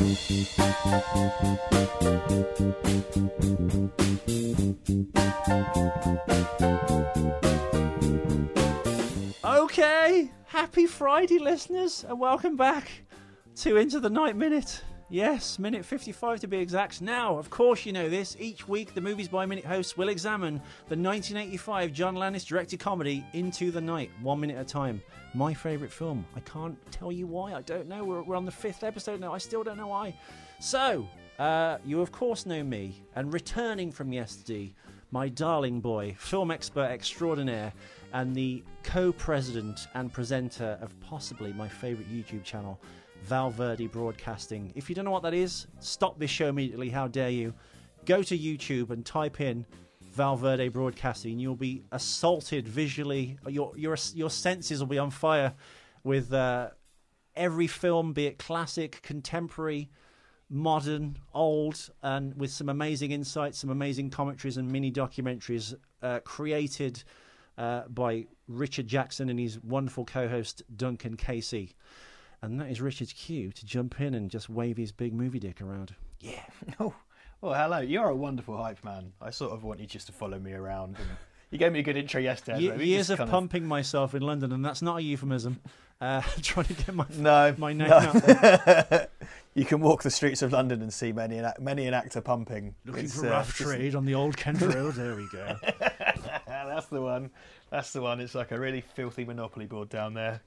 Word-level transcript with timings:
Okay, 0.00 0.46
happy 10.44 10.86
Friday, 10.86 11.40
listeners, 11.40 12.04
and 12.08 12.20
welcome 12.20 12.56
back 12.56 12.88
to 13.56 13.76
Into 13.76 13.98
the 13.98 14.08
Night 14.08 14.36
Minute. 14.36 14.84
Yes, 15.10 15.58
minute 15.58 15.86
55 15.86 16.40
to 16.40 16.48
be 16.48 16.58
exact. 16.58 17.00
Now, 17.00 17.38
of 17.38 17.48
course, 17.48 17.86
you 17.86 17.94
know 17.94 18.10
this. 18.10 18.36
Each 18.38 18.68
week, 18.68 18.92
the 18.92 19.00
Movies 19.00 19.26
by 19.26 19.46
Minute 19.46 19.64
hosts 19.64 19.96
will 19.96 20.10
examine 20.10 20.56
the 20.88 20.96
1985 20.96 21.94
John 21.94 22.14
Landis 22.14 22.44
directed 22.44 22.78
comedy 22.78 23.24
Into 23.32 23.70
the 23.70 23.80
Night, 23.80 24.10
one 24.20 24.38
minute 24.38 24.58
at 24.58 24.66
a 24.66 24.68
time. 24.68 25.00
My 25.32 25.54
favourite 25.54 25.90
film. 25.90 26.26
I 26.36 26.40
can't 26.40 26.76
tell 26.92 27.10
you 27.10 27.26
why. 27.26 27.54
I 27.54 27.62
don't 27.62 27.88
know. 27.88 28.04
We're, 28.04 28.22
we're 28.22 28.36
on 28.36 28.44
the 28.44 28.50
fifth 28.50 28.84
episode 28.84 29.18
now. 29.18 29.32
I 29.32 29.38
still 29.38 29.64
don't 29.64 29.78
know 29.78 29.86
why. 29.86 30.14
So, 30.60 31.08
uh, 31.38 31.78
you 31.86 32.02
of 32.02 32.12
course 32.12 32.44
know 32.44 32.62
me, 32.62 33.02
and 33.16 33.32
returning 33.32 33.90
from 33.90 34.12
yesterday, 34.12 34.74
my 35.10 35.30
darling 35.30 35.80
boy, 35.80 36.16
film 36.18 36.50
expert 36.50 36.90
extraordinaire, 36.90 37.72
and 38.12 38.34
the 38.34 38.62
co 38.82 39.12
president 39.12 39.86
and 39.94 40.12
presenter 40.12 40.78
of 40.82 40.98
possibly 41.00 41.54
my 41.54 41.66
favourite 41.66 42.10
YouTube 42.12 42.44
channel, 42.44 42.78
Valverde 43.28 43.86
Broadcasting. 43.88 44.72
If 44.74 44.88
you 44.88 44.94
don't 44.94 45.04
know 45.04 45.10
what 45.10 45.22
that 45.22 45.34
is, 45.34 45.66
stop 45.80 46.18
this 46.18 46.30
show 46.30 46.48
immediately. 46.48 46.88
How 46.88 47.08
dare 47.08 47.28
you? 47.28 47.52
Go 48.06 48.22
to 48.22 48.38
YouTube 48.38 48.88
and 48.88 49.04
type 49.04 49.42
in 49.42 49.66
Valverde 50.14 50.68
Broadcasting. 50.68 51.38
You'll 51.38 51.54
be 51.54 51.84
assaulted 51.92 52.66
visually. 52.66 53.36
Your 53.46 53.74
your 53.76 53.98
your 54.14 54.30
senses 54.30 54.80
will 54.80 54.86
be 54.86 54.98
on 54.98 55.10
fire 55.10 55.52
with 56.04 56.32
uh, 56.32 56.70
every 57.36 57.66
film, 57.66 58.14
be 58.14 58.26
it 58.28 58.38
classic, 58.38 59.02
contemporary, 59.02 59.90
modern, 60.48 61.18
old, 61.34 61.90
and 62.02 62.34
with 62.34 62.50
some 62.50 62.70
amazing 62.70 63.10
insights, 63.10 63.58
some 63.58 63.68
amazing 63.68 64.08
commentaries 64.08 64.56
and 64.56 64.72
mini 64.72 64.90
documentaries 64.90 65.74
uh, 66.02 66.20
created 66.20 67.04
uh, 67.58 67.82
by 67.88 68.24
Richard 68.46 68.86
Jackson 68.86 69.28
and 69.28 69.38
his 69.38 69.62
wonderful 69.62 70.06
co-host 70.06 70.62
Duncan 70.74 71.18
Casey. 71.18 71.74
And 72.42 72.60
that 72.60 72.70
is 72.70 72.80
Richard's 72.80 73.12
cue 73.12 73.50
to 73.52 73.66
jump 73.66 74.00
in 74.00 74.14
and 74.14 74.30
just 74.30 74.48
wave 74.48 74.76
his 74.76 74.92
big 74.92 75.12
movie 75.12 75.40
dick 75.40 75.60
around. 75.60 75.94
Yeah. 76.20 76.40
Oh, 76.80 76.94
well, 77.40 77.54
hello. 77.54 77.78
You're 77.78 78.08
a 78.08 78.16
wonderful 78.16 78.56
hype 78.56 78.82
man. 78.84 79.12
I 79.22 79.30
sort 79.30 79.52
of 79.52 79.62
want 79.62 79.78
you 79.80 79.86
just 79.86 80.06
to 80.08 80.12
follow 80.12 80.38
me 80.40 80.52
around. 80.52 80.96
And 80.98 81.06
you 81.52 81.58
gave 81.58 81.70
me 81.72 81.78
a 81.78 81.82
good 81.84 81.96
intro 81.96 82.20
yesterday. 82.20 82.60
Ye- 82.60 82.84
years 82.84 83.10
of 83.10 83.18
pumping 83.30 83.64
myself 83.66 84.12
in 84.14 84.22
London, 84.22 84.50
and 84.52 84.64
that's 84.64 84.82
not 84.82 84.98
a 84.98 85.02
euphemism. 85.02 85.60
Uh, 86.00 86.22
trying 86.42 86.64
to 86.66 86.74
get 86.74 86.94
my 86.94 87.04
No, 87.16 87.52
my 87.58 87.72
name 87.72 87.88
no. 87.88 87.96
out 87.96 88.12
there. 88.22 89.08
you 89.56 89.64
can 89.64 89.80
walk 89.80 90.04
the 90.04 90.12
streets 90.12 90.42
of 90.42 90.52
London 90.52 90.80
and 90.80 90.92
see 90.94 91.10
many 91.10 91.38
an, 91.38 91.52
many 91.58 91.88
an 91.88 91.92
actor 91.94 92.20
pumping. 92.20 92.76
Looking 92.86 93.06
It's, 93.06 93.18
for 93.18 93.26
uh, 93.26 93.30
rough 93.30 93.56
just- 93.56 93.68
trade 93.68 93.96
on 93.96 94.04
the 94.04 94.14
old 94.14 94.36
Kent 94.36 94.60
Road. 94.60 94.94
There 94.94 95.16
we 95.16 95.26
go. 95.32 95.56
That's 96.46 96.86
the 96.86 97.00
one. 97.00 97.30
That's 97.70 97.92
the 97.92 98.00
one. 98.00 98.20
It's 98.20 98.36
like 98.36 98.52
a 98.52 98.60
really 98.60 98.80
filthy 98.80 99.24
monopoly 99.24 99.66
board 99.66 99.88
down 99.88 100.14
there. 100.14 100.40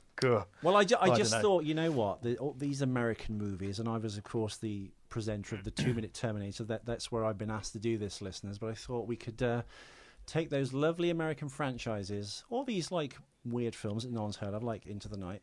Well, 0.62 0.76
I, 0.76 0.84
ju- 0.84 0.98
I 1.00 1.12
I 1.12 1.18
just 1.18 1.34
thought, 1.42 1.64
you 1.64 1.74
know 1.74 1.92
what? 1.92 2.22
The, 2.22 2.38
all 2.38 2.56
these 2.58 2.82
American 2.82 3.38
movies, 3.38 3.80
and 3.80 3.88
I 3.90 3.98
was, 3.98 4.18
of 4.18 4.24
course, 4.24 4.58
the 4.58 4.92
presenter 5.10 5.56
of 5.56 5.64
the 5.64 5.72
Two 5.84 5.94
Minute 5.94 6.14
Terminator. 6.14 6.64
That 6.64 6.86
that's 6.86 7.12
where 7.12 7.26
I've 7.26 7.38
been 7.38 7.52
asked 7.52 7.74
to 7.74 7.80
do 7.80 7.98
this, 7.98 8.22
listeners. 8.22 8.58
But 8.58 8.70
I 8.70 8.74
thought 8.74 9.08
we 9.08 9.16
could 9.16 9.42
uh, 9.42 9.64
take 10.26 10.50
those 10.50 10.74
lovely 10.74 11.10
American 11.10 11.50
franchises, 11.50 12.44
all 12.50 12.64
these 12.64 12.92
like 12.92 13.18
weird 13.46 13.76
films 13.76 14.04
that 14.04 14.12
no 14.12 14.22
one's 14.22 14.38
heard 14.38 14.54
of, 14.54 14.64
like 14.64 14.86
Into 14.86 15.10
the 15.10 15.18
Night, 15.18 15.42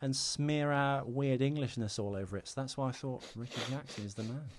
and 0.00 0.14
smear 0.14 0.72
our 0.72 1.04
weird 1.04 1.42
Englishness 1.42 1.98
all 1.98 2.14
over 2.14 2.36
it. 2.36 2.48
So 2.48 2.60
that's 2.60 2.76
why 2.76 2.88
I 2.88 2.92
thought 2.92 3.24
Richard 3.36 3.62
Jackson 3.70 4.04
is 4.04 4.14
the 4.14 4.24
man. 4.24 4.42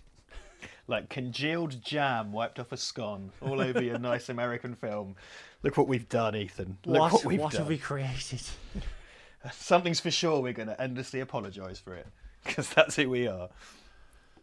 Like 0.88 1.08
congealed 1.08 1.82
jam 1.84 2.32
wiped 2.32 2.60
off 2.60 2.72
a 2.72 2.78
scone 2.78 3.32
all 3.42 3.62
over 3.62 3.80
your 3.82 4.00
nice 4.00 4.28
American 4.28 4.74
film. 4.74 5.16
Look 5.62 5.78
what 5.78 5.88
we've 5.88 6.10
done, 6.10 6.36
Ethan. 6.36 6.80
Look 6.84 7.00
what 7.00 7.14
what, 7.14 7.26
we've 7.26 7.40
what 7.40 7.54
have 7.54 7.68
we 7.68 7.78
created? 7.78 8.42
Something's 9.52 10.00
for 10.00 10.12
sure. 10.12 10.42
We're 10.42 10.54
going 10.54 10.70
to 10.70 10.82
endlessly 10.82 11.20
apologise 11.20 11.80
for 11.80 11.96
it 11.96 12.08
because 12.46 12.70
that's 12.70 12.96
who 12.96 13.10
we 13.10 13.28
are. 13.28 13.50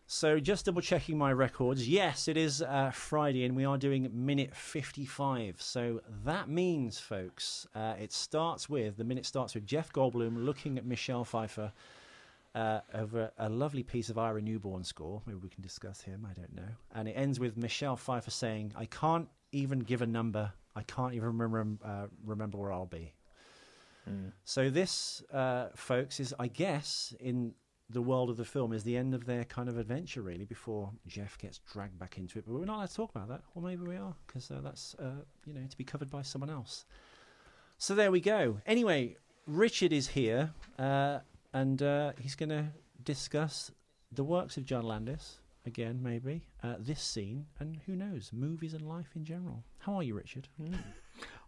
So, 0.08 0.38
just 0.38 0.66
double 0.66 0.82
checking 0.82 1.18
my 1.18 1.32
records. 1.32 1.88
Yes, 1.88 2.28
it 2.28 2.36
is 2.36 2.62
uh, 2.62 2.92
Friday, 2.92 3.44
and 3.44 3.56
we 3.56 3.64
are 3.64 3.76
doing 3.76 4.08
minute 4.12 4.54
55. 4.54 5.60
So, 5.60 6.00
that 6.24 6.48
means, 6.48 7.00
folks, 7.00 7.66
uh, 7.74 7.94
it 7.98 8.12
starts 8.12 8.68
with 8.68 8.98
the 8.98 9.04
minute 9.04 9.26
starts 9.26 9.54
with 9.54 9.66
Jeff 9.66 9.92
Goldblum 9.92 10.44
looking 10.44 10.78
at 10.78 10.86
Michelle 10.86 11.24
Pfeiffer 11.24 11.72
uh, 12.54 12.80
over 12.94 13.32
a 13.38 13.48
lovely 13.48 13.82
piece 13.82 14.08
of 14.08 14.16
Ira 14.16 14.40
Newborn 14.40 14.84
score. 14.84 15.22
Maybe 15.26 15.40
we 15.42 15.48
can 15.48 15.62
discuss 15.62 16.00
him, 16.00 16.26
I 16.28 16.32
don't 16.34 16.54
know. 16.54 16.68
And 16.94 17.08
it 17.08 17.12
ends 17.12 17.40
with 17.40 17.56
Michelle 17.56 17.96
Pfeiffer 17.96 18.30
saying, 18.30 18.74
I 18.76 18.86
can't 18.86 19.28
even 19.50 19.80
give 19.80 20.02
a 20.02 20.06
number, 20.06 20.52
I 20.76 20.82
can't 20.84 21.14
even 21.14 21.36
remember, 21.36 21.84
uh, 21.84 22.06
remember 22.24 22.58
where 22.58 22.72
I'll 22.72 22.86
be. 22.86 23.12
So 24.44 24.70
this, 24.70 25.22
uh, 25.32 25.68
folks, 25.74 26.20
is 26.20 26.34
I 26.38 26.48
guess 26.48 27.14
in 27.20 27.54
the 27.88 28.02
world 28.02 28.30
of 28.30 28.36
the 28.36 28.44
film 28.44 28.72
is 28.72 28.82
the 28.82 28.96
end 28.96 29.14
of 29.14 29.26
their 29.26 29.44
kind 29.44 29.68
of 29.68 29.78
adventure, 29.78 30.22
really, 30.22 30.44
before 30.44 30.90
Jeff 31.06 31.38
gets 31.38 31.60
dragged 31.72 31.98
back 31.98 32.18
into 32.18 32.38
it. 32.38 32.44
But 32.46 32.54
we're 32.54 32.64
not 32.64 32.76
allowed 32.76 32.88
to 32.88 32.94
talk 32.94 33.10
about 33.10 33.28
that, 33.28 33.42
or 33.54 33.62
maybe 33.62 33.82
we 33.82 33.96
are, 33.96 34.14
because 34.26 34.50
uh, 34.50 34.60
that's 34.62 34.94
uh, 34.98 35.22
you 35.46 35.54
know 35.54 35.66
to 35.68 35.76
be 35.76 35.84
covered 35.84 36.10
by 36.10 36.22
someone 36.22 36.50
else. 36.50 36.84
So 37.78 37.94
there 37.94 38.10
we 38.10 38.20
go. 38.20 38.60
Anyway, 38.66 39.16
Richard 39.46 39.92
is 39.92 40.08
here, 40.08 40.50
uh, 40.78 41.20
and 41.52 41.82
uh, 41.82 42.12
he's 42.18 42.34
going 42.34 42.48
to 42.48 42.66
discuss 43.04 43.70
the 44.12 44.24
works 44.24 44.56
of 44.56 44.64
John 44.64 44.84
Landis 44.84 45.38
again, 45.66 46.00
maybe 46.02 46.46
uh, 46.62 46.76
this 46.78 47.02
scene, 47.02 47.46
and 47.60 47.78
who 47.86 47.96
knows, 47.96 48.30
movies 48.32 48.72
and 48.72 48.88
life 48.88 49.10
in 49.14 49.24
general. 49.24 49.62
How 49.78 49.94
are 49.96 50.02
you, 50.02 50.14
Richard? 50.14 50.48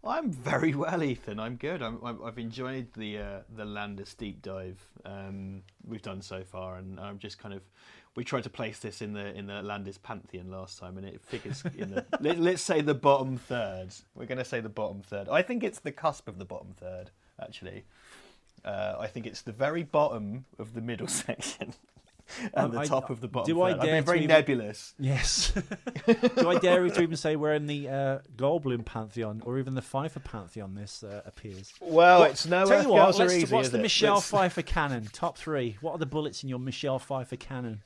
I'm 0.03 0.31
very 0.31 0.73
well, 0.73 1.03
Ethan. 1.03 1.39
I'm 1.39 1.55
good. 1.57 1.81
I'm, 1.81 1.99
I'm- 2.03 2.21
I've 2.23 2.39
enjoyed 2.39 2.87
the 2.95 3.17
uh, 3.19 3.39
the 3.55 3.65
Landis 3.65 4.13
deep 4.13 4.41
dive 4.41 4.79
um, 5.05 5.61
we've 5.85 6.01
done 6.01 6.21
so 6.21 6.43
far, 6.43 6.77
and 6.77 6.99
I'm 6.99 7.19
just 7.19 7.37
kind 7.37 7.53
of 7.53 7.61
we 8.15 8.23
tried 8.23 8.43
to 8.43 8.49
place 8.49 8.79
this 8.79 9.01
in 9.01 9.13
the 9.13 9.33
in 9.37 9.47
the 9.47 9.61
Landis 9.61 9.97
pantheon 9.97 10.49
last 10.49 10.79
time, 10.79 10.97
and 10.97 11.05
it 11.05 11.21
figures 11.21 11.63
in 11.77 11.89
the 11.91 12.05
let, 12.21 12.39
let's 12.39 12.61
say 12.61 12.79
the 12.81 12.93
bottom 12.93 13.37
third. 13.37 13.89
We're 14.15 14.25
going 14.25 14.37
to 14.37 14.45
say 14.45 14.61
the 14.61 14.69
bottom 14.69 15.01
third. 15.01 15.27
I 15.29 15.41
think 15.41 15.63
it's 15.63 15.79
the 15.79 15.91
cusp 15.91 16.27
of 16.29 16.37
the 16.39 16.45
bottom 16.45 16.73
third, 16.77 17.11
actually. 17.41 17.83
Uh, 18.63 18.95
I 18.99 19.07
think 19.07 19.25
it's 19.25 19.41
the 19.41 19.51
very 19.53 19.83
bottom 19.83 20.45
of 20.57 20.73
the 20.73 20.81
middle 20.81 21.07
section. 21.23 21.73
And 22.53 22.65
Um, 22.65 22.71
the 22.71 22.79
I- 22.81 22.85
top 22.85 23.09
of 23.09 23.21
the 23.21 23.27
bottom. 23.27 23.53
do 23.53 23.61
I 23.61 23.71
third. 23.71 23.79
I've 23.79 23.85
dare 23.85 23.95
been 23.95 24.03
to 24.03 24.05
very 24.05 24.17
even- 24.19 24.27
nebulous. 24.29 24.93
Yes. 24.99 25.51
Do 26.35 26.49
I 26.49 26.57
dare 26.59 26.87
to 26.87 27.01
even 27.01 27.15
say 27.17 27.35
we're 27.35 27.53
in 27.53 27.67
the 27.67 27.89
uh, 27.89 28.19
Goldblum 28.37 28.85
pantheon, 28.85 29.41
or 29.45 29.59
even 29.59 29.73
the 29.75 29.81
Pfeiffer 29.81 30.19
pantheon? 30.19 30.75
This 30.75 31.03
uh, 31.03 31.21
appears. 31.25 31.73
Well, 31.81 32.19
What- 32.21 32.31
it's 32.31 32.45
no 32.45 32.65
Tell 32.65 32.83
you 32.83 32.89
what, 32.89 33.17
let's- 33.17 33.33
easy, 33.33 33.53
what's 33.53 33.69
the 33.69 33.79
it? 33.79 33.81
Michelle 33.81 34.15
Let's- 34.15 34.29
Pfeiffer 34.29 34.61
canon? 34.61 35.07
Top 35.11 35.37
three. 35.37 35.77
What 35.81 35.93
are 35.93 35.97
the 35.97 36.05
bullets 36.05 36.43
in 36.43 36.49
your 36.49 36.59
Michelle 36.59 36.99
Pfeiffer 36.99 37.35
canon? 37.35 37.81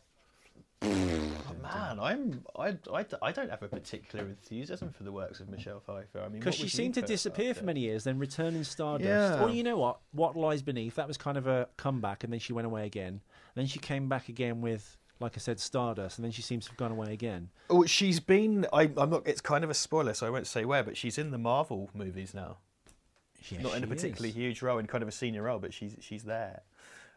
Man, 0.82 1.98
I'm 2.00 2.44
I, 2.58 2.76
I, 2.94 3.06
I 3.22 3.32
don't 3.32 3.50
have 3.50 3.64
a 3.64 3.70
particular 3.70 4.26
enthusiasm 4.26 4.92
for 4.92 5.04
the 5.04 5.12
works 5.14 5.40
of 5.40 5.48
Michelle 5.50 5.80
Pfeiffer. 5.80 6.20
I 6.20 6.28
mean, 6.28 6.40
Because 6.40 6.56
she 6.56 6.68
seemed 6.68 6.96
to 6.96 7.02
disappear 7.02 7.52
up 7.52 7.58
for 7.58 7.64
many 7.64 7.80
years, 7.82 8.04
then 8.04 8.20
return 8.20 8.54
in 8.56 8.66
Stardust. 8.66 9.08
Yeah. 9.08 9.40
Well, 9.42 9.54
you 9.54 9.64
know 9.64 9.78
what? 9.78 10.00
What 10.12 10.36
lies 10.36 10.62
beneath? 10.62 10.96
That 10.96 11.08
was 11.08 11.18
kind 11.18 11.38
of 11.38 11.48
a 11.48 11.70
comeback, 11.78 12.26
and 12.26 12.34
then 12.34 12.40
she 12.42 12.52
went 12.52 12.66
away 12.68 12.86
again. 12.86 13.22
Then 13.56 13.66
she 13.68 13.80
came 13.80 14.10
back 14.10 14.30
again 14.30 14.62
with, 14.62 14.98
like 15.20 15.34
I 15.36 15.40
said, 15.40 15.60
Stardust, 15.60 16.18
and 16.18 16.26
then 16.26 16.32
she 16.32 16.42
seems 16.42 16.66
to 16.66 16.72
have 16.72 16.78
gone 16.78 16.92
away 16.92 17.14
again. 17.14 17.50
Oh, 17.70 17.86
she's 17.86 18.20
been. 18.20 18.66
I, 18.74 18.90
I'm 18.98 19.10
not. 19.10 19.28
It's 19.28 19.42
kind 19.42 19.64
of 19.64 19.70
a 19.70 19.74
spoiler, 19.76 20.14
so 20.14 20.26
I 20.26 20.30
won't 20.30 20.48
say 20.48 20.66
where. 20.66 20.84
But 20.84 20.98
she's 20.98 21.18
in 21.18 21.32
the 21.32 21.38
Marvel 21.38 21.90
movies 21.94 22.34
now. 22.34 22.58
Yes, 23.50 23.62
not 23.62 23.76
in 23.76 23.84
a 23.84 23.88
particularly 23.88 24.30
is. 24.30 24.36
huge 24.36 24.62
role, 24.62 24.78
in 24.80 24.88
kind 24.88 25.02
of 25.02 25.08
a 25.10 25.12
senior 25.12 25.44
role, 25.44 25.60
but 25.60 25.74
she's 25.74 25.96
she's 26.00 26.24
there. 26.24 26.62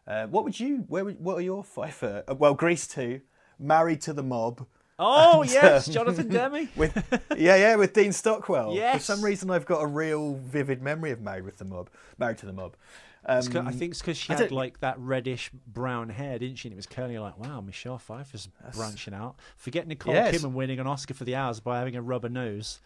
Uh, 0.06 0.26
what 0.26 0.44
would 0.44 0.58
you? 0.58 0.84
Where? 0.88 1.04
Would, 1.04 1.20
what 1.20 1.38
are 1.38 1.42
your 1.42 1.64
Pfeiffer? 1.64 2.24
Uh, 2.28 2.34
well, 2.34 2.54
Grease 2.54 2.86
two, 2.86 3.20
Married 3.58 4.00
to 4.02 4.12
the 4.12 4.22
Mob. 4.22 4.66
Oh 4.98 5.42
and, 5.42 5.50
yes, 5.50 5.88
um, 5.88 5.94
Jonathan 5.94 6.28
Demme. 6.28 6.68
With 6.76 6.96
yeah, 7.36 7.56
yeah, 7.56 7.76
with 7.76 7.92
Dean 7.92 8.12
Stockwell. 8.12 8.70
For 8.70 8.76
Yes. 8.76 9.04
some 9.04 9.22
reason, 9.22 9.50
I've 9.50 9.66
got 9.66 9.80
a 9.82 9.86
real 9.86 10.34
vivid 10.36 10.82
memory 10.82 11.10
of 11.12 11.20
Married 11.20 11.44
with 11.44 11.58
the 11.58 11.64
Mob. 11.64 11.90
Married 12.18 12.38
to 12.38 12.46
the 12.46 12.52
Mob. 12.52 12.76
Um, 13.28 13.66
I 13.66 13.72
think 13.72 13.90
it's 13.90 14.00
because 14.00 14.16
she 14.16 14.32
I 14.32 14.36
had 14.36 14.52
like 14.52 14.78
that 14.80 14.98
reddish 15.00 15.50
brown 15.66 16.10
hair, 16.10 16.38
didn't 16.38 16.56
she? 16.58 16.68
And 16.68 16.72
it 16.74 16.76
was 16.76 16.86
curly. 16.86 17.18
Like, 17.18 17.38
wow, 17.38 17.60
Michelle 17.60 17.98
Pfeiffer's 17.98 18.48
branching 18.74 19.14
out. 19.14 19.36
Forget 19.56 19.88
Nicole 19.88 20.14
Yes. 20.14 20.36
Kidman 20.36 20.52
winning 20.52 20.78
an 20.78 20.86
Oscar 20.86 21.14
for 21.14 21.24
The 21.24 21.34
Hours 21.34 21.58
by 21.58 21.78
having 21.78 21.96
a 21.96 22.02
rubber 22.02 22.28
nose. 22.28 22.78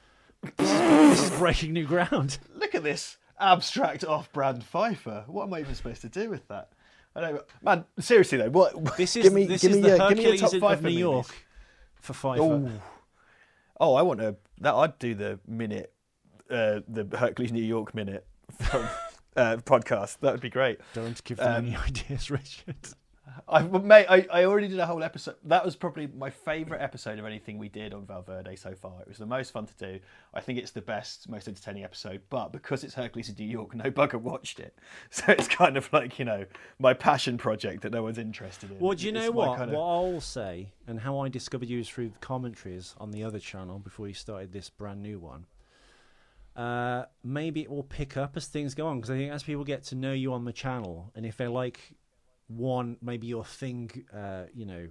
This 0.56 0.70
is, 0.70 0.78
this 1.20 1.22
is 1.32 1.38
breaking 1.38 1.74
new 1.74 1.86
ground. 1.86 2.38
look 2.54 2.74
at 2.74 2.82
this 2.82 3.18
abstract 3.38 4.02
off-brand 4.04 4.64
Pfeiffer. 4.64 5.24
What 5.26 5.44
am 5.48 5.54
I 5.54 5.60
even 5.60 5.74
supposed 5.74 6.00
to 6.02 6.08
do 6.08 6.30
with 6.30 6.48
that? 6.48 6.70
I 7.14 7.20
don't, 7.20 7.42
man. 7.62 7.84
Seriously 7.98 8.38
though, 8.38 8.48
what? 8.50 8.96
This 8.96 9.16
is 9.16 9.24
give 9.24 9.32
me, 9.34 9.44
this 9.44 9.60
give 9.62 9.72
is 9.72 9.76
me 9.78 9.82
the 9.82 9.88
your, 9.88 9.98
give 10.08 10.18
me 10.18 10.24
Hercules 10.24 10.40
top 10.60 10.72
of 10.72 10.82
New 10.82 10.90
York 10.90 11.26
movies. 11.26 11.40
for 11.96 12.12
Pfeiffer. 12.14 12.42
Oh, 12.42 12.70
oh, 13.80 13.94
I 13.94 14.02
want 14.02 14.20
to. 14.20 14.36
That 14.60 14.74
I'd 14.74 14.98
do 14.98 15.14
the 15.14 15.38
minute, 15.46 15.92
uh, 16.50 16.80
the 16.88 17.06
Hercules 17.18 17.52
New 17.52 17.62
York 17.64 17.94
minute 17.94 18.26
from, 18.60 18.86
uh, 19.36 19.56
podcast. 19.58 20.18
That 20.20 20.32
would 20.32 20.40
be 20.40 20.50
great. 20.50 20.78
Don't 20.94 21.22
give 21.24 21.38
them 21.38 21.56
Um, 21.56 21.66
any 21.66 21.76
ideas, 21.88 22.30
Richard. 22.30 22.76
I, 23.48 23.62
mate, 23.62 24.06
I, 24.08 24.26
I 24.32 24.44
already 24.44 24.66
did 24.66 24.80
a 24.80 24.86
whole 24.86 25.04
episode. 25.04 25.36
That 25.44 25.64
was 25.64 25.76
probably 25.76 26.08
my 26.08 26.30
favourite 26.30 26.82
episode 26.82 27.18
of 27.18 27.24
anything 27.24 27.58
we 27.58 27.68
did 27.68 27.94
on 27.94 28.04
Valverde 28.04 28.56
so 28.56 28.74
far. 28.74 29.00
It 29.00 29.08
was 29.08 29.18
the 29.18 29.26
most 29.26 29.52
fun 29.52 29.66
to 29.66 29.74
do. 29.74 30.00
I 30.34 30.40
think 30.40 30.58
it's 30.58 30.72
the 30.72 30.80
best, 30.82 31.28
most 31.28 31.46
entertaining 31.46 31.84
episode. 31.84 32.22
But 32.28 32.52
because 32.52 32.82
it's 32.82 32.94
Hercules 32.94 33.28
in 33.28 33.36
New 33.38 33.46
York, 33.50 33.74
no 33.74 33.84
bugger 33.90 34.20
watched 34.20 34.58
it. 34.58 34.76
So 35.10 35.24
it's 35.28 35.46
kind 35.48 35.76
of 35.76 35.90
like, 35.92 36.18
you 36.18 36.24
know, 36.24 36.44
my 36.80 36.92
passion 36.92 37.38
project 37.38 37.82
that 37.82 37.92
no 37.92 38.02
one's 38.02 38.18
interested 38.18 38.70
in. 38.72 38.78
Well, 38.80 38.96
do 38.96 39.06
you 39.06 39.12
know 39.12 39.20
It's 39.26 39.30
my 39.34 39.46
what? 39.46 39.58
kind 39.58 39.70
of- 39.70 39.76
What 39.76 39.84
I'll 39.86 40.20
say, 40.20 40.72
and 40.88 41.00
how 41.00 41.18
I 41.20 41.28
discovered 41.28 41.68
you 41.68 41.78
is 41.80 41.88
through 41.88 42.08
the 42.10 42.18
commentaries 42.18 42.94
on 42.98 43.12
the 43.12 43.22
other 43.22 43.38
channel 43.38 43.78
before 43.78 44.08
you 44.08 44.14
started 44.14 44.52
this 44.52 44.68
brand 44.70 45.02
new 45.02 45.18
one. 45.20 45.46
Uh, 46.60 47.06
maybe 47.24 47.62
it 47.62 47.70
will 47.70 47.84
pick 47.84 48.18
up 48.18 48.36
as 48.36 48.46
things 48.46 48.74
go 48.74 48.86
on 48.86 48.98
because 48.98 49.10
I 49.10 49.16
think 49.16 49.32
as 49.32 49.42
people 49.42 49.64
get 49.64 49.82
to 49.84 49.94
know 49.94 50.12
you 50.12 50.34
on 50.34 50.44
the 50.44 50.52
channel, 50.52 51.10
and 51.14 51.24
if 51.24 51.38
they 51.38 51.48
like 51.48 51.80
one, 52.48 52.98
maybe 53.00 53.26
your 53.26 53.46
thing, 53.46 53.90
uh, 54.14 54.42
you 54.52 54.66
know, 54.66 54.86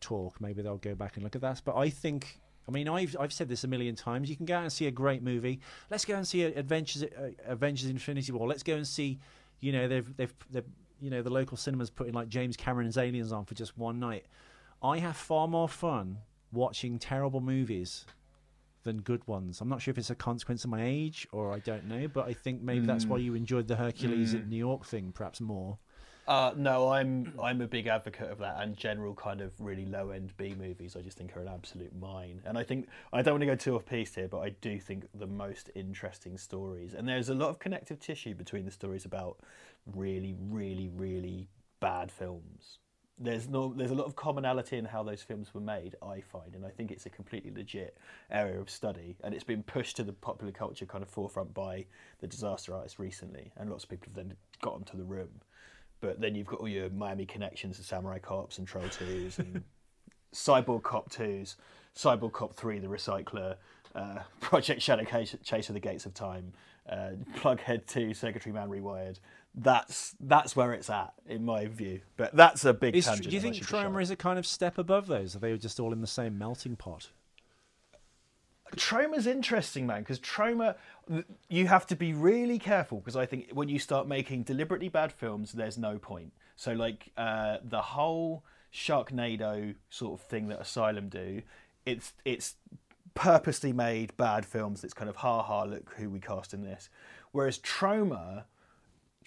talk, 0.00 0.38
maybe 0.38 0.60
they'll 0.60 0.76
go 0.76 0.94
back 0.94 1.14
and 1.14 1.24
look 1.24 1.34
at 1.34 1.40
that. 1.40 1.62
But 1.64 1.76
I 1.76 1.88
think, 1.88 2.38
I 2.68 2.72
mean, 2.72 2.90
I've 2.90 3.16
I've 3.18 3.32
said 3.32 3.48
this 3.48 3.64
a 3.64 3.68
million 3.68 3.94
times. 3.94 4.28
You 4.28 4.36
can 4.36 4.44
go 4.44 4.56
out 4.56 4.64
and 4.64 4.72
see 4.72 4.86
a 4.86 4.90
great 4.90 5.22
movie. 5.22 5.60
Let's 5.88 6.04
go 6.04 6.14
and 6.14 6.28
see 6.28 6.42
Adventures, 6.42 7.04
uh, 7.04 7.30
Avengers: 7.46 7.88
Infinity 7.88 8.30
War. 8.32 8.46
Let's 8.46 8.62
go 8.62 8.74
and 8.74 8.86
see, 8.86 9.18
you 9.60 9.72
know, 9.72 9.88
they've 9.88 10.14
they've 10.18 10.34
they've 10.50 10.68
you 11.00 11.08
know 11.08 11.22
the 11.22 11.30
local 11.30 11.56
cinemas 11.56 11.88
putting 11.88 12.12
like 12.12 12.28
James 12.28 12.54
Cameron's 12.54 12.98
Aliens 12.98 13.32
on 13.32 13.46
for 13.46 13.54
just 13.54 13.78
one 13.78 13.98
night. 13.98 14.26
I 14.82 14.98
have 14.98 15.16
far 15.16 15.48
more 15.48 15.70
fun 15.70 16.18
watching 16.52 16.98
terrible 16.98 17.40
movies 17.40 18.04
than 18.88 19.02
good 19.02 19.26
ones. 19.28 19.60
I'm 19.60 19.68
not 19.68 19.82
sure 19.82 19.92
if 19.92 19.98
it's 19.98 20.10
a 20.10 20.14
consequence 20.14 20.64
of 20.64 20.70
my 20.70 20.82
age 20.82 21.28
or 21.30 21.52
I 21.52 21.58
don't 21.58 21.84
know, 21.84 22.08
but 22.08 22.26
I 22.26 22.32
think 22.32 22.62
maybe 22.62 22.86
that's 22.86 23.04
why 23.04 23.18
you 23.18 23.34
enjoyed 23.34 23.68
the 23.68 23.76
Hercules 23.76 24.32
in 24.34 24.48
New 24.48 24.56
York 24.56 24.86
thing 24.86 25.12
perhaps 25.12 25.40
more. 25.40 25.78
Uh, 26.26 26.52
no, 26.56 26.90
I'm 26.90 27.32
I'm 27.42 27.60
a 27.62 27.66
big 27.66 27.86
advocate 27.86 28.30
of 28.30 28.38
that 28.38 28.62
and 28.62 28.76
general 28.76 29.14
kind 29.14 29.40
of 29.40 29.52
really 29.58 29.86
low 29.86 30.10
end 30.10 30.34
B 30.36 30.54
movies. 30.58 30.96
I 30.96 31.00
just 31.00 31.16
think 31.16 31.34
are 31.36 31.40
an 31.40 31.48
absolute 31.48 31.94
mine. 31.98 32.42
And 32.44 32.58
I 32.58 32.64
think 32.64 32.88
I 33.12 33.22
don't 33.22 33.34
want 33.34 33.42
to 33.42 33.46
go 33.46 33.54
too 33.54 33.76
off 33.76 33.86
piece 33.86 34.14
here, 34.14 34.28
but 34.28 34.40
I 34.40 34.50
do 34.60 34.78
think 34.78 35.06
the 35.14 35.26
most 35.26 35.70
interesting 35.74 36.36
stories 36.38 36.94
and 36.94 37.06
there's 37.06 37.28
a 37.28 37.34
lot 37.34 37.50
of 37.50 37.58
connective 37.58 37.98
tissue 38.00 38.34
between 38.34 38.64
the 38.64 38.70
stories 38.70 39.04
about 39.04 39.38
really, 39.86 40.34
really, 40.38 40.88
really 40.88 41.48
bad 41.80 42.10
films. 42.10 42.78
There's 43.20 43.48
no 43.48 43.74
there's 43.76 43.90
a 43.90 43.96
lot 43.96 44.06
of 44.06 44.14
commonality 44.14 44.76
in 44.76 44.84
how 44.84 45.02
those 45.02 45.22
films 45.22 45.52
were 45.52 45.60
made, 45.60 45.96
I 46.02 46.20
find, 46.20 46.54
and 46.54 46.64
I 46.64 46.70
think 46.70 46.90
it's 46.92 47.06
a 47.06 47.10
completely 47.10 47.50
legit 47.50 47.98
area 48.30 48.60
of 48.60 48.70
study 48.70 49.16
and 49.24 49.34
it's 49.34 49.44
been 49.44 49.62
pushed 49.62 49.96
to 49.96 50.04
the 50.04 50.12
popular 50.12 50.52
culture 50.52 50.86
kind 50.86 51.02
of 51.02 51.10
forefront 51.10 51.52
by 51.52 51.86
the 52.20 52.26
disaster 52.28 52.74
artists 52.74 52.98
recently 52.98 53.50
and 53.56 53.70
lots 53.70 53.84
of 53.84 53.90
people 53.90 54.06
have 54.06 54.14
then 54.14 54.36
got 54.62 54.74
onto 54.74 54.96
the 54.96 55.04
room. 55.04 55.40
But 56.00 56.20
then 56.20 56.34
you've 56.36 56.46
got 56.46 56.60
all 56.60 56.68
your 56.68 56.90
Miami 56.90 57.26
connections 57.26 57.76
to 57.78 57.82
Samurai 57.82 58.18
Cops 58.18 58.58
and 58.58 58.68
Troll 58.68 58.84
2s 58.84 59.38
and 59.40 59.64
Cyborg 60.34 60.82
Cop 60.82 61.10
2s, 61.10 61.56
Cyborg 61.96 62.32
Cop 62.32 62.54
3, 62.54 62.78
The 62.78 62.86
Recycler, 62.86 63.56
uh, 63.94 64.18
Project 64.40 64.80
Shadow 64.82 65.04
Chase, 65.04 65.34
Chase 65.42 65.68
of 65.68 65.74
the 65.74 65.80
Gates 65.80 66.06
of 66.06 66.14
Time, 66.14 66.52
uh, 66.88 67.10
Plughead 67.36 67.86
2, 67.86 68.14
Circuitry 68.14 68.52
Man 68.52 68.68
Rewired. 68.68 69.18
That's 69.54 70.14
that's 70.20 70.54
where 70.54 70.72
it's 70.72 70.88
at, 70.88 71.12
in 71.26 71.44
my 71.44 71.66
view. 71.66 72.00
But 72.16 72.36
that's 72.36 72.64
a 72.64 72.72
big 72.72 72.94
Is, 72.94 73.06
do 73.06 73.30
you 73.30 73.40
think 73.40 73.56
actually 73.56 73.66
just 73.66 73.70
Troma 73.70 74.02
is 74.02 74.10
a 74.10 74.16
kind 74.16 74.38
of 74.38 74.46
step 74.46 74.78
above 74.78 75.06
those? 75.06 75.34
Are 75.34 75.38
they 75.40 75.56
just 75.56 75.80
all 75.80 75.92
in 75.92 76.00
the 76.00 76.06
same 76.06 76.38
melting 76.38 76.76
pot? 76.76 77.10
Troma's 78.76 79.26
interesting, 79.26 79.86
man, 79.86 80.00
because 80.00 80.20
Troma, 80.20 80.76
you 81.48 81.66
have 81.66 81.86
to 81.86 81.96
be 81.96 82.12
really 82.12 82.58
careful 82.58 82.98
because 82.98 83.16
I 83.16 83.26
think 83.26 83.50
when 83.52 83.68
you 83.68 83.78
start 83.78 84.06
making 84.06 84.42
deliberately 84.42 84.88
bad 84.88 85.12
films, 85.12 85.52
there's 85.52 85.78
no 85.78 85.98
point. 85.98 86.32
So, 86.56 86.72
like 86.72 87.10
uh, 87.16 87.58
the 87.64 87.80
whole 87.80 88.44
Sharknado 88.72 89.74
sort 89.90 90.20
of 90.20 90.26
thing 90.26 90.48
that 90.48 90.60
Asylum 90.60 91.08
do, 91.08 91.42
it's 91.86 92.12
it's 92.24 92.56
purposely 93.14 93.72
made 93.72 94.16
bad 94.16 94.44
films. 94.44 94.84
It's 94.84 94.94
kind 94.94 95.08
of 95.08 95.16
ha 95.16 95.42
ha, 95.42 95.64
look 95.64 95.94
who 95.96 96.10
we 96.10 96.20
cast 96.20 96.52
in 96.52 96.62
this. 96.62 96.90
Whereas 97.32 97.58
Troma, 97.58 98.44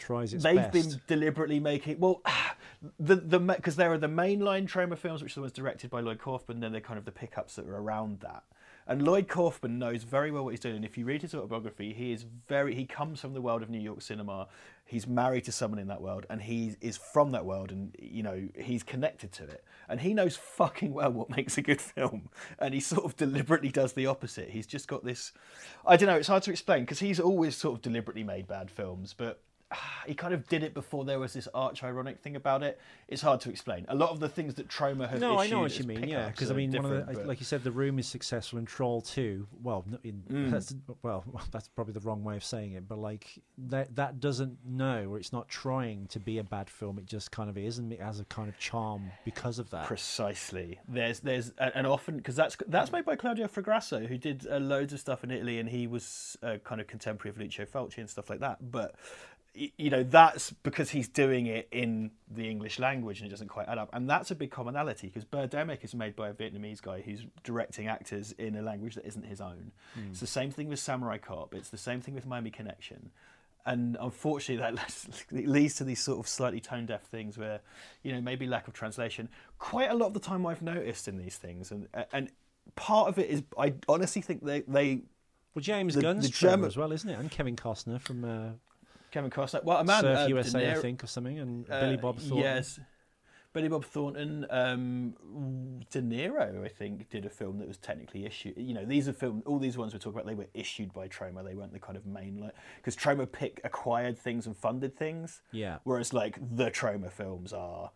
Tries 0.01 0.33
its 0.33 0.44
they've 0.44 0.56
best. 0.56 0.71
been 0.71 1.01
deliberately 1.06 1.59
making 1.59 2.00
well 2.00 2.24
the 3.00 3.15
the 3.15 3.39
because 3.39 3.75
there 3.75 3.94
are 3.94 4.00
the 4.00 4.07
mainline 4.07 4.68
Troma 4.68 4.98
films 4.98 5.21
which 5.21 5.33
are 5.33 5.36
the 5.36 5.42
ones 5.42 5.53
directed 5.53 5.92
by 5.92 6.00
Lloyd 6.00 6.18
Kaufman 6.18 6.59
then 6.59 6.71
they're 6.71 6.81
kind 6.81 6.98
of 6.98 7.06
the 7.06 7.12
pickups 7.12 7.56
that 7.56 7.68
are 7.68 7.77
around 7.77 8.21
that. 8.21 8.44
And 8.88 9.03
Lloyd 9.03 9.27
Kaufman 9.27 9.77
knows 9.77 10.01
very 10.01 10.31
well 10.31 10.44
what 10.44 10.50
he's 10.50 10.59
doing 10.59 10.77
and 10.77 10.83
if 10.83 10.98
you 10.98 11.06
read 11.06 11.21
his 11.21 11.36
autobiography 11.36 11.94
he 11.94 12.12
is 12.12 12.25
very 12.48 12.74
he 12.74 12.86
comes 12.86 13.21
from 13.21 13.36
the 13.36 13.42
world 13.42 13.62
of 13.62 13.69
New 13.69 13.80
York 13.80 14.01
cinema 14.01 14.48
he's 14.86 15.06
married 15.06 15.44
to 15.44 15.51
someone 15.51 15.80
in 15.80 15.88
that 15.89 16.01
world 16.01 16.25
and 16.31 16.42
he 16.42 16.75
is 16.81 16.98
from 16.98 17.31
that 17.33 17.45
world 17.45 17.71
and 17.71 17.95
you 18.00 18.24
know 18.24 18.50
he's 18.56 18.81
connected 18.81 19.31
to 19.33 19.44
it. 19.44 19.63
And 19.88 20.01
he 20.01 20.15
knows 20.15 20.36
fucking 20.36 20.92
well 20.92 21.12
what 21.12 21.30
makes 21.30 21.59
a 21.59 21.62
good 21.62 21.80
film 21.80 22.30
and 22.57 22.74
he 22.74 22.80
sort 22.80 23.06
of 23.06 23.15
deliberately 23.15 23.69
does 23.69 23.94
the 23.94 24.07
opposite. 24.07 24.50
He's 24.50 24.65
just 24.65 24.88
got 24.88 25.06
this 25.06 25.31
I 25.86 25.95
don't 25.95 26.07
know 26.07 26.15
it's 26.15 26.27
hard 26.27 26.42
to 26.44 26.51
explain 26.51 26.81
because 26.81 26.98
he's 26.98 27.19
always 27.19 27.56
sort 27.56 27.75
of 27.75 27.83
deliberately 27.83 28.24
made 28.24 28.48
bad 28.48 28.71
films 28.71 29.13
but 29.15 29.44
he 30.07 30.13
kind 30.13 30.33
of 30.33 30.47
did 30.47 30.63
it 30.63 30.73
before 30.73 31.06
there 31.06 31.19
was 31.19 31.33
this 31.33 31.47
arch 31.53 31.83
ironic 31.83 32.19
thing 32.19 32.35
about 32.35 32.63
it. 32.63 32.79
It's 33.07 33.21
hard 33.21 33.41
to 33.41 33.50
explain. 33.50 33.85
A 33.89 33.95
lot 33.95 34.09
of 34.12 34.19
the 34.19 34.29
things 34.29 34.56
that 34.56 34.68
Troma 34.68 35.09
have 35.09 35.19
No, 35.19 35.38
I 35.39 35.47
know 35.47 35.62
what 35.62 35.77
you 35.77 35.85
mean. 35.85 36.07
Yeah, 36.07 36.29
because 36.29 36.51
I 36.51 36.53
mean, 36.53 36.71
one 36.71 36.85
of 36.85 37.07
the, 37.07 37.13
but- 37.13 37.27
like 37.27 37.39
you 37.39 37.45
said, 37.45 37.63
the 37.63 37.71
room 37.71 38.00
is 38.00 38.07
successful 38.07 38.59
in 38.59 38.65
Troll 38.65 39.01
Two. 39.01 39.47
Well, 39.62 39.85
in, 40.03 40.23
Mm. 40.29 40.51
that's 40.51 40.73
well, 41.03 41.23
that's 41.51 41.68
probably 41.69 41.94
the 41.94 42.00
wrong 42.01 42.23
way 42.23 42.35
of 42.35 42.44
saying 42.44 42.73
it, 42.73 42.88
but 42.88 42.97
like 42.97 43.41
that 43.57 43.95
that 43.95 44.19
doesn't 44.19 44.57
know, 44.65 45.09
or 45.12 45.18
it's 45.18 45.33
not 45.33 45.47
trying 45.50 46.07
to 46.07 46.19
be 46.19 46.38
a 46.38 46.44
bad 46.44 46.69
film. 46.69 46.97
It 46.97 47.06
just 47.06 47.31
kind 47.31 47.50
of 47.50 47.57
is, 47.57 47.77
and 47.77 47.91
it 47.91 48.01
has 48.01 48.19
a 48.19 48.25
kind 48.25 48.50
of 48.50 48.57
charm 48.59 49.12
because 49.25 49.59
of 49.59 49.69
that. 49.71 49.85
Precisely. 49.85 50.79
There's 50.88 51.19
there's 51.21 51.50
and 51.57 51.85
often 51.88 52.17
because 52.17 52.35
that's 52.35 52.57
that's 52.67 52.91
made 52.91 53.06
by 53.06 53.15
Claudio 53.15 53.47
Fragasso, 53.47 54.06
who 54.07 54.17
did 54.17 54.47
uh, 54.50 54.57
loads 54.57 54.94
of 54.94 55.00
stuff 55.00 55.24
in 55.24 55.31
Italy, 55.31 55.59
and 55.59 55.69
he 55.69 55.88
was 55.88 56.38
uh, 56.44 56.57
kind 56.63 56.79
of 56.81 56.88
contemporary 56.88 57.29
of 57.31 57.38
Lucio 57.38 57.65
Fulci 57.65 57.97
and 57.97 58.09
stuff 58.09 58.29
like 58.29 58.39
that. 58.39 58.71
But 58.71 58.95
you 59.53 59.89
know 59.89 60.01
that's 60.03 60.51
because 60.63 60.92
he's 60.92 61.07
doing 61.09 61.45
it 61.45 61.68
in 61.71 62.12
the 62.30 62.50
English 62.50 62.80
language 62.80 63.19
and 63.19 63.27
it 63.27 63.31
doesn't 63.31 63.50
quite 63.50 63.68
add 63.68 63.77
up. 63.77 63.89
And 63.94 64.09
that's 64.09 64.31
a 64.31 64.36
big 64.36 64.50
commonality 64.51 65.07
because 65.07 65.25
Birdemic 65.25 65.83
is 65.83 65.94
made 65.94 66.15
by 66.15 66.30
a 66.30 66.33
Vietnamese 66.33 66.81
guy 66.81 67.01
who's 67.01 67.25
directing 67.44 67.88
actors 67.88 68.31
in 68.33 68.56
a 68.56 68.62
language 68.62 68.95
that 68.95 69.06
isn't 69.06 69.25
his 69.25 69.42
own. 69.42 69.71
It's 70.09 70.21
the 70.21 70.27
same 70.27 70.51
thing 70.51 70.69
with 70.69 70.80
Samurai 70.80 71.18
Cop. 71.18 71.53
It's 71.53 71.69
the 71.69 71.77
same 71.77 72.00
thing 72.01 72.13
with 72.15 72.25
Miami 72.25 72.50
Connection. 72.50 73.12
And 73.65 73.98
unfortunately, 74.00 74.62
that 74.63 74.74
leads- 75.31 75.48
leads 75.48 75.75
to 75.75 75.83
these 75.83 76.00
sort 76.01 76.19
of 76.19 76.27
slightly 76.27 76.59
tone 76.62 76.86
deaf 76.86 77.03
things 77.03 77.38
where, 77.38 77.59
you 78.03 78.12
know, 78.13 78.21
maybe 78.21 78.48
lack 78.48 78.68
of 78.68 78.74
translation. 78.74 79.27
Quite 79.59 79.92
a 79.92 79.94
lot 79.95 80.07
of 80.07 80.13
the 80.13 80.19
time, 80.21 80.45
I've 80.48 80.62
noticed 80.62 81.08
in 81.08 81.17
these 81.17 81.36
things, 81.38 81.70
and 81.72 81.88
and 82.13 82.31
part 82.75 83.10
of 83.10 83.20
it 83.20 83.29
is 83.29 83.43
I 83.60 83.74
honestly 83.89 84.22
think 84.22 84.43
they 84.46 84.62
they 84.62 85.01
Well, 85.53 85.62
James 85.62 85.93
The- 85.96 86.01
Gunn's 86.01 86.24
the 86.25 86.29
German- 86.29 86.65
as 86.67 86.77
well, 86.77 86.91
isn't 86.91 87.08
it? 87.10 87.20
And 87.20 87.29
Kevin 87.29 87.55
Costner 87.55 88.00
from 88.01 88.24
uh, 88.24 88.50
Kevin 89.12 89.30
Costner, 89.30 89.63
well, 89.63 89.77
a 89.77 89.84
man, 89.84 90.01
Surf 90.01 90.18
uh, 90.20 90.27
USA, 90.27 90.72
I 90.72 90.75
think, 90.75 91.03
or 91.03 91.08
something, 91.08 91.39
and 91.39 91.70
uh, 91.70 91.82
Billy 91.82 91.98
Bob 91.98 92.18
Thornton. 92.18 92.38
Yes, 92.38 92.80
Billy 93.53 93.68
Bob 93.68 93.84
Thornton, 93.84 94.46
um, 94.50 95.13
De 95.91 96.01
Niro, 96.01 96.63
I 96.63 96.70
think, 96.70 97.10
did 97.10 97.25
a 97.25 97.30
film 97.30 97.60
that 97.60 97.68
was 97.68 97.77
technically 97.77 98.25
issued. 98.25 98.53
You 98.56 98.74
know, 98.74 98.86
these 98.86 99.10
are 99.10 99.13
film. 99.13 99.44
All 99.46 99.60
these 99.60 99.77
ones 99.77 99.94
we're 99.94 100.00
talking 100.00 100.13
about, 100.13 100.27
they 100.27 100.36
were 100.36 100.48
issued 100.53 100.94
by 100.94 101.10
Troma. 101.10 101.44
They 101.44 101.56
weren't 101.56 101.74
the 101.74 101.80
kind 101.80 101.98
of 101.98 102.06
main 102.06 102.39
like 102.39 102.53
because 102.77 102.96
Troma 102.96 103.30
pick 103.30 103.60
acquired 103.65 104.18
things 104.18 104.48
and 104.48 104.56
funded 104.56 104.96
things. 104.96 105.41
Yeah. 105.51 105.80
Whereas 105.84 106.13
like 106.13 106.39
the 106.56 106.72
Troma 106.72 107.12
films 107.12 107.51
are, 107.51 107.91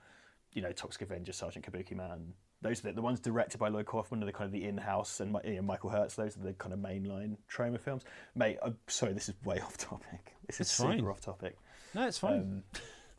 you 0.53 0.61
know, 0.61 0.73
Toxic 0.73 1.03
Avenger, 1.03 1.31
Sergeant 1.31 1.65
Kabuki 1.65 1.95
Man. 1.95 2.33
Those 2.65 2.79
are 2.79 2.89
the, 2.89 2.93
the 2.93 3.01
ones 3.01 3.19
directed 3.19 3.59
by 3.59 3.69
Lloyd 3.69 3.85
Kaufman 3.85 4.21
are 4.23 4.25
the 4.25 4.31
kind 4.33 4.45
of 4.45 4.51
the 4.51 4.65
in-house 4.65 5.19
and 5.19 5.35
you 5.45 5.55
know, 5.55 5.61
Michael 5.61 5.89
Herz. 5.91 6.15
Those 6.15 6.35
are 6.35 6.41
the 6.41 6.53
kind 6.53 6.73
of 6.73 6.79
mainline 6.79 7.37
Troma 7.49 7.79
films. 7.79 8.03
Mate, 8.35 8.57
I'm 8.63 8.77
sorry, 8.87 9.13
this 9.13 9.29
is 9.29 9.35
way 9.43 9.59
off 9.63 9.77
topic. 9.77 10.33
This 10.47 10.55
is 10.59 10.67
It's 10.67 10.71
super 10.71 10.89
fine. 10.93 11.05
off 11.07 11.21
topic. 11.21 11.57
No, 11.93 12.07
it's 12.07 12.17
fine. 12.17 12.39
Um, 12.39 12.63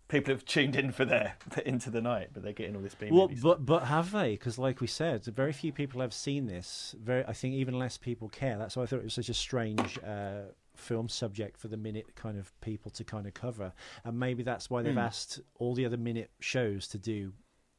people 0.08 0.34
have 0.34 0.44
tuned 0.44 0.76
in 0.76 0.92
for 0.92 1.04
their 1.04 1.34
for 1.48 1.60
into 1.62 1.90
the 1.90 2.00
night, 2.00 2.28
but 2.32 2.42
they're 2.42 2.52
getting 2.52 2.76
all 2.76 2.82
this 2.82 2.94
B 2.94 3.08
Well, 3.10 3.30
but 3.42 3.64
but 3.64 3.84
have 3.84 4.10
they? 4.12 4.32
Because 4.32 4.58
like 4.58 4.80
we 4.80 4.86
said, 4.86 5.24
very 5.24 5.52
few 5.52 5.72
people 5.72 6.00
have 6.00 6.12
seen 6.12 6.46
this. 6.46 6.94
Very, 7.02 7.24
I 7.26 7.32
think 7.32 7.54
even 7.54 7.78
less 7.78 7.96
people 7.96 8.28
care. 8.28 8.58
That's 8.58 8.76
why 8.76 8.82
I 8.82 8.86
thought 8.86 8.98
it 8.98 9.04
was 9.04 9.14
such 9.14 9.28
a 9.28 9.34
strange 9.34 9.98
uh, 10.04 10.42
film 10.76 11.08
subject 11.08 11.56
for 11.56 11.68
the 11.68 11.76
minute 11.76 12.14
kind 12.16 12.38
of 12.38 12.52
people 12.60 12.90
to 12.92 13.02
kind 13.04 13.26
of 13.26 13.32
cover. 13.34 13.72
And 14.04 14.18
maybe 14.20 14.42
that's 14.42 14.68
why 14.68 14.82
they've 14.82 14.92
Hmm. 14.92 14.98
asked 14.98 15.40
all 15.58 15.74
the 15.74 15.86
other 15.86 15.96
minute 15.96 16.30
shows 16.40 16.86
to 16.88 16.98
do 16.98 17.32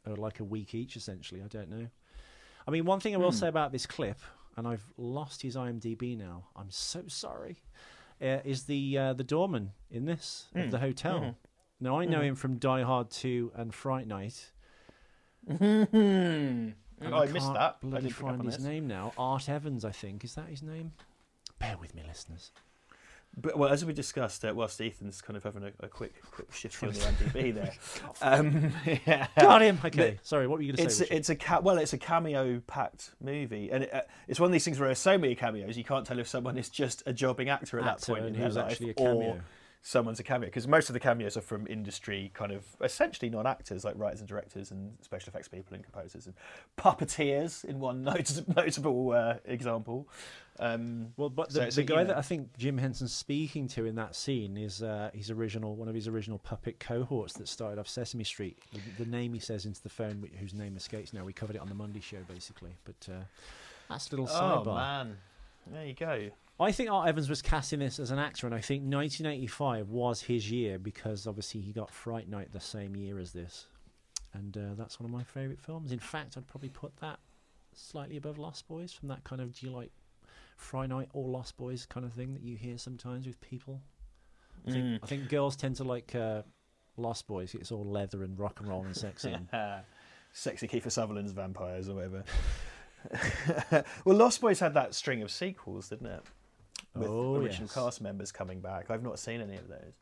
uh, 0.08 0.16
like 0.16 0.40
a 0.40 0.44
week 0.44 0.74
each, 0.74 0.96
essentially. 0.96 1.42
I 1.42 1.48
don't 1.48 1.70
know. 1.70 1.88
I 2.68 2.72
mean, 2.72 2.86
one 2.86 3.00
thing 3.00 3.14
I 3.14 3.18
will 3.18 3.32
Hmm. 3.32 3.38
say 3.38 3.48
about 3.48 3.72
this 3.72 3.86
clip, 3.86 4.20
and 4.56 4.68
I've 4.68 4.86
lost 4.98 5.42
his 5.42 5.56
IMDb 5.56 6.18
now. 6.18 6.48
I'm 6.56 6.70
so 6.72 7.04
sorry. 7.08 7.58
Uh, 8.22 8.40
is 8.44 8.64
the 8.64 8.98
uh, 8.98 9.14
the 9.14 9.24
doorman 9.24 9.72
in 9.92 10.06
this 10.06 10.48
of 10.56 10.64
Hmm. 10.66 10.70
the 10.72 10.80
hotel? 10.80 11.20
Mhm. 11.20 11.36
Now 11.80 12.00
I 12.00 12.06
know 12.06 12.22
him 12.22 12.36
from 12.36 12.58
Die 12.58 12.82
Hard 12.82 13.12
Two 13.12 13.52
and 13.56 13.74
Fright 13.74 14.08
Night. 14.08 14.52
Mm. 15.48 16.74
And 17.00 17.14
Oh, 17.14 17.18
I 17.20 17.26
missed 17.28 17.46
can't 17.46 17.54
that. 17.54 17.78
I 17.84 17.86
Bloody 17.88 18.08
didn't 18.08 18.16
find 18.18 18.44
his 18.44 18.56
this. 18.58 18.66
name 18.66 18.88
now. 18.88 19.14
Art 19.18 19.48
Evans, 19.48 19.86
I 19.86 19.92
think. 19.92 20.24
Is 20.24 20.34
that 20.36 20.48
his 20.50 20.64
name? 20.64 20.94
Bear 21.60 21.78
with 21.78 21.94
me, 21.94 22.04
listeners. 22.08 22.52
But 23.36 23.57
well, 23.57 23.69
as 23.69 23.86
we 23.86 23.93
discussed, 23.93 24.43
uh, 24.46 24.53
whilst 24.55 24.79
Ethan's 24.81 25.22
kind 25.22 25.38
of 25.38 25.43
having 25.43 25.63
a, 25.63 25.72
a 25.81 25.88
quick 25.88 26.22
quick 26.31 26.51
shift 26.53 26.81
on 26.84 26.89
the 26.91 27.00
IMDb 27.00 27.53
there, 27.53 27.74
um, 28.22 28.72
yeah. 29.05 29.27
Got 29.39 29.62
him. 29.62 29.79
Okay, 29.84 30.19
sorry. 30.24 30.48
What 30.48 30.57
were 30.57 30.63
you 30.63 30.74
going 30.74 30.77
to 30.77 30.84
It's 30.84 30.98
say? 30.98 31.03
Richard? 31.03 31.15
it's 31.17 31.29
a 31.29 31.36
ca- 31.36 31.60
well, 31.60 31.77
it's 31.77 31.93
a 31.93 31.98
cameo 31.98 32.62
packed 32.67 33.12
movie, 33.22 33.69
and 33.72 33.84
it, 33.84 33.93
uh, 33.93 34.01
it's 34.27 34.39
one 34.39 34.48
of 34.48 34.53
these 34.53 34.65
things 34.65 34.79
where 34.79 34.88
there's 34.88 35.00
so 35.00 35.17
many 35.17 35.36
cameos 35.36 35.77
you 35.77 35.84
can't 35.84 36.05
tell 36.05 36.19
if 36.19 36.27
someone 36.27 36.57
is 36.57 36.69
just 36.69 37.03
a 37.05 37.13
jobbing 37.13 37.50
actor 37.50 37.77
at 37.77 37.86
that 37.86 37.93
Actor 37.96 38.05
point 38.13 38.25
and 38.25 38.36
in 38.36 38.41
their 38.41 38.48
who's 38.50 38.55
life, 38.57 38.72
actually 38.72 38.89
a 38.89 38.93
or 38.93 38.96
cameo. 38.96 39.41
Someone's 39.88 40.20
a 40.20 40.24
cameo. 40.24 40.48
Because 40.50 40.67
most 40.67 40.89
of 40.89 40.94
the 40.94 41.00
cameos 41.00 41.38
are 41.38 41.41
from 41.41 41.65
industry, 41.67 42.29
kind 42.34 42.51
of 42.51 42.65
essentially 42.82 43.29
non-actors 43.29 43.86
like 43.86 43.96
writers 43.98 44.20
and 44.20 44.27
directors 44.27 44.70
and 44.72 44.98
special 45.01 45.29
effects 45.29 45.48
people 45.48 45.74
and 45.75 45.82
composers 45.84 46.25
and 46.25 46.36
puppeteers. 46.77 47.63
In 47.63 47.79
one 47.79 48.03
not- 48.03 48.41
notable 48.56 49.12
uh, 49.13 49.36
example. 49.46 50.08
Um, 50.60 51.13
Well, 51.15 51.29
but 51.29 51.51
the, 51.51 51.63
it's 51.67 51.77
the 51.77 51.84
a- 51.84 51.86
guy 51.86 51.96
know. 52.01 52.06
that 52.10 52.17
I 52.17 52.22
think 52.22 52.58
Jim 52.58 52.77
Henson's 52.77 53.13
speaking 53.13 53.67
to 53.70 53.86
in 53.86 53.96
that 53.96 54.13
scene 54.15 54.58
is 54.58 54.84
uh, 54.84 55.10
his 55.13 55.32
original, 55.32 55.75
one 55.75 55.88
of 55.88 55.96
his 55.96 56.08
original 56.08 56.38
puppet 56.39 56.79
cohorts 56.79 57.34
that 57.34 57.48
started 57.48 57.79
off 57.79 57.88
Sesame 57.88 58.24
Street. 58.25 58.58
The, 58.74 59.06
the 59.06 59.10
name 59.10 59.34
he 59.34 59.39
says 59.39 59.65
into 59.65 59.82
the 59.82 59.89
phone, 59.89 60.27
whose 60.39 60.53
name 60.53 60.75
escapes 60.75 61.13
now. 61.13 61.24
We 61.24 61.32
covered 61.34 61.56
it 61.56 61.62
on 61.62 61.70
the 61.70 61.75
Monday 61.75 62.01
show, 62.01 62.17
basically. 62.27 62.75
But 62.84 63.08
uh, 63.10 63.20
that's 63.89 64.12
a 64.12 64.15
little 64.17 64.27
oh 64.29 64.63
man, 64.65 65.17
there 65.72 65.86
you 65.86 65.94
go. 65.94 66.29
I 66.60 66.72
think 66.72 66.90
Art 66.90 67.08
Evans 67.08 67.30
was 67.30 67.42
casting 67.42 67.80
this 67.80 68.00
as 68.00 68.10
an 68.12 68.18
actor, 68.20 68.48
and 68.48 68.56
I 68.56 68.62
think 68.62 68.82
1985 68.82 69.90
was 69.90 70.22
his 70.22 70.50
year 70.50 70.80
because 70.80 71.28
obviously 71.28 71.62
he 71.62 71.72
got 71.72 71.92
Fright 71.92 72.28
Night 72.28 72.52
the 72.52 72.60
same 72.60 72.96
year 72.96 73.20
as 73.20 73.32
this, 73.32 73.68
and 74.34 74.58
uh, 74.58 74.74
that's 74.76 75.00
one 75.00 75.06
of 75.10 75.16
my 75.16 75.24
favourite 75.24 75.62
films. 75.62 75.92
In 75.92 76.00
fact, 76.00 76.36
I'd 76.36 76.48
probably 76.48 76.70
put 76.70 76.98
that 76.98 77.20
slightly 77.74 78.18
above 78.18 78.40
Lost 78.40 78.68
Boys 78.68 78.92
from 78.92 79.08
that 79.10 79.24
kind 79.24 79.40
of 79.40 79.54
do 79.54 79.68
you 79.68 79.72
like 79.72 79.92
Fright 80.56 80.90
Night 80.90 81.10
or 81.14 81.28
Lost 81.30 81.58
Boys 81.58 81.86
kind 81.86 82.06
of 82.06 82.14
thing 82.14 82.34
that 82.34 82.42
you 82.42 82.56
hear 82.58 82.80
sometimes 82.80 83.28
with 83.28 83.40
people. 83.40 83.82
I 84.68 84.72
think, 84.72 84.84
Mm. 84.86 85.00
I 85.04 85.06
think 85.06 85.30
girls 85.30 85.56
tend 85.56 85.76
to 85.76 85.84
like 85.84 86.16
uh, 86.16 86.42
Lost 86.98 87.28
Boys. 87.28 87.54
It's 87.54 87.72
all 87.72 87.86
leather 87.86 88.24
and 88.24 88.38
rock 88.40 88.60
and 88.60 88.68
roll 88.68 88.84
and 88.84 88.96
sexy. 88.98 89.32
and 89.32 89.48
Sexy 90.34 90.68
Kiefer 90.68 90.92
Sutherland's 90.92 91.32
vampires 91.32 91.88
or 91.88 91.96
whatever. 91.96 92.24
well, 94.06 94.18
Lost 94.18 94.42
Boys 94.42 94.60
had 94.60 94.74
that 94.74 94.94
string 94.96 95.22
of 95.22 95.30
sequels, 95.32 95.90
didn't 95.90 96.08
it? 96.08 96.24
With 97.00 97.10
Oh, 97.10 97.36
original 97.36 97.66
yes. 97.68 97.74
cast 97.74 98.01
members 98.01 98.32
coming 98.32 98.60
back. 98.60 98.89
I've 98.92 99.04
not 99.04 99.20
seen 99.20 99.42
any 99.42 99.56
of 99.58 99.68
those. 99.68 99.94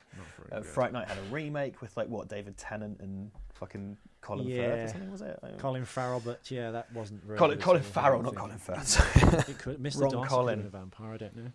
Not 0.51 0.59
Uh. 0.59 0.61
Fright 0.63 0.93
Night 0.93 1.07
had 1.07 1.17
a 1.17 1.21
remake 1.33 1.81
with 1.81 1.95
like 1.97 2.07
what 2.07 2.27
David 2.27 2.57
Tennant 2.57 2.99
and 3.01 3.31
fucking 3.53 3.97
Colin 4.21 4.45
Firth 4.47 4.85
or 4.85 4.87
something 4.91 5.11
was 5.11 5.21
it? 5.21 5.39
I 5.41 5.47
don't 5.47 5.55
know. 5.57 5.61
Colin 5.61 5.85
Farrell, 5.85 6.21
but 6.23 6.49
yeah, 6.51 6.71
that 6.71 6.91
wasn't 6.93 7.23
very 7.23 7.37
Colin, 7.37 7.59
Colin 7.59 7.81
Farrell, 7.83 8.21
don't 8.23 8.35
Colin 8.35 8.57
Firth. 8.59 9.49
It 9.49 9.57
could, 9.59 9.77
Mr. 9.79 10.01
Wrong 10.01 10.11
Dawson 10.11 10.27
Colin. 10.29 10.59
could 10.59 10.67
a 10.67 10.69
vampire. 10.77 11.13
I 11.13 11.17
don't 11.17 11.35
know. 11.35 11.51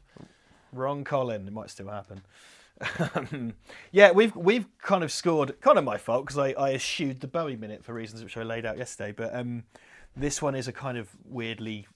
Wrong 0.73 1.05
Colin. 1.05 1.47
It 1.47 1.53
might 1.53 1.69
still 1.71 1.89
happen. 1.89 2.23
Um, 3.15 3.53
yeah, 3.93 4.13
we've 4.13 4.35
we've 4.37 4.67
kind 4.81 5.05
of 5.05 5.13
scored. 5.13 5.61
Kind 5.61 5.79
of 5.79 5.85
my 5.85 5.99
fault 5.99 6.27
because 6.27 6.39
I, 6.39 6.51
I 6.53 6.75
eschewed 6.75 7.21
the 7.21 7.27
Bowie 7.29 7.57
minute 7.57 7.85
for 7.85 7.93
reasons 7.93 8.23
which 8.23 8.37
I 8.37 8.43
laid 8.43 8.65
out 8.65 8.79
yesterday. 8.79 9.13
But 9.13 9.35
um, 9.35 9.65
this 10.17 10.41
one 10.41 10.55
is 10.55 10.69
a 10.69 10.73
kind 10.73 10.97
of 10.97 11.09
weirdly 11.25 11.87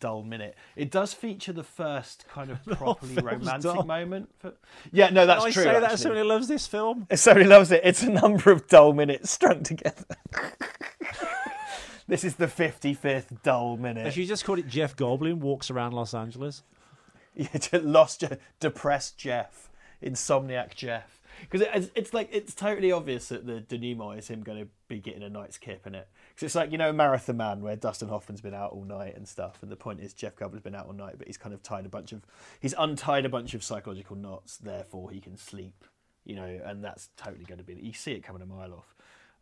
dull 0.00 0.22
minute. 0.22 0.56
It 0.76 0.90
does 0.90 1.12
feature 1.14 1.52
the 1.52 1.62
first 1.64 2.26
kind 2.28 2.50
of 2.50 2.64
properly 2.76 3.14
romantic 3.16 3.62
dull. 3.72 3.84
moment. 3.84 4.30
For... 4.38 4.54
Yeah, 4.92 5.10
no, 5.10 5.26
that's 5.26 5.44
I 5.44 5.50
true. 5.50 5.62
say 5.62 5.72
that 5.72 5.76
as 5.76 5.82
actually. 5.84 5.96
someone 5.98 6.18
who 6.18 6.28
loves 6.28 6.48
this 6.48 6.66
film. 6.66 7.06
Somebody 7.14 7.46
loves 7.46 7.70
it. 7.70 7.80
It's 7.84 8.02
a 8.02 8.10
number 8.10 8.50
of 8.50 8.68
dull 8.68 8.92
minutes 8.92 9.30
strung 9.30 9.62
together. 9.62 10.04
this 12.08 12.24
is 12.24 12.36
the 12.36 12.48
fifty-fifth 12.48 13.42
dull 13.42 13.76
minute. 13.76 14.06
If 14.06 14.16
you 14.16 14.26
just 14.26 14.44
called 14.44 14.58
it 14.58 14.68
Jeff 14.68 14.96
Goldblum 14.96 15.38
walks 15.38 15.70
around 15.70 15.92
Los 15.92 16.14
Angeles. 16.14 16.62
Yeah, 17.34 17.46
to 17.46 17.78
lost, 17.78 18.20
Je- 18.20 18.36
depressed 18.60 19.16
Jeff, 19.16 19.70
insomniac 20.02 20.74
Jeff. 20.74 21.18
Because 21.48 21.66
it's, 21.74 21.90
it's 21.94 22.14
like 22.14 22.28
it's 22.32 22.54
totally 22.54 22.92
obvious 22.92 23.28
that 23.28 23.46
the 23.46 23.60
denouement 23.60 24.18
is 24.18 24.28
him 24.28 24.42
going 24.42 24.58
to 24.58 24.68
be 24.88 24.98
getting 24.98 25.22
a 25.22 25.28
night's 25.28 25.58
kip 25.58 25.86
in 25.86 25.94
it. 25.94 26.08
Because 26.30 26.46
it's 26.46 26.54
like 26.54 26.72
you 26.72 26.78
know 26.78 26.92
Marathon 26.92 27.36
Man 27.36 27.62
where 27.62 27.76
Dustin 27.76 28.08
Hoffman's 28.08 28.40
been 28.40 28.54
out 28.54 28.72
all 28.72 28.84
night 28.84 29.16
and 29.16 29.26
stuff, 29.28 29.58
and 29.62 29.70
the 29.70 29.76
point 29.76 30.00
is 30.00 30.14
Jeff 30.14 30.36
Goldblum's 30.36 30.62
been 30.62 30.74
out 30.74 30.86
all 30.86 30.92
night, 30.92 31.16
but 31.18 31.26
he's 31.26 31.38
kind 31.38 31.54
of 31.54 31.62
tied 31.62 31.86
a 31.86 31.88
bunch 31.88 32.12
of 32.12 32.22
he's 32.60 32.74
untied 32.78 33.24
a 33.24 33.28
bunch 33.28 33.54
of 33.54 33.62
psychological 33.62 34.16
knots, 34.16 34.56
therefore 34.56 35.10
he 35.10 35.20
can 35.20 35.36
sleep. 35.36 35.84
You 36.24 36.36
know, 36.36 36.60
and 36.64 36.84
that's 36.84 37.10
totally 37.16 37.44
going 37.44 37.58
to 37.58 37.64
be 37.64 37.74
you 37.74 37.92
see 37.92 38.12
it 38.12 38.22
coming 38.22 38.42
a 38.42 38.46
mile 38.46 38.74
off. 38.74 38.94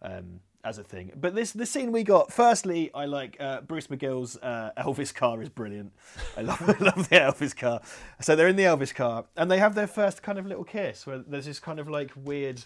Um, 0.03 0.41
as 0.63 0.79
a 0.79 0.85
thing, 0.85 1.13
but 1.17 1.35
this 1.35 1.53
the 1.53 1.67
scene 1.67 1.91
we 1.93 2.03
got. 2.05 2.33
Firstly, 2.33 2.91
I 2.95 3.07
like 3.07 3.37
uh, 3.41 3.63
Bruce 3.63 3.87
McGill's 3.87 4.37
uh, 4.37 4.71
Elvis 4.77 5.15
car 5.15 5.41
is 5.43 5.49
brilliant. 5.49 5.93
I 6.37 6.43
love, 6.43 6.61
I 6.81 6.85
love 6.85 7.09
the 7.09 7.17
Elvis 7.17 7.57
car. 7.57 7.81
So 8.21 8.37
they're 8.37 8.49
in 8.49 8.57
the 8.57 8.65
Elvis 8.65 8.95
car, 8.95 9.25
and 9.37 9.51
they 9.51 9.59
have 9.59 9.75
their 9.75 9.87
first 9.87 10.23
kind 10.23 10.39
of 10.39 10.47
little 10.47 10.65
kiss, 10.65 11.07
where 11.07 11.19
there's 11.19 11.47
this 11.47 11.61
kind 11.61 11.79
of 11.79 11.89
like 11.89 12.11
weird 12.17 12.63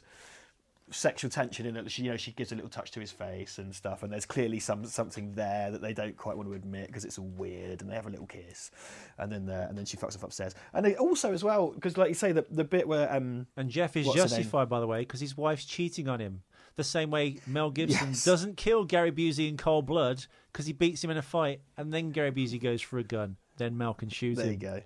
sexual 0.90 1.30
tension 1.30 1.64
in 1.66 1.76
it. 1.76 1.90
She, 1.90 2.02
you 2.02 2.10
know, 2.10 2.16
she 2.16 2.32
gives 2.32 2.52
a 2.52 2.54
little 2.54 2.68
touch 2.70 2.90
to 2.92 3.00
his 3.00 3.10
face 3.10 3.58
and 3.58 3.74
stuff, 3.74 4.02
and 4.02 4.12
there's 4.12 4.26
clearly 4.26 4.58
some 4.58 4.84
something 4.84 5.32
there 5.34 5.70
that 5.70 5.80
they 5.80 5.92
don't 5.94 6.16
quite 6.16 6.36
want 6.36 6.48
to 6.48 6.54
admit 6.54 6.88
because 6.88 7.04
it's 7.04 7.18
all 7.18 7.32
weird. 7.36 7.80
And 7.80 7.90
they 7.90 7.94
have 7.94 8.06
a 8.06 8.10
little 8.10 8.26
kiss, 8.26 8.70
and 9.18 9.30
then 9.30 9.48
uh, 9.48 9.66
and 9.68 9.78
then 9.78 9.84
she 9.86 9.96
fucks 9.96 10.16
off 10.16 10.24
upstairs. 10.24 10.54
And 10.72 10.84
they 10.84 10.96
also 10.96 11.32
as 11.32 11.42
well 11.42 11.68
because 11.68 11.96
like 11.96 12.08
you 12.08 12.14
say 12.14 12.32
the 12.32 12.44
the 12.50 12.64
bit 12.64 12.86
where 12.86 13.12
um 13.12 13.46
And 13.56 13.70
Jeff 13.70 13.96
is 13.96 14.06
What's 14.06 14.18
her 14.18 14.24
name? 14.24 14.28
justified, 14.30 14.68
by 14.68 14.80
the 14.80 14.86
way, 14.86 15.00
because 15.00 15.20
his 15.20 15.36
wife's 15.36 15.64
cheating 15.64 16.08
on 16.08 16.20
him. 16.20 16.42
The 16.76 16.84
same 16.84 17.10
way 17.10 17.36
Mel 17.46 17.70
Gibson 17.70 18.08
Yes. 18.08 18.24
doesn't 18.24 18.56
kill 18.56 18.84
Gary 18.84 19.12
Busey 19.12 19.48
in 19.48 19.56
cold 19.56 19.86
blood 19.86 20.24
because 20.52 20.66
he 20.66 20.72
beats 20.72 21.02
him 21.04 21.10
in 21.10 21.16
a 21.16 21.22
fight, 21.22 21.60
and 21.76 21.92
then 21.92 22.10
Gary 22.10 22.32
Busey 22.32 22.60
goes 22.60 22.82
for 22.82 22.98
a 22.98 23.04
gun. 23.04 23.36
Then 23.58 23.78
Mel 23.78 23.94
can 23.94 24.08
shoot 24.08 24.34
there 24.36 24.46
you 24.46 24.52
him. 24.52 24.58
go. 24.58 24.80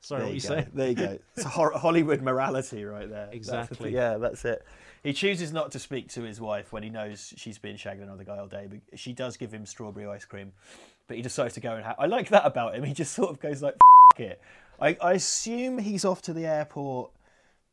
Sorry, 0.00 0.20
there 0.20 0.26
what 0.28 0.34
you 0.36 0.40
go. 0.40 0.48
say? 0.54 0.66
There 0.72 0.88
you 0.90 0.94
go. 0.94 1.18
It's 1.36 1.44
a 1.44 1.48
Hollywood 1.48 2.22
morality 2.22 2.84
right 2.84 3.08
there. 3.10 3.26
That's 3.26 3.30
the 3.30 3.36
Exactly. 3.36 3.92
yeah, 3.92 4.16
that's 4.18 4.44
it. 4.44 4.64
He 5.02 5.12
chooses 5.12 5.52
not 5.52 5.72
to 5.72 5.78
speak 5.80 6.08
to 6.10 6.22
his 6.22 6.40
wife 6.40 6.72
when 6.72 6.82
he 6.84 6.90
knows 6.90 7.32
she's 7.36 7.58
been 7.58 7.76
shagging 7.76 8.02
another 8.04 8.22
guy 8.24 8.38
all 8.38 8.46
day. 8.46 8.68
But 8.70 8.98
she 8.98 9.12
does 9.12 9.36
give 9.36 9.52
him 9.52 9.66
strawberry 9.66 10.06
ice 10.06 10.24
cream, 10.24 10.52
but 11.08 11.16
he 11.16 11.22
decides 11.22 11.54
to 11.54 11.60
go 11.60 11.72
and 11.74 11.84
have. 11.84 11.96
I 11.98 12.06
like 12.06 12.28
that 12.28 12.46
about 12.46 12.76
him. 12.76 12.84
He 12.84 12.94
just 12.94 13.12
sort 13.12 13.30
of 13.30 13.40
goes 13.40 13.60
like, 13.60 13.74
F- 14.14 14.20
it. 14.20 14.40
I, 14.80 14.96
I 15.02 15.12
assume 15.14 15.78
he's 15.78 16.04
off 16.04 16.22
to 16.22 16.32
the 16.32 16.46
airport 16.46 17.10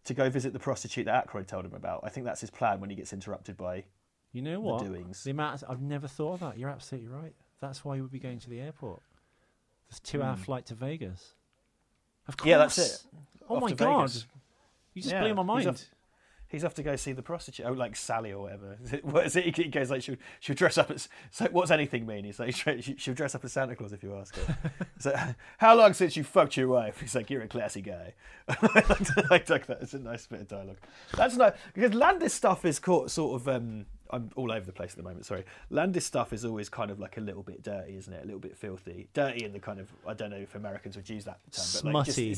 to 0.05 0.13
go 0.13 0.29
visit 0.29 0.53
the 0.53 0.59
prostitute 0.59 1.05
that 1.05 1.27
Aykroyd 1.27 1.47
told 1.47 1.65
him 1.65 1.73
about. 1.73 2.01
I 2.03 2.09
think 2.09 2.25
that's 2.25 2.41
his 2.41 2.49
plan 2.49 2.79
when 2.79 2.89
he 2.89 2.95
gets 2.95 3.11
interrupted 3.11 3.57
by. 3.57 3.83
You 4.31 4.41
know 4.41 4.59
what? 4.59 4.83
the 4.83 4.89
doings. 4.89 5.23
The 5.23 5.31
amount 5.31 5.63
I've 5.67 5.81
never 5.81 6.07
thought 6.07 6.35
of 6.35 6.39
that. 6.41 6.57
You're 6.57 6.69
absolutely 6.69 7.09
right. 7.09 7.33
That's 7.61 7.83
why 7.83 7.95
he 7.95 8.01
would 8.01 8.11
be 8.11 8.19
going 8.19 8.39
to 8.39 8.49
the 8.49 8.59
airport. 8.59 9.01
The 9.89 9.99
two-hour 10.03 10.35
hmm. 10.35 10.41
flight 10.41 10.65
to 10.67 10.75
Vegas. 10.75 11.33
Of 12.27 12.37
course. 12.37 12.49
Yeah, 12.49 12.57
that's 12.57 12.77
it. 12.77 13.03
Oh 13.49 13.57
Off 13.57 13.61
my 13.61 13.71
god! 13.71 14.09
Vegas. 14.09 14.27
You 14.93 15.01
just 15.01 15.13
Yeah, 15.13 15.21
blew 15.21 15.33
my 15.35 15.41
he's 15.41 15.65
mind. 15.65 15.67
off- 15.67 15.85
He's 16.55 16.63
off 16.63 16.73
to 16.75 16.83
go 16.83 16.95
see 16.95 17.11
the 17.11 17.21
prostitute, 17.21 17.65
oh, 17.65 17.73
like 17.73 17.97
Sally 17.97 18.31
or 18.31 18.43
whatever. 18.43 18.77
Is 18.83 18.93
it, 18.93 19.03
what 19.03 19.25
is 19.25 19.35
it? 19.35 19.55
He 19.55 19.65
goes 19.65 19.91
like, 19.91 20.01
she'll, 20.01 20.15
she'll 20.39 20.55
dress 20.55 20.77
up 20.77 20.89
as. 20.89 21.09
So, 21.31 21.47
what's 21.51 21.69
anything 21.69 22.05
mean? 22.05 22.23
He's 22.23 22.39
like, 22.39 22.55
she- 22.81 22.95
she'll 22.97 23.13
dress 23.13 23.35
up 23.35 23.43
as 23.43 23.51
Santa 23.51 23.75
Claus 23.75 23.91
if 23.91 24.01
you 24.03 24.15
ask 24.15 24.35
her. 24.37 24.57
so, 24.99 25.13
how 25.57 25.75
long 25.75 25.93
since 25.93 26.15
you 26.15 26.23
fucked 26.23 26.55
your 26.55 26.69
wife? 26.69 27.01
He's 27.01 27.13
like, 27.13 27.29
you're 27.29 27.41
a 27.41 27.47
classy 27.49 27.81
guy. 27.81 28.13
I 28.47 28.57
like, 28.61 28.87
I 29.17 29.23
like 29.29 29.65
that. 29.67 29.79
It's 29.81 29.93
a 29.93 29.99
nice 29.99 30.25
bit 30.27 30.41
of 30.41 30.47
dialogue. 30.47 30.77
That's 31.17 31.35
nice 31.35 31.53
because 31.73 31.93
Landis 31.93 32.33
stuff 32.33 32.63
is 32.63 32.79
caught 32.79 33.11
sort 33.11 33.41
of. 33.41 33.47
Um, 33.49 33.85
I'm 34.11 34.29
all 34.35 34.51
over 34.51 34.65
the 34.65 34.71
place 34.71 34.91
at 34.91 34.97
the 34.97 35.03
moment. 35.03 35.25
Sorry, 35.25 35.43
Landis 35.69 36.05
stuff 36.05 36.31
is 36.33 36.45
always 36.45 36.69
kind 36.69 36.91
of 36.91 36.99
like 36.99 37.17
a 37.17 37.21
little 37.21 37.43
bit 37.43 37.63
dirty, 37.63 37.97
isn't 37.97 38.13
it? 38.13 38.21
A 38.23 38.25
little 38.25 38.39
bit 38.39 38.55
filthy, 38.55 39.07
dirty 39.13 39.43
in 39.45 39.51
the 39.53 39.59
kind 39.59 39.79
of. 39.79 39.91
I 40.07 40.13
don't 40.13 40.29
know 40.29 40.37
if 40.37 40.55
Americans 40.55 40.95
would 40.95 41.09
use 41.09 41.25
that 41.25 41.39
term, 41.51 41.65
but 41.83 41.93
like 41.93 42.05
just, 42.05 42.17
Smutty. 42.17 42.35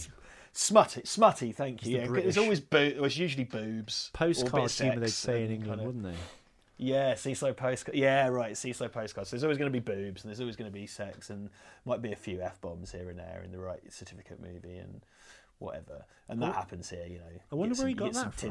smutty, 0.54 1.02
smutty. 1.06 1.52
Thank 1.52 1.86
you. 1.86 2.00
the 2.08 2.14
Yeah, 2.14 2.20
it's 2.28 2.38
always 2.38 2.60
boo. 2.62 2.78
It 2.78 3.02
was 3.02 3.18
usually 3.18 3.44
boobs. 3.44 4.12
or 4.20 4.26
a 4.26 4.28
bit 4.30 4.38
of 4.46 4.52
Postcard 4.52 4.72
humour 4.92 5.00
they'd 5.06 5.10
say 5.12 5.44
in 5.46 5.52
England, 5.52 5.70
kind 5.70 5.82
of- 5.82 5.86
wouldn't 5.88 6.04
they? 6.06 6.20
yeah, 6.80 7.16
seaside 7.16 7.58
postcard. 7.58 7.98
Yeah, 7.98 8.28
right, 8.28 8.56
seaside 8.56 8.92
postcards. 8.94 9.30
So 9.30 9.36
there's 9.36 9.44
always 9.44 9.58
going 9.58 9.72
to 9.72 9.80
be 9.80 9.84
boobs, 9.84 10.24
and 10.24 10.30
there's 10.30 10.40
always 10.40 10.56
going 10.56 10.72
to 10.72 10.74
be 10.80 10.88
sex, 10.88 11.30
and 11.30 11.50
might 11.86 12.02
be 12.02 12.12
a 12.12 12.16
few 12.16 12.42
f 12.42 12.62
bombs 12.62 12.92
here 12.92 13.10
and 13.10 13.18
there 13.20 13.42
in 13.44 13.52
the 13.52 13.60
right 13.60 13.82
certificate 13.92 14.40
movie 14.42 14.78
and 14.78 15.02
whatever. 15.60 16.06
And 16.30 16.42
that 16.42 16.46
Well, 16.48 16.54
happens 16.54 16.90
here, 16.90 17.06
you 17.08 17.18
know. 17.18 17.26
I 17.52 17.56
wonder 17.56 17.76
where 17.76 17.88
he 17.88 17.94
some- 17.94 17.98
got 18.00 18.06
get 18.06 18.16
some 18.16 18.24
that 18.26 18.34
from. 18.36 18.50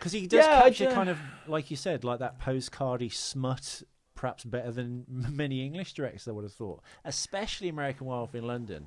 Because 0.00 0.12
he 0.12 0.26
does 0.26 0.46
Yeah, 0.46 0.62
capture 0.62 0.86
kind 0.86 1.08
of, 1.10 1.18
like 1.46 1.70
you 1.70 1.76
said, 1.76 2.02
like 2.04 2.18
that 2.20 2.40
postcardy 2.40 3.12
smut, 3.12 3.82
perhaps 4.14 4.44
better 4.44 4.72
than 4.72 5.04
many 5.08 5.64
English 5.64 5.92
directors. 5.92 6.26
I 6.26 6.32
would 6.32 6.44
have 6.44 6.54
thought, 6.54 6.80
especially 7.04 7.68
American 7.68 8.06
Werewolf 8.06 8.34
in 8.34 8.46
London, 8.46 8.86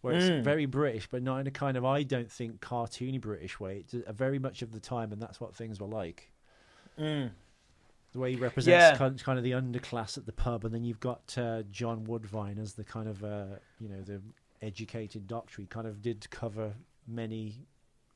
where 0.00 0.14
it's 0.14 0.30
Mm. 0.30 0.42
very 0.42 0.64
British, 0.66 1.08
but 1.08 1.22
not 1.22 1.40
in 1.40 1.46
a 1.46 1.50
kind 1.50 1.76
of 1.76 1.84
I 1.84 2.02
don't 2.04 2.30
think 2.32 2.60
cartoony 2.60 3.20
British 3.20 3.60
way. 3.60 3.78
It's 3.80 3.94
a, 4.06 4.12
very 4.14 4.38
much 4.38 4.62
of 4.62 4.72
the 4.72 4.80
time, 4.80 5.12
and 5.12 5.20
that's 5.20 5.40
what 5.40 5.54
things 5.54 5.78
were 5.78 5.86
like. 5.86 6.32
Mm. 6.98 7.30
The 8.12 8.18
way 8.18 8.30
he 8.30 8.36
represents 8.36 8.90
Yeah. 8.90 8.96
kind, 8.96 9.22
kind 9.22 9.38
of 9.38 9.44
the 9.44 9.52
underclass 9.52 10.18
at 10.18 10.26
the 10.26 10.32
pub, 10.32 10.64
and 10.64 10.74
then 10.74 10.84
you've 10.84 11.00
got 11.00 11.36
uh, 11.38 11.62
John 11.70 12.04
Woodvine 12.04 12.58
as 12.58 12.72
the 12.72 12.82
kind 12.84 13.08
of 13.08 13.22
uh, 13.22 13.44
you 13.78 13.88
know 13.90 14.00
the 14.00 14.20
educated 14.62 15.26
doctor. 15.28 15.60
He 15.62 15.66
kind 15.66 15.86
of 15.86 16.02
did 16.02 16.28
cover 16.30 16.74
many, 17.06 17.66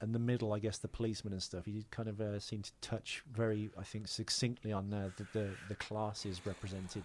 and 0.04 0.14
the 0.14 0.18
middle, 0.18 0.52
I 0.52 0.58
guess, 0.58 0.78
the 0.78 0.88
policeman 0.88 1.32
and 1.32 1.42
stuff. 1.42 1.64
He 1.64 1.87
kind 1.90 2.08
of 2.08 2.20
uh, 2.20 2.38
seem 2.38 2.61
to 2.62 2.70
touch 2.82 3.23
very, 3.32 3.70
I 3.78 3.82
think, 3.82 4.06
succinctly 4.06 4.70
on 4.70 4.92
uh, 4.92 5.08
the, 5.16 5.26
the 5.32 5.50
the 5.68 5.75
classes 5.75 6.42
represented 6.44 7.02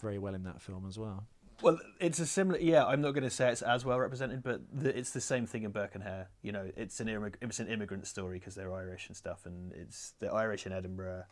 very 0.00 0.18
well 0.18 0.34
in 0.34 0.44
that 0.44 0.60
film 0.60 0.84
as 0.86 0.98
well. 0.98 1.24
Well, 1.62 1.78
it's 2.00 2.18
a 2.18 2.26
similar. 2.26 2.58
Yeah, 2.58 2.84
I'm 2.84 3.00
not 3.00 3.12
going 3.12 3.24
to 3.24 3.30
say 3.30 3.50
it's 3.50 3.62
as 3.62 3.84
well 3.84 3.98
represented, 3.98 4.42
but 4.42 4.60
the, 4.72 4.96
it's 4.96 5.12
the 5.12 5.20
same 5.20 5.46
thing 5.46 5.62
in 5.62 5.70
Burke 5.70 5.94
and 5.94 6.04
Hare. 6.04 6.28
You 6.42 6.52
know, 6.52 6.70
it's 6.76 7.00
an 7.00 7.06
immig- 7.06 7.36
it's 7.40 7.60
an 7.60 7.68
immigrant 7.68 8.06
story 8.06 8.38
because 8.38 8.54
they're 8.54 8.74
Irish 8.74 9.08
and 9.08 9.16
stuff, 9.16 9.46
and 9.46 9.72
it's 9.72 10.12
they're 10.18 10.34
Irish 10.34 10.66
in 10.66 10.72
Edinburgh, 10.72 11.24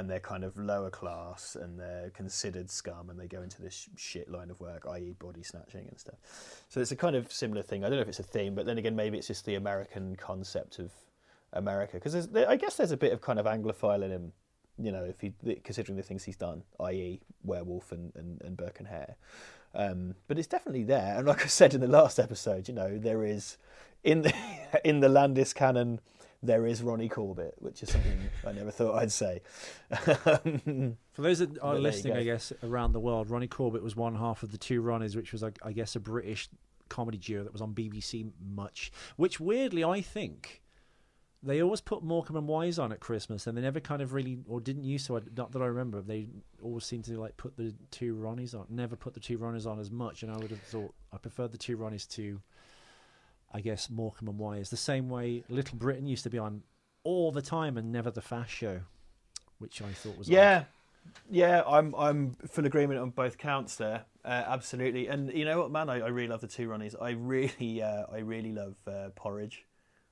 and 0.00 0.08
they're 0.08 0.18
kind 0.18 0.44
of 0.44 0.56
lower 0.56 0.90
class, 0.90 1.56
and 1.60 1.78
they're 1.78 2.10
considered 2.10 2.70
scum, 2.70 3.10
and 3.10 3.20
they 3.20 3.26
go 3.26 3.42
into 3.42 3.60
this 3.60 3.88
shit 3.96 4.30
line 4.30 4.50
of 4.50 4.58
work, 4.60 4.86
i.e., 4.90 5.14
body 5.18 5.42
snatching 5.42 5.86
and 5.86 5.98
stuff. 5.98 6.16
So 6.68 6.80
it's 6.80 6.90
a 6.90 6.96
kind 6.96 7.14
of 7.14 7.30
similar 7.30 7.62
thing. 7.62 7.84
I 7.84 7.88
don't 7.88 7.96
know 7.96 8.02
if 8.02 8.08
it's 8.08 8.18
a 8.18 8.24
theme, 8.24 8.54
but 8.54 8.64
then 8.64 8.78
again, 8.78 8.96
maybe 8.96 9.18
it's 9.18 9.26
just 9.26 9.44
the 9.44 9.56
American 9.56 10.16
concept 10.16 10.78
of 10.78 10.90
America 11.52 11.94
because 11.94 12.28
I 12.34 12.56
guess 12.56 12.76
there's 12.76 12.92
a 12.92 12.96
bit 12.96 13.12
of 13.12 13.20
kind 13.20 13.38
of 13.38 13.44
Anglophile 13.44 14.02
in 14.02 14.10
him 14.10 14.32
you 14.82 14.92
know, 14.92 15.04
if 15.04 15.20
he 15.20 15.34
considering 15.62 15.96
the 15.96 16.02
things 16.02 16.24
he's 16.24 16.36
done, 16.36 16.62
i.e., 16.80 17.20
Werewolf 17.44 17.92
and 17.92 18.12
and, 18.14 18.40
and 18.42 18.56
Burke 18.56 18.78
and 18.78 18.88
Hare. 18.88 19.16
Um, 19.74 20.14
but 20.26 20.38
it's 20.38 20.48
definitely 20.48 20.84
there, 20.84 21.18
and 21.18 21.26
like 21.26 21.44
I 21.44 21.48
said 21.48 21.74
in 21.74 21.80
the 21.80 21.86
last 21.86 22.18
episode, 22.18 22.66
you 22.68 22.74
know, 22.74 22.98
there 22.98 23.24
is 23.24 23.56
in 24.02 24.22
the 24.22 24.34
in 24.84 25.00
the 25.00 25.08
Landis 25.08 25.52
canon, 25.52 26.00
there 26.42 26.66
is 26.66 26.82
Ronnie 26.82 27.08
Corbett, 27.08 27.54
which 27.58 27.82
is 27.82 27.90
something 27.90 28.18
I 28.46 28.52
never 28.52 28.70
thought 28.70 28.96
I'd 28.96 29.12
say. 29.12 29.42
For 29.90 31.22
those 31.22 31.40
that 31.40 31.58
are 31.60 31.78
listening, 31.78 32.14
I 32.14 32.24
guess 32.24 32.52
around 32.62 32.92
the 32.92 33.00
world, 33.00 33.30
Ronnie 33.30 33.48
Corbett 33.48 33.82
was 33.82 33.94
one 33.94 34.14
half 34.14 34.42
of 34.42 34.52
the 34.52 34.58
two 34.58 34.82
Ronnies, 34.82 35.16
which 35.16 35.32
was, 35.32 35.42
I 35.42 35.72
guess, 35.72 35.96
a 35.96 36.00
British 36.00 36.48
comedy 36.88 37.18
duo 37.18 37.44
that 37.44 37.52
was 37.52 37.62
on 37.62 37.74
BBC 37.74 38.30
much. 38.54 38.90
Which 39.16 39.38
weirdly, 39.38 39.84
I 39.84 40.00
think 40.00 40.62
they 41.42 41.62
always 41.62 41.80
put 41.80 42.02
Morecambe 42.02 42.36
and 42.36 42.48
Wise 42.48 42.78
on 42.78 42.92
at 42.92 43.00
Christmas, 43.00 43.46
and 43.46 43.56
they 43.56 43.62
never 43.62 43.80
kind 43.80 44.02
of 44.02 44.12
really, 44.12 44.38
or 44.46 44.60
didn't 44.60 44.84
used 44.84 45.06
to. 45.06 45.22
Not 45.36 45.52
that 45.52 45.62
I 45.62 45.66
remember. 45.66 46.02
They 46.02 46.28
always 46.62 46.84
seemed 46.84 47.04
to 47.04 47.18
like 47.18 47.36
put 47.36 47.56
the 47.56 47.74
two 47.90 48.14
Ronnies 48.14 48.54
on. 48.54 48.66
Never 48.68 48.96
put 48.96 49.14
the 49.14 49.20
two 49.20 49.38
Ronnies 49.38 49.66
on 49.66 49.78
as 49.78 49.90
much, 49.90 50.22
and 50.22 50.30
I 50.30 50.36
would 50.36 50.50
have 50.50 50.60
thought 50.60 50.94
I 51.12 51.16
preferred 51.16 51.52
the 51.52 51.58
two 51.58 51.78
Ronnies 51.78 52.08
to, 52.10 52.40
I 53.52 53.60
guess, 53.60 53.90
Morecambe 53.90 54.28
and 54.28 54.38
Wise. 54.38 54.70
The 54.70 54.76
same 54.76 55.08
way 55.08 55.44
Little 55.48 55.76
Britain 55.76 56.06
used 56.06 56.24
to 56.24 56.30
be 56.30 56.38
on 56.38 56.62
all 57.04 57.32
the 57.32 57.42
time, 57.42 57.76
and 57.76 57.90
never 57.92 58.10
the 58.10 58.20
Fast 58.20 58.50
Show, 58.50 58.80
which 59.58 59.82
I 59.82 59.92
thought 59.92 60.18
was 60.18 60.28
yeah. 60.28 60.58
Odd. 60.58 60.66
Yeah, 61.30 61.62
I'm 61.66 61.94
I'm 61.94 62.36
full 62.46 62.66
agreement 62.66 63.00
on 63.00 63.10
both 63.10 63.38
counts 63.38 63.76
there. 63.76 64.04
Uh, 64.24 64.44
absolutely, 64.46 65.06
and 65.08 65.32
you 65.32 65.44
know 65.44 65.60
what, 65.60 65.70
man, 65.70 65.88
I, 65.88 66.00
I 66.00 66.08
really 66.08 66.28
love 66.28 66.42
the 66.42 66.46
two 66.46 66.68
Ronnies. 66.68 66.94
I 67.00 67.10
really, 67.10 67.82
uh, 67.82 68.04
I 68.12 68.18
really 68.18 68.52
love 68.52 68.76
uh, 68.86 69.08
Porridge. 69.14 69.64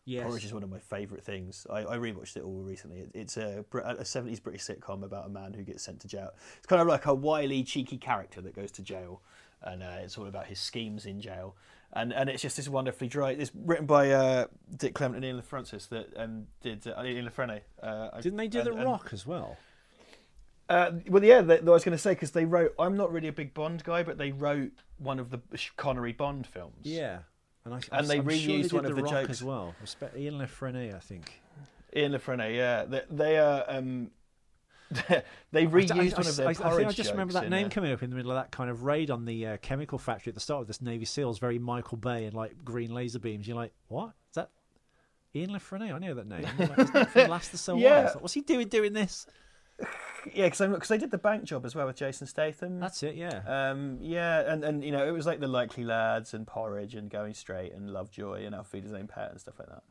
Yes. 0.07 0.25
Porridge 0.25 0.47
is 0.47 0.55
one 0.55 0.63
of 0.63 0.71
my 0.71 0.79
favourite 0.79 1.23
things. 1.23 1.67
I, 1.69 1.81
I 1.81 1.99
rewatched 1.99 2.39
it 2.39 2.43
all 2.43 2.63
recently. 2.63 3.01
It, 3.01 3.11
it's 3.13 3.37
a, 3.37 3.63
a 3.75 4.05
70s 4.05 4.43
British 4.43 4.63
sitcom 4.63 5.05
about 5.05 5.27
a 5.27 5.29
man 5.29 5.53
who 5.53 5.63
gets 5.63 5.83
sent 5.83 6.01
to 6.01 6.09
jail. 6.09 6.31
It's 6.57 6.67
kind 6.67 6.81
of 6.81 6.89
like 6.89 7.05
a 7.05 7.13
wily, 7.13 7.63
cheeky 7.63 7.99
character 7.99 8.41
that 8.41 8.57
goes 8.57 8.73
to 8.73 8.83
jail, 8.83 9.21
and 9.61 9.83
uh, 9.83 9.99
it's 10.01 10.17
all 10.17 10.27
about 10.27 10.47
his 10.47 10.59
schemes 10.59 11.05
in 11.05 11.21
jail. 11.21 11.57
And 11.93 12.13
and 12.13 12.29
it's 12.29 12.43
just 12.43 12.57
this 12.57 12.69
wonderfully 12.69 13.09
dry. 13.09 13.31
It's 13.31 13.51
written 13.55 13.87
by 13.87 14.11
uh, 14.11 14.47
Dick 14.77 14.95
Clement 14.95 15.17
and 15.17 15.25
Ian 15.25 15.37
La 15.37 15.43
Frenais 15.43 15.89
that 15.89 16.09
um, 16.17 16.47
did 16.61 16.87
uh, 16.87 17.03
Ian 17.03 17.25
La 17.25 17.31
Frenais. 17.31 17.63
Uh, 17.83 18.21
Didn't 18.21 18.37
they 18.37 18.49
do 18.49 18.59
and, 18.59 18.67
The 18.67 18.73
Rock 18.73 19.05
and, 19.05 19.13
as 19.15 19.27
well? 19.27 19.57
Uh, 20.69 20.93
well, 21.09 21.25
yeah, 21.25 21.41
they, 21.41 21.59
I 21.59 21.63
was 21.63 21.85
going 21.85 21.97
to 21.97 21.99
say 21.99 22.11
because 22.11 22.33
they 22.33 22.45
wrote. 22.45 22.75
I'm 22.79 22.97
not 22.97 23.11
really 23.11 23.29
a 23.29 23.33
big 23.33 23.55
Bond 23.55 23.83
guy, 23.85 24.03
but 24.03 24.19
they 24.19 24.33
wrote 24.33 24.73
one 24.99 25.19
of 25.19 25.31
the 25.31 25.41
Connery 25.77 26.13
Bond 26.13 26.47
films. 26.47 26.77
Yeah, 26.83 27.21
and, 27.65 27.75
I, 27.75 27.81
and 27.93 28.07
they 28.07 28.19
I'm 28.19 28.27
reused 28.27 28.45
sure 28.45 28.63
they 28.63 28.77
one 28.77 28.85
of 28.85 28.97
the, 28.97 29.03
the 29.03 29.09
jokes 29.09 29.31
as 29.31 29.43
well. 29.43 29.75
Ian 30.15 30.39
La 30.39 30.45
Frenais, 30.45 30.95
I 30.95 30.99
think. 30.99 31.41
Ian 31.97 32.13
La 32.13 32.19
Frenais, 32.19 32.55
yeah, 32.55 32.85
they, 32.85 33.03
they 33.11 33.39
are. 33.39 33.65
Um, 33.67 34.11
they 35.53 35.67
reused 35.67 35.93
I, 35.93 36.05
I, 36.05 36.09
one 36.17 36.27
of 36.27 36.37
their 36.37 36.47
I, 36.47 36.51
I, 36.51 36.77
think 36.77 36.89
I 36.89 36.93
just 36.93 37.11
remember 37.11 37.35
that 37.35 37.51
name 37.51 37.69
coming 37.69 37.93
up 37.93 38.03
in 38.03 38.11
the 38.11 38.17
middle 38.17 38.31
of 38.31 38.39
that 38.39 38.51
kind 38.51 38.71
of 38.71 38.85
raid 38.85 39.11
on 39.11 39.27
the 39.27 39.47
uh, 39.47 39.57
chemical 39.59 39.99
factory 39.99 40.31
at 40.31 40.35
the 40.35 40.41
start 40.41 40.63
of 40.63 40.67
this 40.67 40.81
Navy 40.81 41.05
SEALs, 41.05 41.39
very 41.39 41.59
Michael 41.59 41.99
Bay 41.99 42.25
and 42.25 42.35
like 42.35 42.65
green 42.65 42.95
laser 42.95 43.19
beams. 43.19 43.47
You're 43.47 43.57
like, 43.57 43.73
what 43.89 44.13
is 44.31 44.35
that? 44.37 44.51
Ian 45.35 45.51
La 45.51 45.59
Frenais, 45.59 45.93
I 45.93 45.99
know 45.99 46.15
that 46.15 46.27
name. 46.27 46.47
Like, 46.59 47.15
Last 47.29 47.69
yeah. 47.77 48.05
Like, 48.05 48.23
What's 48.23 48.33
he 48.33 48.41
doing 48.41 48.69
doing 48.69 48.95
this? 48.95 49.27
yeah, 50.35 50.49
because 50.49 50.89
they 50.89 50.99
did 50.99 51.11
the 51.11 51.19
bank 51.19 51.45
job 51.45 51.65
as 51.65 51.75
well 51.75 51.87
with 51.87 51.97
Jason 51.97 52.27
Statham. 52.27 52.81
That's 52.81 53.03
it, 53.03 53.15
yeah. 53.15 53.43
Um, 53.47 53.99
yeah, 54.01 54.41
and, 54.51 54.65
and 54.65 54.83
you 54.83 54.91
know 54.91 55.07
it 55.07 55.13
was 55.13 55.27
like 55.27 55.41
the 55.41 55.49
Likely 55.49 55.85
Lads 55.85 56.35
and 56.35 56.47
Porridge 56.47 56.95
and 56.95 57.11
Going 57.11 57.35
Straight 57.35 57.73
and 57.73 57.91
Lovejoy 57.91 58.45
and 58.45 58.57
His 58.73 58.93
Own 58.93 59.07
Pet 59.07 59.31
and 59.31 59.41
stuff 59.41 59.59
like 59.59 59.69
that. 59.69 59.83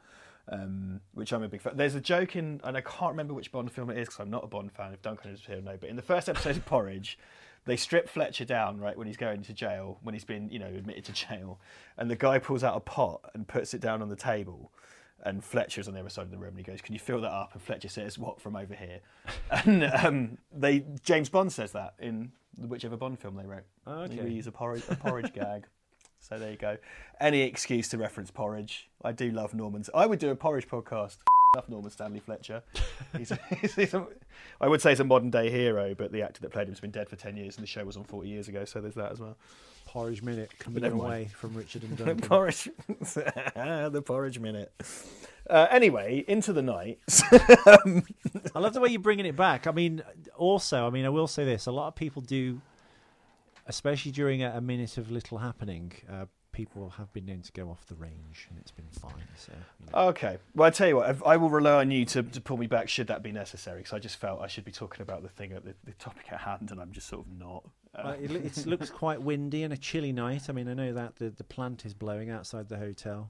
Um, 0.49 1.01
which 1.13 1.33
I'm 1.33 1.43
a 1.43 1.49
big 1.49 1.61
fan. 1.61 1.75
There's 1.75 1.95
a 1.95 2.01
joke 2.01 2.37
in, 2.37 2.61
and 2.63 2.77
I 2.77 2.81
can't 2.81 3.11
remember 3.11 3.33
which 3.33 3.51
Bond 3.51 3.69
film 3.69 3.89
it 3.89 3.97
is 3.97 4.07
because 4.07 4.21
I'm 4.21 4.29
not 4.29 4.45
a 4.45 4.47
Bond 4.47 4.71
fan. 4.71 4.93
If 4.93 5.01
Duncan 5.01 5.31
is 5.31 5.41
here, 5.45 5.59
no. 5.61 5.75
But 5.77 5.89
in 5.89 5.97
the 5.97 6.01
first 6.01 6.29
episode 6.29 6.55
of 6.55 6.65
Porridge, 6.65 7.19
they 7.65 7.75
strip 7.75 8.07
Fletcher 8.07 8.45
down 8.45 8.79
right 8.79 8.97
when 8.97 9.07
he's 9.07 9.17
going 9.17 9.41
to 9.43 9.53
jail, 9.53 9.99
when 10.03 10.13
he's 10.13 10.23
been 10.23 10.49
you 10.49 10.59
know 10.59 10.67
admitted 10.67 11.03
to 11.05 11.11
jail, 11.11 11.59
and 11.97 12.09
the 12.09 12.15
guy 12.15 12.39
pulls 12.39 12.63
out 12.63 12.77
a 12.77 12.79
pot 12.79 13.29
and 13.33 13.47
puts 13.47 13.73
it 13.73 13.81
down 13.81 14.01
on 14.01 14.07
the 14.07 14.15
table 14.15 14.71
and 15.23 15.43
Fletcher's 15.43 15.87
on 15.87 15.93
the 15.93 15.99
other 15.99 16.09
side 16.09 16.23
of 16.23 16.31
the 16.31 16.37
room, 16.37 16.49
and 16.49 16.57
he 16.57 16.63
goes, 16.63 16.81
"Can 16.81 16.93
you 16.93 16.99
fill 16.99 17.21
that 17.21 17.31
up?" 17.31 17.53
And 17.53 17.61
Fletcher 17.61 17.89
says, 17.89 18.17
"What 18.17 18.41
from 18.41 18.55
over 18.55 18.73
here?" 18.73 19.01
and 19.51 19.83
um, 19.83 20.37
they 20.51 20.85
James 21.03 21.29
Bond 21.29 21.51
says 21.51 21.71
that 21.71 21.95
in 21.99 22.31
whichever 22.57 22.97
Bond 22.97 23.19
film 23.19 23.35
they 23.35 23.45
wrote. 23.45 23.65
Oh, 23.85 24.01
okay. 24.03 24.17
They 24.17 24.29
use 24.29 24.47
a 24.47 24.51
porridge, 24.51 24.83
a 24.89 24.95
porridge 24.95 25.33
gag. 25.33 25.65
So 26.19 26.39
there 26.39 26.49
you 26.49 26.57
go. 26.57 26.77
Any 27.21 27.41
excuse 27.41 27.89
to 27.89 27.97
reference 27.97 28.31
porridge. 28.31 28.89
I 29.07 29.13
do 29.13 29.31
love 29.31 29.53
Norman's. 29.53 29.89
I 29.95 30.05
would 30.05 30.19
do 30.19 30.29
a 30.31 30.35
porridge 30.35 30.67
podcast. 30.67 31.17
Love 31.55 31.69
Norman 31.69 31.89
Stanley 31.89 32.19
Fletcher. 32.19 32.61
He's 33.17 33.31
a, 33.31 33.39
he's 33.61 33.93
a, 33.93 34.05
I 34.59 34.67
would 34.67 34.81
say 34.81 34.89
he's 34.89 34.99
a 34.99 35.05
modern 35.05 35.29
day 35.29 35.49
hero, 35.49 35.95
but 35.95 36.11
the 36.11 36.21
actor 36.21 36.41
that 36.41 36.51
played 36.51 36.67
him 36.67 36.73
has 36.73 36.81
been 36.81 36.91
dead 36.91 37.07
for 37.07 37.15
ten 37.15 37.37
years, 37.37 37.55
and 37.55 37.63
the 37.63 37.67
show 37.67 37.85
was 37.85 37.95
on 37.95 38.03
forty 38.03 38.27
years 38.27 38.49
ago. 38.49 38.65
So 38.65 38.81
there's 38.81 38.95
that 38.95 39.13
as 39.13 39.19
well. 39.19 39.37
Porridge 39.85 40.21
Minute 40.21 40.51
coming 40.59 40.83
away 40.83 41.29
from 41.33 41.55
Richard 41.55 41.83
and 41.83 41.97
Duncan. 41.97 42.27
porridge, 42.27 42.69
the 42.99 44.03
Porridge 44.05 44.39
Minute. 44.39 44.73
Uh, 45.49 45.67
anyway, 45.71 46.25
into 46.27 46.51
the 46.51 46.61
night. 46.61 46.99
I 47.31 48.59
love 48.59 48.73
the 48.73 48.81
way 48.81 48.89
you're 48.89 48.99
bringing 48.99 49.25
it 49.25 49.37
back. 49.37 49.67
I 49.67 49.71
mean, 49.71 50.03
also, 50.35 50.85
I 50.85 50.89
mean, 50.89 51.05
I 51.05 51.09
will 51.09 51.27
say 51.27 51.45
this: 51.45 51.65
a 51.65 51.71
lot 51.71 51.87
of 51.87 51.95
people 51.95 52.21
do, 52.21 52.59
especially 53.67 54.11
during 54.11 54.43
a, 54.43 54.57
a 54.57 54.61
minute 54.61 54.97
of 54.97 55.09
little 55.09 55.37
happening. 55.37 55.93
Uh, 56.11 56.25
people 56.57 56.89
have 56.97 57.13
been 57.13 57.27
known 57.27 57.41
to 57.43 57.51
go 57.51 57.69
off 57.69 57.85
the 57.85 57.93
range, 57.93 58.47
and 58.49 58.57
it's 58.57 58.71
been 58.71 58.87
fine. 58.99 59.27
So, 59.35 59.51
you 59.79 59.91
know. 59.91 60.07
okay. 60.07 60.39
Well, 60.55 60.65
I 60.65 60.71
tell 60.71 60.87
you 60.87 60.95
what, 60.95 61.21
I 61.23 61.37
will 61.37 61.51
rely 61.51 61.81
on 61.81 61.91
you 61.91 62.03
to, 62.05 62.23
to 62.23 62.41
pull 62.41 62.57
me 62.57 62.65
back 62.65 62.89
should 62.89 63.05
that 63.07 63.21
be 63.21 63.31
necessary. 63.31 63.81
Because 63.81 63.93
I 63.93 63.99
just 63.99 64.15
felt 64.15 64.41
I 64.41 64.47
should 64.47 64.65
be 64.65 64.71
talking 64.71 65.03
about 65.03 65.21
the 65.21 65.29
thing 65.29 65.51
at 65.53 65.63
the, 65.63 65.75
the 65.85 65.91
topic 65.93 66.31
at 66.31 66.39
hand, 66.39 66.71
and 66.71 66.81
I'm 66.81 66.91
just 66.91 67.07
sort 67.09 67.27
of 67.27 67.31
not. 67.31 67.63
Uh, 67.93 68.15
it, 68.19 68.31
it 68.31 68.65
looks 68.65 68.89
quite 68.89 69.21
windy 69.21 69.61
and 69.61 69.71
a 69.71 69.77
chilly 69.77 70.11
night. 70.11 70.49
I 70.49 70.51
mean, 70.51 70.67
I 70.67 70.73
know 70.73 70.93
that 70.93 71.17
the, 71.17 71.29
the 71.29 71.43
plant 71.43 71.85
is 71.85 71.93
blowing 71.93 72.31
outside 72.31 72.69
the 72.69 72.77
hotel. 72.77 73.29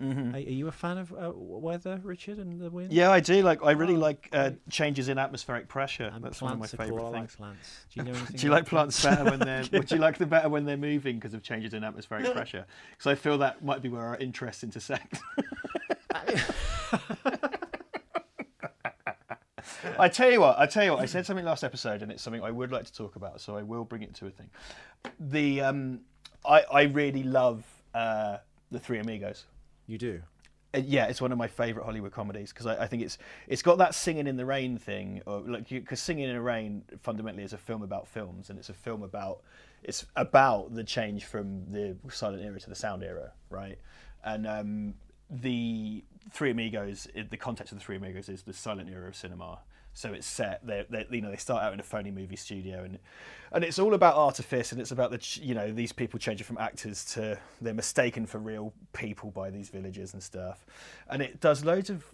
Mm-hmm. 0.00 0.34
Are, 0.34 0.38
are, 0.38 0.40
you 0.40 0.68
a 0.68 0.72
fan 0.72 0.98
of 0.98 1.12
uh, 1.12 1.32
weather, 1.34 2.00
Richard, 2.02 2.38
and 2.38 2.60
the 2.60 2.70
wind? 2.70 2.92
Yeah, 2.92 3.10
I 3.10 3.20
do. 3.20 3.42
Like, 3.42 3.64
I 3.64 3.70
really 3.70 3.96
oh, 3.96 4.00
like 4.00 4.28
uh, 4.32 4.50
changes 4.68 5.08
in 5.08 5.18
atmospheric 5.18 5.68
pressure. 5.68 6.10
And 6.12 6.22
That's 6.22 6.42
one 6.42 6.52
of 6.52 6.58
my 6.58 6.66
favourite 6.66 7.12
things. 7.12 7.14
Like 7.14 7.36
plants. 7.36 7.86
Do 7.94 8.00
you, 8.00 8.12
know 8.12 8.18
do 8.34 8.46
you 8.46 8.52
like 8.52 8.66
plants 8.66 9.02
better 9.02 9.24
when 9.24 9.38
they're? 9.38 9.64
would 9.72 9.90
you 9.90 9.98
like 9.98 10.18
them 10.18 10.28
better 10.28 10.48
when 10.48 10.64
they're 10.64 10.76
moving 10.76 11.16
because 11.16 11.32
of 11.32 11.42
changes 11.42 11.72
in 11.72 11.82
atmospheric 11.82 12.32
pressure? 12.34 12.66
Because 12.90 13.10
I 13.10 13.14
feel 13.14 13.38
that 13.38 13.64
might 13.64 13.80
be 13.80 13.88
where 13.88 14.02
our 14.02 14.16
interests 14.18 14.62
intersect. 14.62 15.18
I 19.98 20.08
tell 20.08 20.30
you 20.30 20.40
what, 20.40 20.58
I 20.58 20.66
tell 20.66 20.84
you 20.84 20.92
what. 20.92 21.00
I 21.00 21.06
said 21.06 21.24
something 21.24 21.44
last 21.44 21.64
episode, 21.64 22.02
and 22.02 22.12
it's 22.12 22.22
something 22.22 22.42
I 22.42 22.50
would 22.50 22.70
like 22.70 22.84
to 22.84 22.92
talk 22.92 23.16
about, 23.16 23.40
so 23.40 23.56
I 23.56 23.62
will 23.62 23.84
bring 23.84 24.02
it 24.02 24.14
to 24.16 24.26
a 24.26 24.30
thing. 24.30 24.50
The 25.18 25.62
um, 25.62 26.00
I 26.44 26.64
I 26.70 26.82
really 26.82 27.22
love 27.22 27.64
uh, 27.94 28.38
the 28.70 28.78
Three 28.78 28.98
Amigos. 28.98 29.46
You 29.86 29.98
do. 29.98 30.22
Uh, 30.74 30.80
yeah, 30.84 31.06
it's 31.06 31.20
one 31.20 31.32
of 31.32 31.38
my 31.38 31.46
favourite 31.46 31.84
Hollywood 31.84 32.12
comedies 32.12 32.52
because 32.52 32.66
I, 32.66 32.84
I, 32.84 32.86
think 32.86 33.02
it's 33.02 33.18
it's 33.46 33.62
got 33.62 33.78
that 33.78 33.94
singing 33.94 34.26
in 34.26 34.36
the 34.36 34.44
rain 34.44 34.78
thing, 34.78 35.22
or 35.26 35.40
like 35.40 35.68
because 35.68 36.00
singing 36.00 36.28
in 36.28 36.34
the 36.34 36.40
rain 36.40 36.82
fundamentally 37.02 37.44
is 37.44 37.52
a 37.52 37.58
film 37.58 37.82
about 37.82 38.08
films, 38.08 38.50
and 38.50 38.58
it's 38.58 38.68
a 38.68 38.74
film 38.74 39.02
about 39.02 39.42
it's 39.82 40.04
about 40.16 40.74
the 40.74 40.84
change 40.84 41.24
from 41.24 41.70
the 41.70 41.96
silent 42.10 42.42
era 42.42 42.58
to 42.58 42.68
the 42.68 42.74
sound 42.74 43.02
era, 43.02 43.32
right? 43.48 43.78
And 44.24 44.46
um, 44.46 44.94
the 45.30 46.04
Three 46.32 46.50
Amigos, 46.50 47.06
the 47.30 47.36
context 47.36 47.72
of 47.72 47.78
the 47.78 47.84
Three 47.84 47.96
Amigos 47.96 48.28
is 48.28 48.42
the 48.42 48.52
silent 48.52 48.90
era 48.90 49.08
of 49.08 49.14
cinema. 49.14 49.60
So 49.96 50.12
it's 50.12 50.26
set. 50.26 50.60
They, 50.62 50.84
they, 50.90 51.06
you 51.10 51.22
know, 51.22 51.30
they 51.30 51.38
start 51.38 51.62
out 51.62 51.72
in 51.72 51.80
a 51.80 51.82
phony 51.82 52.10
movie 52.10 52.36
studio, 52.36 52.84
and 52.84 52.98
and 53.50 53.64
it's 53.64 53.78
all 53.78 53.94
about 53.94 54.14
artifice, 54.14 54.70
and 54.70 54.78
it's 54.78 54.90
about 54.90 55.10
the, 55.10 55.40
you 55.42 55.54
know, 55.54 55.72
these 55.72 55.90
people 55.90 56.18
changing 56.18 56.44
from 56.44 56.58
actors 56.58 57.02
to 57.14 57.38
they're 57.62 57.72
mistaken 57.72 58.26
for 58.26 58.36
real 58.36 58.74
people 58.92 59.30
by 59.30 59.48
these 59.48 59.70
villagers 59.70 60.12
and 60.12 60.22
stuff, 60.22 60.66
and 61.08 61.22
it 61.22 61.40
does 61.40 61.64
loads 61.64 61.88
of 61.88 62.04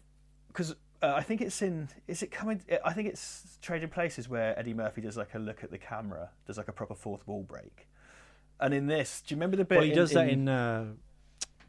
because 0.46 0.76
uh, 1.02 1.14
I 1.16 1.22
think 1.24 1.40
it's 1.40 1.60
in. 1.60 1.88
Is 2.06 2.22
it 2.22 2.30
coming? 2.30 2.62
I 2.84 2.92
think 2.92 3.08
it's 3.08 3.58
Trading 3.60 3.88
Places 3.88 4.28
where 4.28 4.56
Eddie 4.56 4.74
Murphy 4.74 5.00
does 5.00 5.16
like 5.16 5.34
a 5.34 5.40
look 5.40 5.64
at 5.64 5.72
the 5.72 5.78
camera, 5.78 6.30
does 6.46 6.58
like 6.58 6.68
a 6.68 6.72
proper 6.72 6.94
fourth 6.94 7.26
wall 7.26 7.42
break, 7.42 7.88
and 8.60 8.72
in 8.72 8.86
this, 8.86 9.24
do 9.26 9.34
you 9.34 9.36
remember 9.36 9.56
the 9.56 9.64
bit? 9.64 9.78
Well, 9.78 9.84
he 9.84 9.90
in, 9.90 9.96
does 9.96 10.12
that 10.12 10.28
in. 10.28 10.48
uh, 10.48 10.84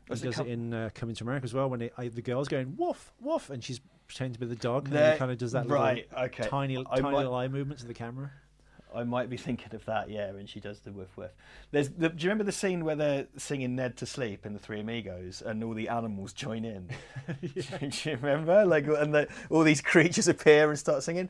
he 0.09 0.15
does 0.15 0.39
it, 0.39 0.47
in 0.47 0.75
uh, 0.75 0.89
Coming 0.93 1.15
to 1.15 1.23
America 1.23 1.45
as 1.45 1.55
well 1.55 1.71
when 1.71 1.81
it, 1.81 1.93
I, 1.97 2.09
the 2.09 2.21
girl's 2.21 2.49
going 2.49 2.75
woof 2.77 3.11
woof 3.21 3.49
and 3.49 3.63
she's 3.63 3.79
pretending 4.07 4.33
to 4.33 4.39
be 4.39 4.45
the 4.45 4.55
dog 4.55 4.87
and 4.89 5.13
he 5.13 5.17
kind 5.17 5.31
of 5.31 5.37
does 5.37 5.51
that 5.53 5.67
right, 5.67 6.07
little 6.11 6.25
okay. 6.25 6.47
tiny, 6.47 6.83
tiny 6.83 7.01
might, 7.01 7.15
little 7.15 7.35
eye 7.35 7.47
movement 7.47 7.79
to 7.81 7.87
the 7.87 7.93
camera. 7.93 8.31
I 8.95 9.03
might 9.03 9.29
be 9.29 9.37
thinking 9.37 9.73
of 9.73 9.83
that, 9.85 10.09
yeah, 10.09 10.31
when 10.31 10.45
she 10.45 10.59
does 10.59 10.81
the 10.81 10.91
woof 10.91 11.17
woof. 11.17 11.31
There's 11.71 11.89
the, 11.89 12.09
do 12.09 12.23
you 12.23 12.29
remember 12.29 12.43
the 12.43 12.51
scene 12.51 12.85
where 12.85 12.95
they're 12.95 13.27
singing 13.37 13.75
Ned 13.75 13.97
to 13.97 14.05
sleep 14.05 14.45
in 14.45 14.53
the 14.53 14.59
Three 14.59 14.79
Amigos 14.79 15.41
and 15.41 15.63
all 15.63 15.73
the 15.73 15.89
animals 15.89 16.31
join 16.31 16.63
in? 16.63 16.89
do 17.41 18.09
you 18.09 18.17
remember? 18.17 18.65
Like, 18.65 18.85
and 18.87 19.13
the, 19.13 19.27
all 19.49 19.63
these 19.63 19.81
creatures 19.81 20.27
appear 20.27 20.69
and 20.69 20.77
start 20.77 21.01
singing. 21.01 21.29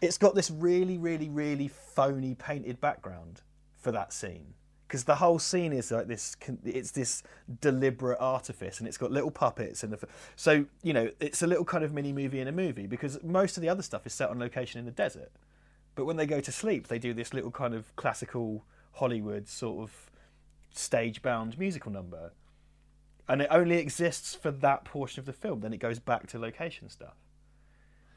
It's 0.00 0.18
got 0.18 0.34
this 0.34 0.50
really, 0.50 0.98
really, 0.98 1.28
really 1.28 1.68
phony 1.68 2.34
painted 2.34 2.80
background 2.80 3.42
for 3.76 3.92
that 3.92 4.12
scene 4.12 4.54
because 4.94 5.02
the 5.02 5.16
whole 5.16 5.40
scene 5.40 5.72
is 5.72 5.90
like 5.90 6.06
this 6.06 6.36
it's 6.64 6.92
this 6.92 7.24
deliberate 7.60 8.16
artifice 8.20 8.78
and 8.78 8.86
it's 8.86 8.96
got 8.96 9.10
little 9.10 9.32
puppets 9.32 9.82
and 9.82 9.92
the 9.92 9.98
so 10.36 10.66
you 10.84 10.92
know 10.92 11.10
it's 11.18 11.42
a 11.42 11.48
little 11.48 11.64
kind 11.64 11.82
of 11.82 11.92
mini 11.92 12.12
movie 12.12 12.38
in 12.38 12.46
a 12.46 12.52
movie 12.52 12.86
because 12.86 13.20
most 13.24 13.56
of 13.56 13.60
the 13.60 13.68
other 13.68 13.82
stuff 13.82 14.06
is 14.06 14.12
set 14.12 14.30
on 14.30 14.38
location 14.38 14.78
in 14.78 14.84
the 14.84 14.92
desert. 14.92 15.32
But 15.96 16.04
when 16.04 16.16
they 16.16 16.26
go 16.26 16.38
to 16.38 16.52
sleep 16.52 16.86
they 16.86 17.00
do 17.00 17.12
this 17.12 17.34
little 17.34 17.50
kind 17.50 17.74
of 17.74 17.96
classical 17.96 18.64
hollywood 18.92 19.48
sort 19.48 19.82
of 19.82 20.12
stage 20.72 21.22
bound 21.22 21.58
musical 21.58 21.90
number. 21.90 22.30
And 23.28 23.42
it 23.42 23.48
only 23.50 23.78
exists 23.78 24.36
for 24.36 24.52
that 24.52 24.84
portion 24.84 25.18
of 25.18 25.26
the 25.26 25.32
film 25.32 25.58
then 25.58 25.72
it 25.72 25.78
goes 25.78 25.98
back 25.98 26.28
to 26.28 26.38
location 26.38 26.88
stuff. 26.88 27.16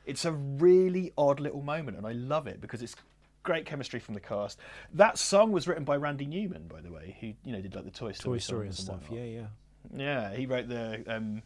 It's 0.05 0.25
a 0.25 0.31
really 0.31 1.11
odd 1.17 1.39
little 1.39 1.63
moment 1.63 1.97
and 1.97 2.05
i 2.05 2.11
love 2.11 2.45
it 2.45 2.61
because 2.61 2.83
it's 2.83 2.95
great 3.43 3.65
chemistry 3.65 3.99
from 3.99 4.13
the 4.13 4.19
cast. 4.19 4.59
That 4.93 5.17
song 5.17 5.51
was 5.51 5.67
written 5.67 5.83
by 5.83 5.97
Randy 5.97 6.25
Newman, 6.25 6.67
by 6.67 6.81
the 6.81 6.91
way, 6.91 7.17
who 7.19 7.33
you 7.43 7.53
know 7.55 7.61
did 7.61 7.75
like 7.75 7.85
the 7.85 7.91
Toy 7.91 8.11
Story, 8.11 8.37
Toy 8.37 8.39
Story 8.39 8.65
and 8.67 8.75
stuff. 8.75 9.01
Yeah, 9.09 9.23
yeah, 9.23 9.45
yeah. 9.95 10.33
He 10.35 10.45
wrote 10.45 10.67
the 10.67 11.03
um, 11.07 11.41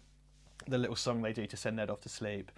the 0.67 0.77
little 0.77 0.95
song 0.95 1.21
they 1.21 1.33
do 1.33 1.45
to 1.45 1.57
send 1.57 1.77
Ned 1.77 1.89
off 1.89 2.01
to 2.01 2.09
sleep. 2.09 2.51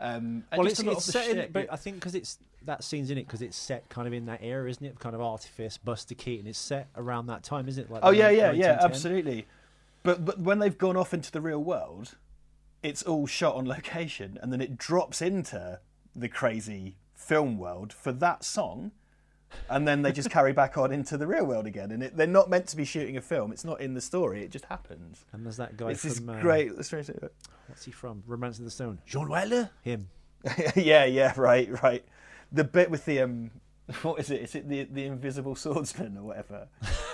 Um, 0.00 0.44
well, 0.56 0.66
it's, 0.66 0.80
it's 0.80 1.04
set 1.04 1.26
shit, 1.26 1.38
in, 1.38 1.52
but 1.52 1.72
I 1.72 1.76
think 1.76 1.96
because 1.96 2.14
it's 2.14 2.38
that 2.64 2.82
scene's 2.82 3.10
in 3.10 3.18
it 3.18 3.26
because 3.26 3.42
it's 3.42 3.56
set 3.56 3.88
kind 3.88 4.08
of 4.08 4.12
in 4.12 4.26
that 4.26 4.42
era, 4.42 4.68
isn't 4.68 4.84
it? 4.84 4.98
Kind 4.98 5.14
of 5.14 5.20
artifice, 5.20 5.78
Buster 5.78 6.14
Keaton. 6.14 6.46
It's 6.46 6.58
set 6.58 6.88
around 6.96 7.26
that 7.26 7.42
time, 7.44 7.68
isn't 7.68 7.84
it? 7.84 7.90
Like 7.90 8.00
oh 8.04 8.10
yeah, 8.10 8.30
yeah, 8.30 8.52
yeah, 8.52 8.78
absolutely. 8.80 9.46
But 10.02 10.24
but 10.24 10.40
when 10.40 10.58
they've 10.58 10.76
gone 10.76 10.96
off 10.96 11.14
into 11.14 11.30
the 11.30 11.40
real 11.40 11.62
world, 11.62 12.16
it's 12.82 13.02
all 13.02 13.26
shot 13.26 13.54
on 13.54 13.66
location, 13.66 14.38
and 14.42 14.52
then 14.52 14.60
it 14.60 14.76
drops 14.76 15.22
into 15.22 15.80
the 16.14 16.28
crazy 16.28 16.96
film 17.24 17.58
world 17.58 17.92
for 17.92 18.12
that 18.12 18.44
song 18.44 18.92
and 19.68 19.86
then 19.88 20.02
they 20.02 20.12
just 20.12 20.30
carry 20.30 20.52
back 20.52 20.76
on 20.76 20.92
into 20.92 21.16
the 21.16 21.26
real 21.26 21.44
world 21.44 21.66
again. 21.66 21.90
And 21.90 22.02
it, 22.02 22.16
they're 22.16 22.26
not 22.26 22.50
meant 22.50 22.66
to 22.68 22.76
be 22.76 22.84
shooting 22.84 23.16
a 23.16 23.20
film. 23.20 23.52
It's 23.52 23.64
not 23.64 23.80
in 23.80 23.94
the 23.94 24.00
story. 24.00 24.42
It 24.42 24.50
just 24.50 24.66
happens. 24.66 25.24
And 25.32 25.44
there's 25.44 25.56
that 25.56 25.76
guy. 25.76 25.90
It's 25.90 26.00
from, 26.00 26.10
this 26.10 26.20
uh, 26.36 26.40
great. 26.40 26.76
What's 26.76 27.84
he 27.84 27.92
from? 27.92 28.22
Romance 28.26 28.58
of 28.58 28.64
the 28.64 28.70
Stone. 28.70 29.00
Gene 29.06 29.28
Wilder. 29.28 29.70
Him. 29.82 30.08
yeah, 30.76 31.04
yeah, 31.04 31.32
right, 31.36 31.82
right. 31.82 32.04
The 32.52 32.64
bit 32.64 32.90
with 32.90 33.04
the 33.06 33.20
um, 33.22 33.50
what 34.02 34.20
is 34.20 34.30
it? 34.30 34.42
Is 34.42 34.54
it 34.54 34.68
the 34.68 34.84
the 34.84 35.06
invisible 35.06 35.56
swordsman 35.56 36.18
or 36.18 36.24
whatever? 36.24 36.68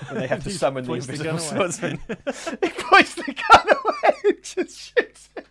When 0.09 0.20
they 0.20 0.27
have 0.27 0.42
to 0.44 0.51
summon 0.51 0.85
the 0.85 0.94
invisible 0.94 1.33
the 1.33 1.38
swordsman. 1.38 2.01
he 2.09 2.68
points 2.70 3.14
the 3.14 3.35
gun 3.49 3.68
away 3.68 4.14
and 4.25 4.42
just 4.42 4.77
shoots 4.77 5.29
it. 5.37 5.46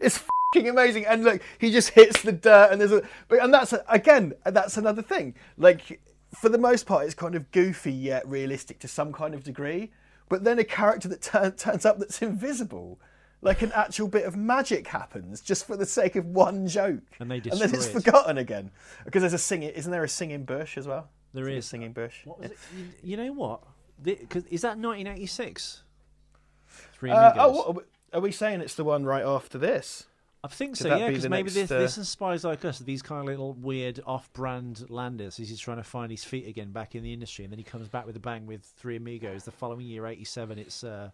It's 0.00 0.24
fucking 0.54 0.68
amazing. 0.68 1.06
And 1.06 1.24
look, 1.24 1.42
he 1.58 1.70
just 1.70 1.90
hits 1.90 2.22
the 2.22 2.32
dirt, 2.32 2.70
and 2.72 2.80
there's 2.80 2.92
a, 2.92 3.02
and 3.30 3.52
that's 3.52 3.72
a, 3.72 3.84
again, 3.88 4.32
that's 4.44 4.76
another 4.76 5.02
thing. 5.02 5.34
Like 5.56 6.00
for 6.34 6.48
the 6.48 6.58
most 6.58 6.86
part, 6.86 7.04
it's 7.04 7.14
kind 7.14 7.34
of 7.34 7.50
goofy 7.50 7.92
yet 7.92 8.26
realistic 8.28 8.78
to 8.80 8.88
some 8.88 9.12
kind 9.12 9.34
of 9.34 9.44
degree. 9.44 9.90
But 10.28 10.44
then 10.44 10.58
a 10.58 10.64
character 10.64 11.08
that 11.08 11.22
turn, 11.22 11.52
turns 11.52 11.84
up 11.84 11.98
that's 11.98 12.22
invisible, 12.22 13.00
like 13.42 13.62
an 13.62 13.72
actual 13.74 14.06
bit 14.06 14.24
of 14.24 14.36
magic 14.36 14.86
happens 14.86 15.40
just 15.40 15.66
for 15.66 15.76
the 15.76 15.86
sake 15.86 16.14
of 16.14 16.26
one 16.26 16.68
joke, 16.68 17.02
and 17.18 17.30
they 17.30 17.36
and 17.36 17.60
then 17.60 17.74
it's 17.74 17.86
it. 17.86 17.92
forgotten 17.92 18.38
again 18.38 18.70
because 19.04 19.22
there's 19.22 19.32
a 19.32 19.38
singing. 19.38 19.70
Isn't 19.70 19.90
there 19.90 20.04
a 20.04 20.08
singing 20.08 20.44
bush 20.44 20.78
as 20.78 20.86
well? 20.86 21.08
There 21.32 21.48
is, 21.48 21.58
is. 21.58 21.66
a 21.66 21.68
singing 21.68 21.92
bush. 21.92 22.24
What 22.24 22.40
was 22.40 22.50
yeah. 22.50 22.82
it? 22.82 22.94
You, 23.02 23.16
know 23.16 23.32
what? 23.32 23.62
Because 24.02 24.44
is 24.46 24.62
that 24.62 24.78
1986? 24.78 25.82
Three 26.92 27.10
uh, 27.10 27.32
oh, 27.38 27.82
are 28.12 28.20
we 28.20 28.32
saying 28.32 28.60
it's 28.60 28.74
the 28.74 28.84
one 28.84 29.04
right 29.04 29.24
after 29.24 29.58
this? 29.58 30.06
I 30.42 30.48
think 30.48 30.76
so, 30.76 30.96
yeah, 30.96 31.08
because 31.08 31.28
maybe 31.28 31.50
next, 31.50 31.54
this, 31.54 31.70
uh... 31.70 31.78
this 31.78 31.98
inspires 31.98 32.44
like 32.44 32.64
us, 32.64 32.78
these 32.78 33.02
kind 33.02 33.20
of 33.20 33.26
little 33.26 33.52
weird 33.52 34.00
off-brand 34.06 34.86
Landis. 34.88 35.36
He's 35.36 35.60
trying 35.60 35.76
to 35.76 35.82
find 35.82 36.10
his 36.10 36.24
feet 36.24 36.46
again 36.48 36.72
back 36.72 36.94
in 36.94 37.02
the 37.02 37.12
industry, 37.12 37.44
and 37.44 37.52
then 37.52 37.58
he 37.58 37.64
comes 37.64 37.88
back 37.88 38.06
with 38.06 38.16
a 38.16 38.20
bang 38.20 38.46
with 38.46 38.62
Three 38.78 38.96
Amigos. 38.96 39.44
The 39.44 39.50
following 39.50 39.86
year, 39.86 40.06
'87, 40.06 40.58
it's 40.58 40.82
uh, 40.82 41.10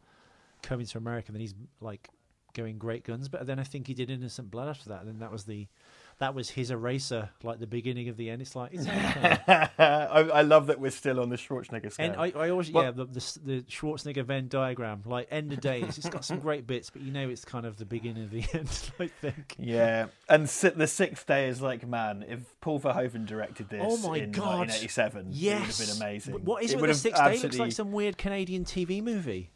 coming 0.62 0.86
to 0.86 0.98
America, 0.98 1.28
and 1.28 1.34
then 1.34 1.40
he's 1.40 1.56
like 1.80 2.08
going 2.54 2.78
great 2.78 3.02
guns. 3.02 3.28
But 3.28 3.46
then 3.46 3.58
I 3.58 3.64
think 3.64 3.88
he 3.88 3.94
did 3.94 4.10
Innocent 4.10 4.48
Blood 4.48 4.68
after 4.68 4.90
that, 4.90 5.00
and 5.00 5.08
then 5.08 5.18
that 5.18 5.32
was 5.32 5.44
the 5.44 5.66
that 6.18 6.34
was 6.34 6.48
his 6.50 6.70
eraser, 6.70 7.30
like 7.42 7.58
the 7.58 7.66
beginning 7.66 8.08
of 8.08 8.16
the 8.16 8.30
end. 8.30 8.40
It's 8.40 8.56
like 8.56 8.70
it's 8.72 8.86
I, 9.78 10.30
I, 10.32 10.42
love 10.42 10.68
that 10.68 10.80
we're 10.80 10.90
still 10.90 11.20
on 11.20 11.28
the 11.28 11.36
Schwarzenegger 11.36 11.92
scale. 11.92 12.12
And 12.12 12.16
I, 12.16 12.32
I 12.34 12.50
always 12.50 12.70
yeah 12.70 12.90
the, 12.90 13.04
the, 13.04 13.38
the 13.44 13.62
Schwarzenegger 13.62 14.24
Venn 14.24 14.48
diagram, 14.48 15.02
like 15.04 15.28
end 15.30 15.52
of 15.52 15.60
days. 15.60 15.98
It's 15.98 16.08
got 16.08 16.24
some 16.24 16.38
great 16.40 16.66
bits, 16.66 16.88
but 16.88 17.02
you 17.02 17.12
know 17.12 17.28
it's 17.28 17.44
kind 17.44 17.66
of 17.66 17.76
the 17.76 17.84
beginning 17.84 18.24
of 18.24 18.30
the 18.30 18.44
end. 18.54 18.90
I 18.98 19.08
think. 19.08 19.56
Yeah, 19.58 20.06
and 20.28 20.46
the 20.46 20.86
sixth 20.86 21.26
day 21.26 21.48
is 21.48 21.60
like 21.60 21.86
man, 21.86 22.24
if 22.26 22.40
Paul 22.60 22.80
Verhoeven 22.80 23.26
directed 23.26 23.68
this, 23.68 23.82
oh 23.84 23.96
my 23.98 24.18
in 24.18 24.32
god, 24.32 24.68
1987, 24.68 25.28
yes, 25.30 25.56
it 25.56 25.60
would 25.60 25.88
have 25.88 25.98
been 25.98 26.08
amazing. 26.08 26.34
What 26.44 26.62
is 26.62 26.72
it, 26.72 26.78
it 26.78 26.80
with 26.80 26.90
the 26.90 26.94
sixth 26.94 27.20
absolutely... 27.20 27.40
day? 27.40 27.46
Looks 27.46 27.58
like 27.58 27.72
some 27.72 27.92
weird 27.92 28.16
Canadian 28.16 28.64
TV 28.64 29.02
movie. 29.02 29.50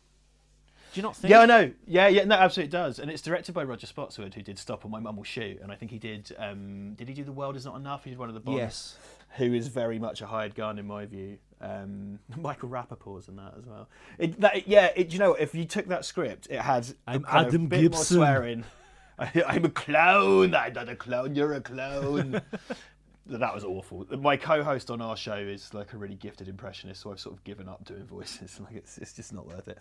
Do 0.92 0.98
you 0.98 1.02
not 1.02 1.16
think? 1.16 1.30
Yeah, 1.30 1.40
I 1.40 1.46
know. 1.46 1.72
Yeah, 1.86 2.08
yeah, 2.08 2.24
no, 2.24 2.34
absolutely 2.34 2.70
does. 2.70 2.98
And 2.98 3.10
it's 3.10 3.22
directed 3.22 3.54
by 3.54 3.62
Roger 3.62 3.86
Spottiswoode, 3.86 4.34
who 4.34 4.42
did 4.42 4.58
Stop 4.58 4.84
or 4.84 4.88
My 4.88 4.98
Mum 4.98 5.16
Will 5.16 5.24
Shoot, 5.24 5.60
and 5.62 5.70
I 5.70 5.76
think 5.76 5.90
he 5.90 5.98
did. 5.98 6.34
Um, 6.38 6.94
did 6.94 7.08
he 7.08 7.14
do 7.14 7.22
The 7.22 7.32
World 7.32 7.56
Is 7.56 7.64
Not 7.64 7.76
Enough? 7.76 8.04
He 8.04 8.10
did 8.10 8.18
one 8.18 8.28
of 8.28 8.34
the 8.34 8.40
Bonds. 8.40 8.58
Yes. 8.58 8.96
Who 9.36 9.54
is 9.54 9.68
very 9.68 10.00
much 10.00 10.20
a 10.20 10.26
hired 10.26 10.56
gun 10.56 10.78
in 10.78 10.86
my 10.86 11.06
view. 11.06 11.38
Um, 11.60 12.18
Michael 12.36 12.68
Rapaport's 12.68 13.28
in 13.28 13.36
that 13.36 13.54
as 13.56 13.66
well. 13.66 13.88
It, 14.18 14.40
that, 14.40 14.66
yeah, 14.66 14.90
it, 14.96 15.12
you 15.12 15.18
know, 15.18 15.34
if 15.34 15.54
you 15.54 15.64
took 15.64 15.86
that 15.86 16.04
script, 16.04 16.48
it 16.50 16.60
had 16.60 16.86
I'm 17.06 17.24
Adam 17.28 17.68
bit 17.68 17.82
Gibson. 17.82 18.16
more 18.18 18.26
swearing. 18.26 18.64
I, 19.18 19.56
am 19.56 19.66
a 19.66 19.70
clown. 19.70 20.54
I'm 20.54 20.72
not 20.72 20.88
a 20.88 20.96
clown. 20.96 21.34
You're 21.34 21.52
a 21.52 21.60
clown. 21.60 22.40
that 23.26 23.54
was 23.54 23.64
awful. 23.64 24.06
My 24.18 24.36
co-host 24.36 24.90
on 24.90 25.00
our 25.00 25.16
show 25.16 25.36
is 25.36 25.72
like 25.74 25.92
a 25.92 25.96
really 25.96 26.14
gifted 26.14 26.48
impressionist, 26.48 27.02
so 27.02 27.12
I've 27.12 27.20
sort 27.20 27.36
of 27.36 27.44
given 27.44 27.68
up 27.68 27.84
doing 27.84 28.06
voices. 28.06 28.60
Like 28.60 28.74
it's 28.74 28.98
it's 28.98 29.12
just 29.12 29.32
not 29.32 29.46
worth 29.46 29.68
it. 29.68 29.78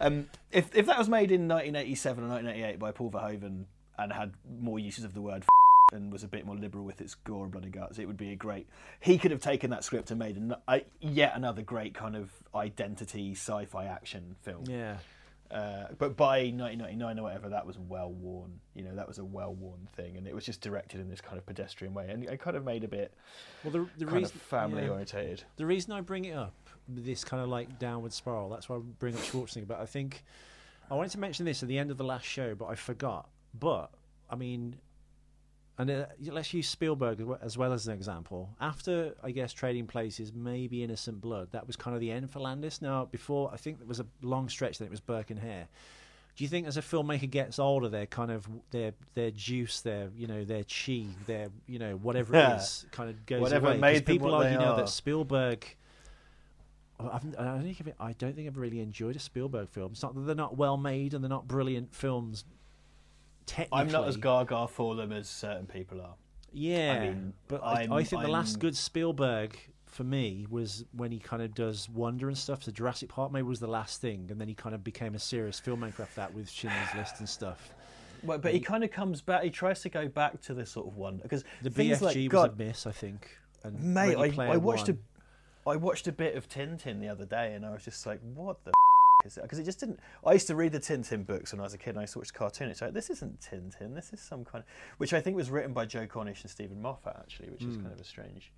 Um, 0.00 0.28
if 0.50 0.74
if 0.74 0.86
that 0.86 0.98
was 0.98 1.08
made 1.08 1.30
in 1.30 1.48
1987 1.48 2.24
or 2.24 2.28
1988 2.28 2.78
by 2.78 2.92
Paul 2.92 3.10
Verhoeven 3.10 3.64
and 3.98 4.12
had 4.12 4.32
more 4.60 4.78
uses 4.78 5.04
of 5.04 5.12
the 5.14 5.20
word 5.20 5.44
and 5.92 6.10
was 6.10 6.24
a 6.24 6.28
bit 6.28 6.46
more 6.46 6.56
liberal 6.56 6.84
with 6.84 7.00
its 7.00 7.14
gore 7.14 7.42
and 7.42 7.52
blood 7.52 7.64
and 7.64 7.72
guts, 7.72 7.98
it 7.98 8.06
would 8.06 8.16
be 8.16 8.30
a 8.32 8.36
great. 8.36 8.66
He 9.00 9.18
could 9.18 9.30
have 9.30 9.40
taken 9.40 9.70
that 9.70 9.84
script 9.84 10.10
and 10.10 10.18
made 10.18 10.36
an, 10.36 10.54
yet 11.00 11.36
another 11.36 11.62
great 11.62 11.94
kind 11.94 12.16
of 12.16 12.30
identity 12.54 13.32
sci-fi 13.32 13.84
action 13.84 14.36
film. 14.42 14.64
Yeah. 14.68 14.98
Uh, 15.52 15.88
but 15.98 16.16
by 16.16 16.38
1999 16.38 17.18
or 17.18 17.22
whatever, 17.22 17.48
that 17.50 17.66
was 17.66 17.78
well 17.78 18.10
worn. 18.10 18.58
You 18.74 18.84
know, 18.84 18.94
that 18.94 19.06
was 19.06 19.18
a 19.18 19.24
well 19.24 19.54
worn 19.54 19.86
thing, 19.94 20.16
and 20.16 20.26
it 20.26 20.34
was 20.34 20.46
just 20.46 20.62
directed 20.62 21.00
in 21.00 21.10
this 21.10 21.20
kind 21.20 21.36
of 21.36 21.44
pedestrian 21.44 21.92
way, 21.92 22.08
and 22.08 22.24
it 22.24 22.40
kind 22.40 22.56
of 22.56 22.64
made 22.64 22.84
a 22.84 22.88
bit 22.88 23.12
well 23.62 23.72
the, 23.72 23.86
the 23.98 24.06
reason, 24.06 24.38
family 24.38 24.84
yeah. 24.84 24.90
orientated. 24.90 25.44
The 25.56 25.66
reason 25.66 25.92
I 25.92 26.00
bring 26.00 26.24
it 26.24 26.34
up, 26.34 26.54
this 26.88 27.22
kind 27.22 27.42
of 27.42 27.50
like 27.50 27.78
downward 27.78 28.14
spiral, 28.14 28.48
that's 28.48 28.68
why 28.68 28.76
I 28.76 28.78
bring 28.98 29.14
up 29.14 29.20
Schwarzenegger. 29.20 29.68
But 29.68 29.80
I 29.80 29.86
think 29.86 30.24
I 30.90 30.94
wanted 30.94 31.12
to 31.12 31.18
mention 31.18 31.44
this 31.44 31.62
at 31.62 31.68
the 31.68 31.78
end 31.78 31.90
of 31.90 31.98
the 31.98 32.04
last 32.04 32.24
show, 32.24 32.54
but 32.54 32.66
I 32.66 32.74
forgot. 32.74 33.28
But 33.52 33.90
I 34.30 34.36
mean, 34.36 34.76
and 35.82 35.90
uh, 35.90 36.06
let's 36.30 36.54
use 36.54 36.68
Spielberg 36.68 37.24
as 37.42 37.58
well 37.58 37.72
as 37.72 37.86
an 37.86 37.94
example. 37.94 38.50
After, 38.60 39.14
I 39.22 39.30
guess, 39.32 39.52
Trading 39.52 39.86
Places, 39.86 40.32
maybe 40.32 40.82
Innocent 40.82 41.20
Blood, 41.20 41.48
that 41.52 41.66
was 41.66 41.76
kind 41.76 41.94
of 41.94 42.00
the 42.00 42.10
end 42.10 42.30
for 42.30 42.40
Landis. 42.40 42.80
Now, 42.80 43.04
before, 43.06 43.50
I 43.52 43.56
think 43.56 43.78
there 43.78 43.86
was 43.86 44.00
a 44.00 44.06
long 44.22 44.48
stretch 44.48 44.78
that 44.78 44.84
it 44.84 44.90
was 44.90 45.00
Burke 45.00 45.30
and 45.30 45.40
Hare. 45.40 45.68
Do 46.36 46.44
you 46.44 46.48
think 46.48 46.66
as 46.66 46.76
a 46.76 46.82
filmmaker 46.82 47.28
gets 47.28 47.58
older, 47.58 47.88
their 47.88 48.06
kind 48.06 48.30
of 48.30 48.48
their 48.70 48.94
their 49.12 49.30
juice, 49.30 49.82
their 49.82 50.08
you 50.16 50.26
know 50.26 50.44
their 50.44 50.64
chi, 50.64 51.04
their 51.26 51.48
you 51.66 51.78
know 51.78 51.96
whatever 51.96 52.34
it 52.34 52.56
is, 52.56 52.86
kind 52.92 53.10
of 53.10 53.26
goes 53.26 53.42
whatever 53.42 53.68
away? 53.68 53.78
Made 53.78 54.06
people 54.06 54.34
argue 54.34 54.58
now 54.58 54.76
that 54.76 54.88
Spielberg. 54.88 55.66
I've, 56.98 57.36
I 57.36 57.44
don't 57.44 57.62
think 57.62 57.94
I 58.00 58.12
don't 58.12 58.34
think 58.34 58.46
I've 58.46 58.56
really 58.56 58.80
enjoyed 58.80 59.16
a 59.16 59.18
Spielberg 59.18 59.68
film. 59.68 59.92
It's 59.92 60.02
not 60.02 60.14
that 60.14 60.22
they're 60.22 60.34
not 60.34 60.56
well 60.56 60.78
made 60.78 61.12
and 61.12 61.22
they're 61.22 61.28
not 61.28 61.48
brilliant 61.48 61.94
films 61.94 62.44
technically. 63.46 63.80
I'm 63.80 63.90
not 63.90 64.08
as 64.08 64.16
gaga 64.16 64.68
for 64.68 64.94
them 64.94 65.12
as 65.12 65.28
certain 65.28 65.66
people 65.66 66.00
are. 66.00 66.14
Yeah, 66.52 66.92
I 66.92 67.06
mean, 67.06 67.32
but 67.48 67.62
I, 67.64 67.88
I, 67.90 68.04
think 68.04 68.20
I'm... 68.20 68.26
the 68.26 68.32
last 68.32 68.58
good 68.58 68.76
Spielberg 68.76 69.58
for 69.86 70.04
me 70.04 70.46
was 70.50 70.84
when 70.92 71.12
he 71.12 71.18
kind 71.18 71.42
of 71.42 71.54
does 71.54 71.88
Wonder 71.88 72.28
and 72.28 72.36
stuff. 72.36 72.64
So 72.64 72.72
Jurassic 72.72 73.08
Park 73.08 73.32
maybe 73.32 73.44
was 73.44 73.60
the 73.60 73.66
last 73.66 74.00
thing, 74.00 74.28
and 74.30 74.40
then 74.40 74.48
he 74.48 74.54
kind 74.54 74.74
of 74.74 74.82
became 74.84 75.14
a 75.14 75.18
serious 75.18 75.60
filmmaker 75.60 76.00
after 76.00 76.16
that 76.16 76.34
with 76.34 76.50
Schindler's 76.50 76.94
List 76.96 77.16
and 77.18 77.28
stuff. 77.28 77.74
Well, 78.22 78.38
but 78.38 78.52
he, 78.52 78.58
he, 78.58 78.64
kind 78.64 78.84
of 78.84 78.90
comes 78.90 79.20
back. 79.20 79.42
He 79.42 79.50
tries 79.50 79.80
to 79.82 79.88
go 79.88 80.08
back 80.08 80.40
to 80.42 80.54
this 80.54 80.70
sort 80.70 80.86
of 80.86 80.96
one 80.96 81.18
because 81.22 81.44
the 81.62 81.70
BFG 81.70 82.00
like, 82.00 82.16
was 82.16 82.28
God, 82.28 82.52
a 82.54 82.64
miss, 82.64 82.86
I 82.86 82.92
think. 82.92 83.28
And 83.64 83.78
mate, 83.94 84.16
I, 84.16 84.52
I, 84.52 84.56
watched 84.56 84.88
one. 84.88 84.98
a, 85.66 85.70
I 85.70 85.76
watched 85.76 86.06
a 86.08 86.12
bit 86.12 86.36
of 86.36 86.48
Tintin 86.48 87.00
the 87.00 87.08
other 87.08 87.26
day, 87.26 87.54
and 87.54 87.66
I 87.66 87.70
was 87.70 87.84
just 87.84 88.06
like, 88.06 88.20
"What 88.34 88.64
the 88.64 88.72
is 89.24 89.36
it? 89.36 89.42
Because 89.42 89.58
it 89.58 89.64
just 89.64 89.80
didn't. 89.80 90.00
I 90.24 90.32
used 90.32 90.46
to 90.48 90.56
read 90.56 90.72
the 90.72 90.80
Tintin 90.80 91.26
books 91.26 91.52
when 91.52 91.60
I 91.60 91.64
was 91.64 91.74
a 91.74 91.78
kid, 91.78 91.90
and 91.90 91.98
I 91.98 92.02
used 92.02 92.14
to 92.14 92.20
watch 92.20 92.32
cartoon. 92.32 92.68
It's 92.68 92.80
like 92.80 92.94
this 92.94 93.10
isn't 93.10 93.40
Tintin. 93.40 93.94
This 93.94 94.12
is 94.12 94.20
some 94.20 94.44
kind 94.44 94.62
of, 94.64 94.70
which 94.98 95.12
I 95.12 95.20
think 95.20 95.36
was 95.36 95.50
written 95.50 95.72
by 95.72 95.86
Joe 95.86 96.06
Cornish 96.06 96.42
and 96.42 96.50
Steven 96.50 96.80
Moffat 96.80 97.16
actually, 97.18 97.50
which 97.50 97.62
mm. 97.62 97.70
is 97.70 97.76
hmm. 97.76 97.82
kind 97.82 97.94
of 97.94 98.00
a 98.00 98.04
strange 98.04 98.52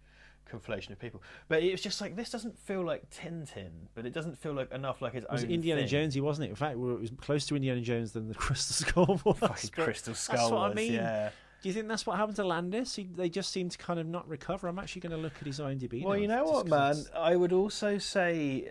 conflation 0.51 0.91
of 0.91 0.99
people. 0.99 1.23
But 1.49 1.63
it 1.63 1.73
was 1.73 1.81
just 1.81 2.01
like 2.01 2.17
this 2.17 2.31
doesn't 2.31 2.59
feel 2.59 2.83
like 2.83 3.09
Tintin, 3.11 3.71
but 3.95 4.07
it 4.07 4.13
doesn't 4.13 4.39
feel 4.39 4.53
like 4.53 4.73
enough 4.73 5.03
like 5.03 5.15
his 5.15 5.25
It 5.25 5.31
was 5.33 5.45
own 5.45 5.51
Indiana 5.51 5.83
thing. 5.83 5.89
Jonesy, 5.89 6.21
wasn't 6.21 6.47
it? 6.47 6.51
In 6.51 6.57
fact, 6.57 6.75
it 6.75 6.79
was 6.79 7.11
close 7.17 7.47
to 7.47 7.57
Indiana 7.57 7.81
Jones 7.81 8.13
than 8.13 8.29
the 8.29 8.35
Crystal 8.35 8.87
Skull 8.87 9.21
was. 9.25 9.39
Fucking 9.39 9.71
Crystal 9.71 10.15
Skull 10.15 10.37
that's 10.37 10.51
what 10.51 10.61
was, 10.61 10.73
I 10.73 10.75
mean. 10.75 10.93
yeah. 10.95 11.31
Do 11.63 11.69
you 11.71 11.73
think 11.73 11.89
that's 11.89 12.07
what 12.07 12.19
happened 12.19 12.37
to 12.37 12.45
Landis? 12.45 12.95
He, 12.95 13.05
they 13.05 13.31
just 13.31 13.51
seem 13.51 13.71
to 13.71 13.79
kind 13.79 13.99
of 13.99 14.07
not 14.07 14.29
recover. 14.29 14.69
I'm 14.69 14.79
actually 14.79 15.01
going 15.01 15.17
to 15.17 15.19
look 15.19 15.33
at 15.41 15.47
his 15.47 15.61
IMDb. 15.61 16.05
Well, 16.05 16.15
you 16.15 16.29
know 16.29 16.45
what, 16.45 16.69
man? 16.69 17.03
I 17.17 17.37
would 17.37 17.55
also 17.55 17.97
say, 17.97 18.71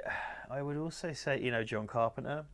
I 0.50 0.62
would 0.62 0.78
also 0.78 1.14
say, 1.14 1.40
you 1.42 1.52
know, 1.52 1.64
John 1.64 1.88
Carpenter, 1.88 2.46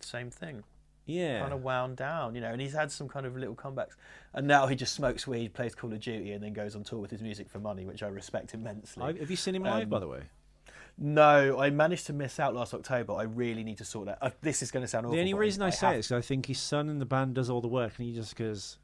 same 0.00 0.30
thing. 0.30 0.62
Yeah. 1.06 1.40
Kind 1.40 1.52
of 1.52 1.62
wound 1.62 1.96
down, 1.96 2.34
you 2.34 2.40
know, 2.40 2.50
and 2.50 2.60
he's 2.60 2.72
had 2.72 2.90
some 2.90 3.08
kind 3.08 3.26
of 3.26 3.36
little 3.36 3.54
comebacks. 3.54 3.92
And 4.32 4.46
now 4.46 4.66
he 4.66 4.74
just 4.74 4.94
smokes 4.94 5.26
weed, 5.26 5.52
plays 5.52 5.74
Call 5.74 5.92
of 5.92 6.00
Duty, 6.00 6.32
and 6.32 6.42
then 6.42 6.52
goes 6.54 6.74
on 6.74 6.82
tour 6.82 6.98
with 6.98 7.10
his 7.10 7.20
music 7.22 7.48
for 7.50 7.58
money, 7.58 7.84
which 7.84 8.02
I 8.02 8.08
respect 8.08 8.54
immensely. 8.54 9.02
I, 9.02 9.12
have 9.18 9.30
you 9.30 9.36
seen 9.36 9.54
him 9.54 9.64
live, 9.64 9.82
Um, 9.84 9.88
by 9.90 9.98
the 9.98 10.08
way? 10.08 10.22
No, 10.96 11.58
I 11.58 11.70
managed 11.70 12.06
to 12.06 12.12
miss 12.12 12.38
out 12.40 12.54
last 12.54 12.72
October. 12.72 13.14
I 13.14 13.24
really 13.24 13.64
need 13.64 13.78
to 13.78 13.84
sort 13.84 14.06
that. 14.06 14.18
Uh, 14.22 14.30
this 14.40 14.62
is 14.62 14.70
going 14.70 14.82
to 14.84 14.88
sound 14.88 15.06
awful. 15.06 15.14
The 15.16 15.20
only 15.20 15.34
reason 15.34 15.60
I, 15.62 15.70
say 15.70 15.86
have- 15.88 15.96
it 15.96 15.98
is 16.00 16.08
'cause 16.08 16.18
I 16.18 16.20
think 16.20 16.46
his 16.46 16.60
son 16.60 16.88
in 16.88 16.98
the 17.00 17.04
band 17.06 17.34
does 17.34 17.50
all 17.50 17.60
the 17.60 17.68
work, 17.68 17.92
and 17.98 18.06
he 18.06 18.14
just 18.14 18.36
goes. 18.36 18.78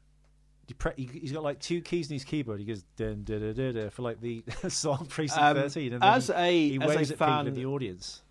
he 0.97 1.05
He's 1.05 1.31
got 1.31 1.41
like 1.43 1.59
two 1.59 1.81
keys 1.81 2.09
in 2.09 2.15
his 2.15 2.23
keyboard. 2.25 2.59
He 2.59 2.65
goes 2.65 2.83
dun, 2.97 3.23
dun, 3.23 3.39
dun, 3.39 3.53
dun, 3.55 3.73
dun, 3.75 3.89
for 3.89 4.01
like 4.03 4.19
the 4.21 4.43
song 4.69 5.05
Precinct 5.09 5.41
Um, 5.41 5.55
13, 5.55 5.93
and 5.93 6.03
as 6.03 6.29
a 6.29 6.51
he 6.51 6.77
as 6.81 6.87
waves 6.87 7.09
a 7.11 7.13
at 7.13 7.19
people 7.19 7.39
in 7.39 7.45
fan, 7.45 7.53
the 7.55 7.65
audience. 7.65 8.21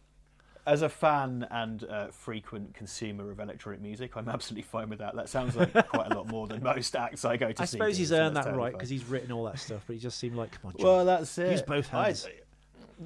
As 0.67 0.83
a 0.83 0.89
fan 0.89 1.47
and 1.51 1.85
uh, 1.85 2.09
frequent 2.09 2.75
consumer 2.75 3.31
of 3.31 3.41
electronic 3.41 3.81
music, 3.81 4.17
I'm 4.17 4.29
absolutely 4.29 4.63
fine 4.63 4.89
with 4.89 4.99
that. 4.99 5.15
That 5.17 5.29
sounds 5.29 5.57
like 5.57 5.73
quite 5.89 6.11
a 6.11 6.15
lot 6.15 6.29
more 6.29 6.47
than 6.47 6.63
most 6.63 6.95
acts 6.95 7.25
I 7.25 7.37
go 7.37 7.51
to 7.51 7.57
see. 7.57 7.63
I 7.63 7.65
see. 7.67 7.71
suppose 7.73 7.97
he's 7.97 8.13
earned 8.13 8.37
that 8.37 8.55
right 8.55 8.73
because 8.73 8.91
he's 8.91 9.05
written 9.05 9.33
all 9.33 9.45
that 9.45 9.59
stuff, 9.59 9.83
but 9.87 9.95
he 9.95 10.01
just 10.01 10.19
seemed 10.19 10.37
like, 10.37 10.53
come 10.53 10.71
on, 10.71 10.77
John. 10.77 10.87
Well, 10.87 11.05
that's 11.05 11.37
it. 11.39 11.53
Use 11.53 11.63
both 11.63 11.89
hands. 11.89 12.29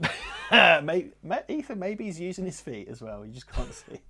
maybe, 0.82 1.12
Ethan, 1.48 1.78
maybe 1.78 2.04
he's 2.04 2.20
using 2.20 2.44
his 2.44 2.60
feet 2.60 2.88
as 2.88 3.00
well. 3.00 3.24
You 3.24 3.32
just 3.32 3.50
can't 3.50 3.72
see. 3.90 4.00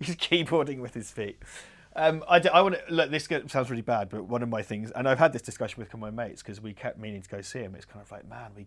he's 0.00 0.16
keyboarding 0.16 0.80
with 0.80 0.94
his 0.94 1.10
feet. 1.10 1.38
Um, 1.94 2.24
I, 2.28 2.38
d- 2.38 2.48
I 2.48 2.62
want 2.62 2.74
to 2.74 2.94
look. 2.94 3.10
This 3.10 3.28
sounds 3.48 3.70
really 3.70 3.82
bad, 3.82 4.08
but 4.08 4.24
one 4.24 4.42
of 4.42 4.48
my 4.48 4.62
things, 4.62 4.90
and 4.92 5.06
I've 5.06 5.18
had 5.18 5.32
this 5.32 5.42
discussion 5.42 5.78
with 5.78 5.94
my 5.96 6.10
mates 6.10 6.42
because 6.42 6.60
we 6.60 6.72
kept 6.72 6.98
meaning 6.98 7.20
to 7.20 7.28
go 7.28 7.42
see 7.42 7.58
him. 7.58 7.74
It's 7.74 7.84
kind 7.84 8.00
of 8.02 8.10
like, 8.10 8.26
man, 8.26 8.52
we 8.56 8.66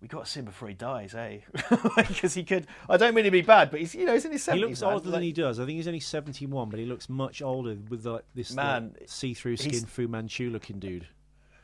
we 0.00 0.08
got 0.08 0.24
to 0.24 0.30
see 0.30 0.40
him 0.40 0.46
before 0.46 0.68
he 0.68 0.74
dies, 0.74 1.14
eh? 1.14 1.38
Because 1.96 2.34
he 2.34 2.44
could. 2.44 2.66
I 2.88 2.96
don't 2.96 3.14
mean 3.14 3.24
to 3.24 3.30
be 3.30 3.42
bad, 3.42 3.70
but 3.70 3.80
he's 3.80 3.94
you 3.94 4.06
know 4.06 4.14
he's 4.14 4.24
in 4.24 4.32
his 4.32 4.42
seventies. 4.42 4.64
he 4.64 4.68
looks 4.68 4.82
older 4.82 5.10
than 5.10 5.22
he 5.22 5.32
does. 5.32 5.60
I 5.60 5.66
think 5.66 5.76
he's 5.76 5.86
only 5.86 6.00
71, 6.00 6.70
but 6.70 6.78
he 6.78 6.86
looks 6.86 7.08
much 7.08 7.42
older 7.42 7.76
with 7.88 8.06
like 8.06 8.24
this 8.34 8.52
Man, 8.52 8.94
like, 8.98 9.08
see-through 9.08 9.58
skin 9.58 9.84
Fu 9.84 10.08
Manchu 10.08 10.50
looking 10.50 10.78
dude. 10.78 11.06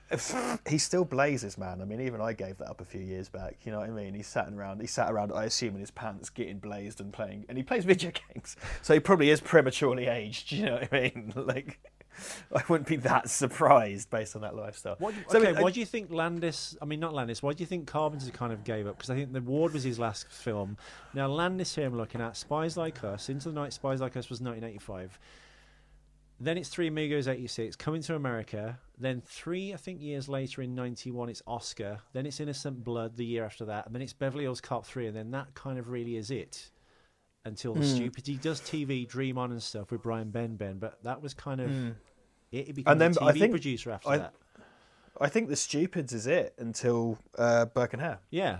he 0.69 0.79
still 0.79 1.05
blazes, 1.05 1.59
man. 1.59 1.81
I 1.83 1.85
mean, 1.85 2.01
even 2.01 2.21
I 2.21 2.33
gave 2.33 2.59
that 2.59 2.69
up 2.69 2.81
a 2.81 2.85
few 2.85 3.01
years 3.01 3.29
back. 3.29 3.57
You 3.65 3.73
know 3.73 3.81
what 3.81 3.89
I 3.89 3.93
mean? 3.93 4.15
He's 4.15 4.29
sat 4.29 4.49
around. 4.53 4.81
He 4.81 4.87
sat 4.87 5.11
around. 5.11 5.33
I 5.33 5.45
assume 5.45 5.75
in 5.75 5.81
his 5.81 5.91
pants, 5.91 6.31
getting 6.31 6.59
blazed 6.59 7.01
and 7.01 7.13
playing. 7.13 7.45
And 7.49 7.59
he 7.59 7.65
plays 7.65 7.85
video 7.85 8.13
games, 8.35 8.57
so 8.83 8.95
he 8.95 9.01
probably 9.01 9.31
is 9.31 9.41
prematurely 9.41 10.07
aged. 10.07 10.53
You 10.53 10.67
know 10.67 10.75
what 10.75 10.93
I 10.93 11.01
mean? 11.01 11.33
Like, 11.35 11.81
I 12.55 12.63
wouldn't 12.69 12.89
be 12.89 12.97
that 12.97 13.31
surprised 13.31 14.11
based 14.11 14.37
on 14.37 14.43
that 14.43 14.55
lifestyle. 14.55 14.97
What 14.99 15.15
So, 15.29 15.39
okay, 15.41 15.55
I- 15.57 15.63
why 15.63 15.71
do 15.71 15.81
you 15.81 15.87
think 15.87 16.11
Landis? 16.13 16.77
I 16.81 16.85
mean, 16.85 17.01
not 17.01 17.15
Landis. 17.15 17.43
Why 17.43 17.53
do 17.53 17.63
you 17.63 17.67
think 17.67 17.87
Carpenter 17.87 18.31
kind 18.31 18.53
of 18.53 18.65
gave 18.65 18.87
up? 18.87 18.97
Because 18.97 19.11
I 19.11 19.15
think 19.15 19.33
The 19.33 19.41
Ward 19.41 19.73
was 19.73 19.85
his 19.85 19.99
last 19.99 20.29
film. 20.29 20.77
Now 21.15 21.29
Landis 21.29 21.75
here, 21.75 21.87
I'm 21.87 21.97
looking 21.97 22.21
at 22.21 22.37
Spies 22.37 22.77
Like 22.77 23.03
Us. 23.05 23.29
Into 23.29 23.49
the 23.51 23.55
Night, 23.55 23.73
Spies 23.73 24.01
Like 24.01 24.17
Us 24.17 24.29
was 24.31 24.41
1985. 24.41 25.19
Then 26.39 26.59
it's 26.59 26.69
Three 26.69 26.89
Amigos 26.89 27.29
86, 27.29 27.77
Coming 27.77 28.03
to 28.03 28.15
America. 28.15 28.79
Then 28.99 29.23
three, 29.25 29.73
I 29.73 29.77
think, 29.79 30.03
years 30.03 30.29
later 30.29 30.61
in 30.63 30.75
91, 30.75 31.31
it's 31.31 31.43
Oscar. 31.47 32.01
Then 32.13 32.27
it's 32.27 32.41
Innocent 32.41 32.85
Blood 32.85 33.17
the 33.17 33.25
year 33.25 33.45
after 33.45 33.65
that. 33.67 33.87
And 33.87 33.95
then 33.95 34.03
it's 34.03 34.13
Beverly 34.13 34.45
Hills 34.45 34.61
Cop 34.61 34.85
3. 34.85 35.07
And 35.07 35.17
then 35.17 35.31
that 35.31 35.55
kind 35.55 35.79
of 35.79 35.89
really 35.89 36.17
is 36.17 36.31
it 36.31 36.71
until. 37.47 37.75
The 37.75 37.85
Stupid. 37.87 38.27
He 38.27 38.35
does 38.37 38.61
TV, 38.61 39.07
Dream 39.09 39.39
On 39.39 39.51
and 39.53 39.63
stuff 39.63 39.91
with 39.91 40.03
Brian 40.03 40.31
Benben. 40.31 40.79
But 40.81 41.03
that 41.05 41.23
was 41.23 41.33
kind 41.35 41.61
of 41.61 41.71
it. 42.53 42.67
He 42.67 42.73
became. 42.73 42.93
And 42.93 43.01
then 43.01 43.15
a 43.21 43.25
I 43.25 43.33
TV 43.33 43.39
think- 43.39 43.51
producer 43.53 43.91
after 43.93 44.09
I- 44.11 44.19
that. 44.19 44.35
I 45.19 45.31
think 45.31 45.49
the 45.49 45.57
Stupids 45.57 46.13
is 46.13 46.27
it 46.27 46.53
until 46.59 47.19
uh, 47.39 47.65
Burke 47.65 47.95
and 47.95 48.03
Hare. 48.03 48.19
Yeah. 48.29 48.59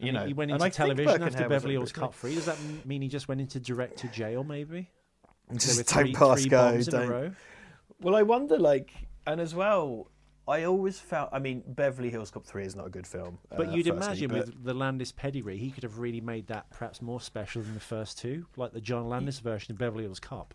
I 0.00 0.04
mean, 0.06 0.14
know, 0.14 0.26
he 0.26 0.32
went 0.32 0.50
into 0.50 0.68
television 0.70 1.22
after 1.22 1.48
Beverly 1.48 1.74
Hills 1.74 1.92
Cop 1.92 2.12
3. 2.12 2.34
Does 2.34 2.46
that 2.46 2.58
mean 2.84 3.02
he 3.02 3.06
just 3.06 3.28
went 3.28 3.40
into 3.40 3.60
direct 3.60 3.98
to 3.98 4.08
jail, 4.08 4.42
maybe? 4.42 4.90
There 5.46 5.54
were 5.54 5.58
Just 5.60 5.86
three, 5.88 6.12
don't 6.12 6.16
pass 6.16 6.40
three 6.40 6.50
go. 6.50 6.72
bombs 6.72 6.88
in 6.88 6.94
a 6.96 7.06
Don't. 7.06 7.36
Well, 8.00 8.16
I 8.16 8.22
wonder, 8.22 8.58
like, 8.58 8.90
and 9.28 9.40
as 9.40 9.54
well, 9.54 10.10
I 10.46 10.64
always 10.64 11.00
felt. 11.00 11.30
I 11.32 11.38
mean, 11.38 11.62
Beverly 11.66 12.10
Hills 12.10 12.30
Cop 12.30 12.44
Three 12.44 12.64
is 12.64 12.76
not 12.76 12.86
a 12.86 12.90
good 12.90 13.06
film. 13.06 13.38
But 13.48 13.68
uh, 13.68 13.72
you'd 13.72 13.86
firstly, 13.86 14.24
imagine 14.24 14.28
but- 14.28 14.46
with 14.46 14.64
the 14.64 14.74
Landis 14.74 15.12
pedigree, 15.12 15.56
he 15.56 15.70
could 15.70 15.82
have 15.82 15.98
really 15.98 16.20
made 16.20 16.46
that 16.48 16.68
perhaps 16.70 17.00
more 17.00 17.20
special 17.20 17.62
than 17.62 17.74
the 17.74 17.80
first 17.80 18.18
two, 18.18 18.46
like 18.56 18.72
the 18.72 18.80
John 18.80 19.08
Landis 19.08 19.38
version 19.38 19.72
of 19.72 19.78
Beverly 19.78 20.04
Hills 20.04 20.20
Cop. 20.20 20.54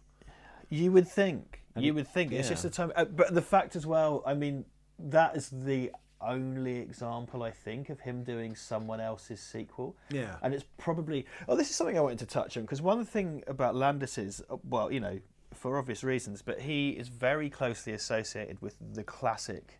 You 0.69 0.91
would 0.91 1.07
think. 1.07 1.63
And 1.75 1.83
you 1.83 1.93
would 1.95 2.07
think. 2.07 2.31
It's 2.31 2.49
just 2.49 2.65
a 2.65 2.69
time. 2.69 2.91
Uh, 2.95 3.05
but 3.05 3.33
the 3.33 3.41
fact 3.41 3.75
as 3.75 3.87
well. 3.87 4.23
I 4.25 4.33
mean, 4.33 4.65
that 4.99 5.35
is 5.35 5.49
the 5.49 5.91
only 6.21 6.77
example 6.77 7.43
I 7.43 7.51
think 7.51 7.89
of 7.89 8.01
him 8.01 8.23
doing 8.23 8.55
someone 8.55 8.99
else's 8.99 9.39
sequel. 9.39 9.95
Yeah. 10.11 10.35
And 10.43 10.53
it's 10.53 10.65
probably. 10.77 11.25
Oh, 11.47 11.55
this 11.55 11.69
is 11.69 11.75
something 11.75 11.97
I 11.97 12.01
wanted 12.01 12.19
to 12.19 12.25
touch 12.25 12.57
on 12.57 12.63
because 12.63 12.81
one 12.81 13.03
thing 13.05 13.43
about 13.47 13.75
Landis 13.75 14.17
is, 14.17 14.43
uh, 14.49 14.57
well, 14.67 14.91
you 14.91 14.99
know, 14.99 15.19
for 15.53 15.77
obvious 15.77 16.03
reasons, 16.03 16.41
but 16.41 16.61
he 16.61 16.91
is 16.91 17.07
very 17.07 17.49
closely 17.49 17.93
associated 17.93 18.61
with 18.61 18.75
the 18.93 19.03
classic 19.03 19.79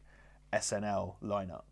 SNL 0.53 1.15
lineup. 1.23 1.63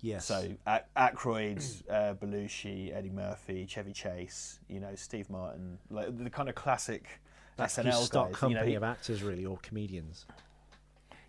Yes. 0.00 0.26
So 0.26 0.48
Ac- 0.66 0.84
Aykroyd, 0.96 1.82
uh, 1.88 2.14
Belushi, 2.14 2.94
Eddie 2.94 3.10
Murphy, 3.10 3.66
Chevy 3.66 3.92
Chase, 3.92 4.58
you 4.68 4.80
know, 4.80 4.94
Steve 4.96 5.30
Martin, 5.30 5.78
like 5.90 6.16
the 6.16 6.28
kind 6.28 6.48
of 6.48 6.56
classic 6.56 7.20
SNL 7.58 8.02
stock 8.02 8.28
guys. 8.30 8.36
company 8.36 8.66
you 8.66 8.70
know, 8.72 8.76
of 8.78 8.82
actors, 8.82 9.22
really, 9.22 9.44
or 9.44 9.58
comedians. 9.58 10.26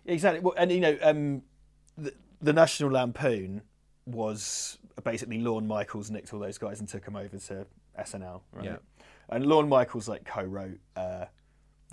Exactly. 0.06 0.40
Well, 0.40 0.54
and 0.56 0.72
you 0.72 0.80
know, 0.80 0.98
um, 1.02 1.42
the, 1.96 2.12
the 2.42 2.52
National 2.52 2.90
Lampoon 2.90 3.62
was 4.06 4.78
basically 5.04 5.38
Lorne 5.38 5.66
Michaels 5.66 6.10
nicked 6.10 6.34
all 6.34 6.40
those 6.40 6.58
guys 6.58 6.80
and 6.80 6.88
took 6.88 7.04
them 7.04 7.16
over 7.16 7.38
to 7.38 7.66
SNL, 7.98 8.42
right? 8.52 8.64
Yeah. 8.64 8.76
And 9.28 9.46
Lorne 9.46 9.68
Michaels 9.68 10.08
like 10.08 10.24
co-wrote 10.24 10.78
uh, 10.96 11.26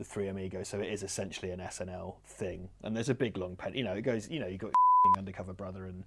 the 0.02 0.06
Three 0.06 0.30
Amigos, 0.30 0.68
so 0.68 0.80
it 0.80 0.92
is 0.92 1.04
essentially 1.04 1.52
an 1.52 1.60
SNL 1.60 2.16
thing. 2.26 2.70
And 2.84 2.96
there's 2.96 3.10
a 3.10 3.14
big 3.14 3.38
long 3.38 3.56
pen. 3.56 3.76
You 3.76 3.84
know, 3.84 3.94
it 3.94 4.02
goes. 4.02 4.28
You 4.30 4.40
know, 4.40 4.48
you 4.48 4.58
got 4.58 4.72
Undercover 5.18 5.54
Brother 5.54 5.86
and 5.86 6.04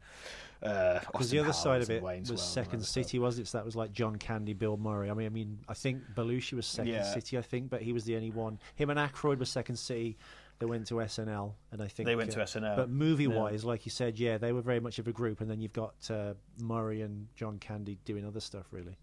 uh, 0.63 0.99
Because 1.01 1.27
Austin 1.27 1.37
the 1.37 1.45
other 1.45 1.53
side 1.53 1.83
of 1.83 1.91
it 1.91 2.03
Wayne's 2.03 2.31
was 2.31 2.43
Second. 2.43 2.85
City, 2.85 3.19
was 3.21 3.39
it? 3.39 3.47
So 3.47 3.59
that 3.59 3.65
was 3.65 3.77
like 3.77 3.93
John 3.93 4.17
Candy, 4.17 4.53
Bill 4.53 4.77
Murray. 4.77 5.11
I 5.11 5.15
mean, 5.15 5.27
I 5.27 5.31
mean, 5.31 5.59
I 5.69 5.75
think 5.75 6.03
Belushi 6.17 6.55
was 6.55 6.67
Second 6.67 6.93
Yeah. 6.93 7.03
City, 7.05 7.39
I 7.39 7.43
think, 7.43 7.71
but 7.71 7.83
he 7.83 7.93
was 7.93 8.05
the 8.05 8.17
only 8.17 8.31
one. 8.31 8.59
Him 8.75 8.91
and 8.91 8.99
Aykroyd 8.99 9.39
were 9.39 9.45
Second 9.45 9.77
City. 9.77 10.17
They 10.59 10.67
went 10.67 10.87
to 10.89 10.95
SNL, 10.95 11.53
and 11.73 11.83
I 11.83 11.89
think 11.89 12.07
They 12.07 12.17
went 12.17 12.31
to 12.33 12.41
uh, 12.43 12.47
SNL. 12.47 12.77
But 12.77 12.89
movie-wise, 12.89 13.65
like 13.65 13.85
you 13.85 13.91
said, 13.91 14.19
yeah, 14.19 14.39
they 14.39 14.53
were 14.53 14.63
very 14.63 14.81
much 14.81 14.99
of 14.99 15.07
a 15.09 15.13
group, 15.13 15.41
and 15.41 15.51
then 15.51 15.61
you've 15.61 15.73
got 15.73 15.95
uh, 16.11 16.35
Murray 16.61 17.03
and 17.03 17.27
John 17.35 17.59
Candy 17.59 17.99
doing 18.05 18.25
other 18.25 18.41
stuff, 18.41 18.67
really. 18.71 18.97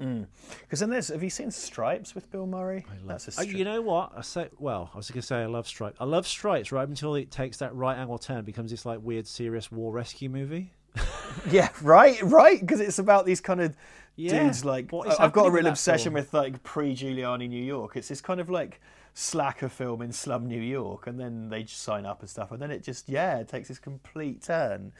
Mm. 0.00 0.26
Because 0.60 0.80
then 0.80 0.90
there's. 0.90 1.08
Have 1.08 1.22
you 1.22 1.30
seen 1.30 1.50
Stripes 1.50 2.14
with 2.14 2.30
Bill 2.30 2.46
Murray? 2.46 2.84
I 2.90 2.94
love, 2.96 3.06
That's 3.06 3.28
a 3.28 3.30
stri- 3.30 3.56
you 3.56 3.64
know 3.64 3.80
what? 3.80 4.12
I 4.16 4.22
say, 4.22 4.48
well, 4.58 4.90
I 4.92 4.96
was 4.96 5.10
going 5.10 5.20
to 5.20 5.26
say 5.26 5.36
I 5.36 5.46
love 5.46 5.68
Stripes. 5.68 5.96
I 6.00 6.04
love 6.04 6.26
Stripes 6.26 6.72
right 6.72 6.86
until 6.88 7.14
it 7.14 7.30
takes 7.30 7.58
that 7.58 7.74
right 7.74 7.96
angle 7.96 8.18
turn, 8.18 8.44
becomes 8.44 8.70
this 8.72 8.84
like 8.84 8.98
weird, 9.02 9.26
serious 9.26 9.70
war 9.70 9.92
rescue 9.92 10.28
movie. 10.28 10.72
Yeah, 11.50 11.68
right, 11.82 12.22
right. 12.22 12.60
Because 12.60 12.80
it's 12.80 13.00
about 13.00 13.26
these 13.26 13.40
kind 13.40 13.60
of 13.60 13.76
Yeah, 14.14 14.44
dudes. 14.44 14.64
Like 14.64 14.92
I've 15.18 15.32
got 15.32 15.46
a 15.46 15.50
real 15.50 15.66
obsession 15.66 16.12
film? 16.12 16.14
with 16.14 16.32
like 16.32 16.62
pre-Giuliani 16.62 17.48
New 17.48 17.62
York. 17.62 17.96
It's 17.96 18.06
this 18.06 18.20
kind 18.20 18.40
of 18.40 18.48
like 18.48 18.80
slacker 19.14 19.68
film 19.68 20.00
in 20.02 20.12
slum 20.12 20.46
New 20.46 20.60
York, 20.60 21.08
and 21.08 21.18
then 21.18 21.48
they 21.48 21.64
just 21.64 21.82
sign 21.82 22.06
up 22.06 22.20
and 22.20 22.30
stuff, 22.30 22.52
and 22.52 22.62
then 22.62 22.70
it 22.70 22.84
just 22.84 23.08
yeah, 23.08 23.38
it 23.38 23.48
takes 23.48 23.66
this 23.66 23.80
complete 23.80 24.42
turn. 24.42 24.92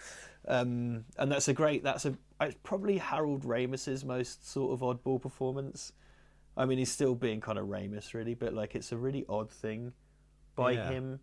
Um, 0.47 1.05
and 1.19 1.31
that's 1.33 1.49
a 1.49 1.55
great. 1.55 1.83
That's 1.83 2.05
a 2.05 2.15
it's 2.41 2.57
probably 2.63 2.99
Harold 2.99 3.45
Ramis's 3.45 4.05
most 4.05 4.49
sort 4.51 4.73
of 4.73 4.81
oddball 4.81 5.21
performance. 5.21 5.93
I 6.57 6.67
mean, 6.67 6.79
he's 6.79 6.93
still 6.93 7.15
being 7.15 7.41
kind 7.41 7.59
of 7.59 7.67
Ramis, 7.67 8.15
really, 8.15 8.35
but 8.35 8.53
like 8.53 8.75
it's 8.75 8.93
a 8.93 8.97
really 8.97 9.25
odd 9.29 9.51
thing 9.51 9.93
by 10.55 10.73
Yeah. 10.73 10.89
him. 10.91 11.21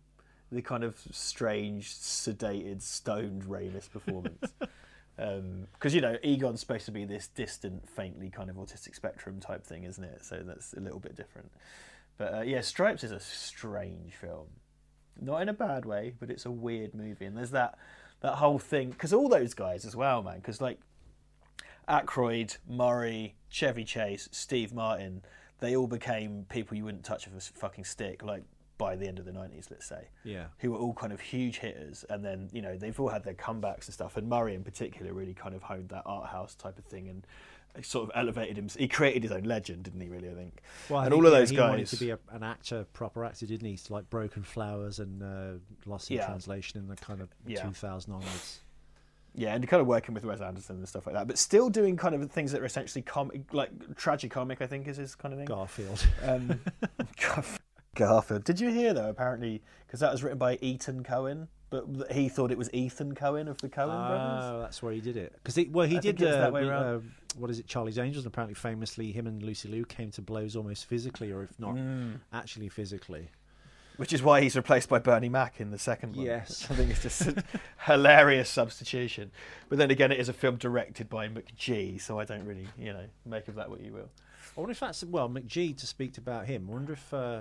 The 0.50 0.60
kind 0.60 0.84
of 0.84 1.00
strange, 1.12 1.94
sedated, 1.94 2.82
stoned 2.82 3.44
Ramis 3.44 3.90
performance. 3.90 4.52
Because 5.16 5.94
you 5.94 6.00
know, 6.00 6.16
Egon's 6.24 6.60
supposed 6.60 6.86
to 6.86 6.90
be 6.90 7.04
this 7.04 7.28
distant, 7.28 7.88
faintly 7.88 8.28
kind 8.30 8.50
of 8.50 8.56
autistic 8.56 8.94
spectrum 8.96 9.38
type 9.40 9.64
thing, 9.64 9.84
isn't 9.84 10.02
it? 10.02 10.24
So 10.24 10.42
that's 10.44 10.72
a 10.72 10.80
little 10.80 10.98
bit 10.98 11.16
different. 11.16 11.52
But 12.16 12.34
uh, 12.34 12.40
yeah, 12.40 12.60
Stripes 12.60 13.04
is 13.04 13.12
a 13.12 13.20
strange 13.20 14.14
film, 14.14 14.46
not 15.20 15.42
in 15.42 15.48
a 15.48 15.52
bad 15.52 15.84
way, 15.84 16.14
but 16.18 16.30
it's 16.30 16.46
a 16.46 16.50
weird 16.50 16.94
movie, 16.94 17.26
and 17.26 17.36
there's 17.36 17.50
that 17.52 17.78
that 18.22 18.36
whole 18.36 18.58
thing 18.58 18.90
because 18.90 19.12
all 19.12 19.28
those 19.28 19.52
guys 19.54 19.84
as 19.84 19.94
well, 19.94 20.22
man. 20.22 20.36
Because 20.36 20.60
like 20.60 20.78
Aykroyd, 21.88 22.56
Murray, 22.68 23.34
Chevy 23.48 23.84
Chase, 23.84 24.28
Steve 24.32 24.72
Martin, 24.72 25.22
they 25.60 25.76
all 25.76 25.86
became 25.86 26.46
people 26.48 26.76
you 26.76 26.84
wouldn't 26.84 27.04
touch 27.04 27.26
with 27.26 27.36
a 27.36 27.58
fucking 27.58 27.84
stick. 27.84 28.22
Like 28.22 28.44
by 28.78 28.96
the 28.96 29.06
end 29.06 29.18
of 29.18 29.24
the 29.24 29.32
nineties, 29.32 29.68
let's 29.70 29.86
say. 29.86 30.08
Yeah. 30.24 30.46
Who 30.58 30.72
were 30.72 30.78
all 30.78 30.94
kind 30.94 31.12
of 31.12 31.20
huge 31.20 31.58
hitters, 31.58 32.04
and 32.08 32.24
then 32.24 32.48
you 32.52 32.62
know 32.62 32.76
they've 32.76 32.98
all 32.98 33.08
had 33.08 33.24
their 33.24 33.34
comebacks 33.34 33.86
and 33.86 33.94
stuff. 33.94 34.16
And 34.16 34.28
Murray 34.28 34.54
in 34.54 34.64
particular 34.64 35.12
really 35.12 35.34
kind 35.34 35.54
of 35.54 35.62
honed 35.62 35.90
that 35.90 36.02
art 36.06 36.30
house 36.30 36.54
type 36.54 36.78
of 36.78 36.84
thing 36.84 37.08
and 37.08 37.26
sort 37.82 38.04
of 38.04 38.12
elevated 38.14 38.58
him. 38.58 38.68
He 38.76 38.86
created 38.88 39.22
his 39.22 39.32
own 39.32 39.44
legend, 39.44 39.84
didn't 39.84 40.00
he? 40.00 40.08
Really, 40.08 40.28
I 40.28 40.34
think. 40.34 40.60
Well, 40.88 41.00
I 41.00 41.04
and 41.06 41.12
think, 41.12 41.20
all 41.22 41.26
of 41.26 41.32
yeah, 41.32 41.38
those 41.38 41.50
he 41.50 41.56
guys 41.56 41.70
wanted 41.70 41.86
to 41.86 41.96
be 41.96 42.10
a, 42.10 42.18
an 42.30 42.42
actor, 42.42 42.84
proper 42.92 43.24
actor, 43.24 43.46
didn't 43.46 43.66
he? 43.66 43.78
Like 43.88 44.10
Broken 44.10 44.42
Flowers 44.42 44.98
and 44.98 45.22
uh, 45.22 45.58
Lost 45.86 46.10
in 46.10 46.18
Yeah. 46.18 46.26
Translation 46.26 46.78
in 46.80 46.88
the 46.88 46.96
kind 46.96 47.20
of 47.20 47.28
Yeah. 47.46 47.62
2000 47.62 48.12
onwards. 48.12 48.60
Yeah, 49.34 49.54
and 49.54 49.66
kind 49.66 49.80
of 49.80 49.86
working 49.86 50.14
with 50.14 50.26
Wes 50.26 50.42
Anderson 50.42 50.76
and 50.76 50.86
stuff 50.86 51.06
like 51.06 51.14
that, 51.14 51.26
but 51.26 51.38
still 51.38 51.70
doing 51.70 51.96
kind 51.96 52.14
of 52.14 52.30
things 52.30 52.52
that 52.52 52.60
are 52.60 52.66
essentially 52.66 53.00
comic, 53.00 53.54
like 53.54 53.70
tragicomic. 53.94 54.60
I 54.60 54.66
think 54.66 54.86
is 54.86 54.98
his 54.98 55.14
kind 55.14 55.32
of 55.32 55.38
thing. 55.38 55.46
Garfield. 55.46 56.06
Um, 56.22 56.60
Garfield. 57.96 58.44
Did 58.44 58.60
you 58.60 58.70
hear 58.70 58.92
though? 58.94 59.08
Apparently, 59.08 59.62
because 59.86 60.00
that 60.00 60.12
was 60.12 60.22
written 60.22 60.38
by 60.38 60.56
Ethan 60.60 61.02
Cohen, 61.02 61.48
but 61.72 62.12
he 62.12 62.28
thought 62.28 62.52
it 62.52 62.58
was 62.58 62.72
Ethan 62.72 63.14
Coen 63.14 63.48
of 63.48 63.56
the 63.58 63.68
Coen 63.68 63.86
brothers. 64.08 64.44
Oh, 64.44 64.60
that's 64.60 64.82
where 64.82 64.92
he 64.92 65.00
did 65.00 65.16
it. 65.16 65.32
Because 65.42 65.58
well, 65.70 65.86
he 65.88 65.96
I 65.96 66.00
did 66.00 66.18
think 66.18 66.20
it 66.20 66.26
was 66.26 66.36
uh, 66.36 66.40
that 66.40 66.52
way 66.52 66.68
uh, 66.70 66.98
what 67.38 67.50
is 67.50 67.58
it, 67.58 67.66
Charlie's 67.66 67.98
Angels? 67.98 68.24
And 68.26 68.32
apparently, 68.32 68.54
famously, 68.54 69.10
him 69.10 69.26
and 69.26 69.42
Lucy 69.42 69.68
Liu 69.68 69.84
came 69.86 70.10
to 70.12 70.22
blows 70.22 70.54
almost 70.54 70.84
physically, 70.86 71.32
or 71.32 71.42
if 71.42 71.58
not 71.58 71.74
Mm. 71.74 72.20
actually 72.32 72.68
physically. 72.68 73.30
Which 73.96 74.12
is 74.12 74.22
why 74.22 74.40
he's 74.40 74.54
replaced 74.56 74.88
by 74.88 74.98
Bernie 74.98 75.28
Mac 75.28 75.60
in 75.60 75.70
the 75.70 75.78
second 75.78 76.16
one. 76.16 76.26
Yes. 76.26 76.66
I 76.70 76.74
think 76.74 76.90
it's 76.90 77.02
just 77.02 77.26
a 77.26 77.42
hilarious 77.86 78.48
substitution. 78.50 79.30
But 79.68 79.78
then 79.78 79.90
again, 79.90 80.12
it 80.12 80.18
is 80.20 80.28
a 80.28 80.32
film 80.32 80.56
directed 80.56 81.08
by 81.08 81.28
McG, 81.28 82.00
so 82.00 82.18
I 82.18 82.24
don't 82.24 82.44
really, 82.46 82.66
you 82.78 82.92
know, 82.92 83.04
make 83.26 83.48
of 83.48 83.54
that 83.56 83.70
what 83.70 83.80
you 83.80 83.92
will. 83.92 84.10
I 84.56 84.60
wonder 84.60 84.72
if 84.72 84.80
that's 84.80 85.02
well 85.04 85.28
McG 85.28 85.76
to 85.78 85.86
speak 85.86 86.18
about 86.18 86.46
him. 86.46 86.66
I 86.68 86.72
wonder 86.72 86.92
if 86.94 87.14
uh, 87.14 87.40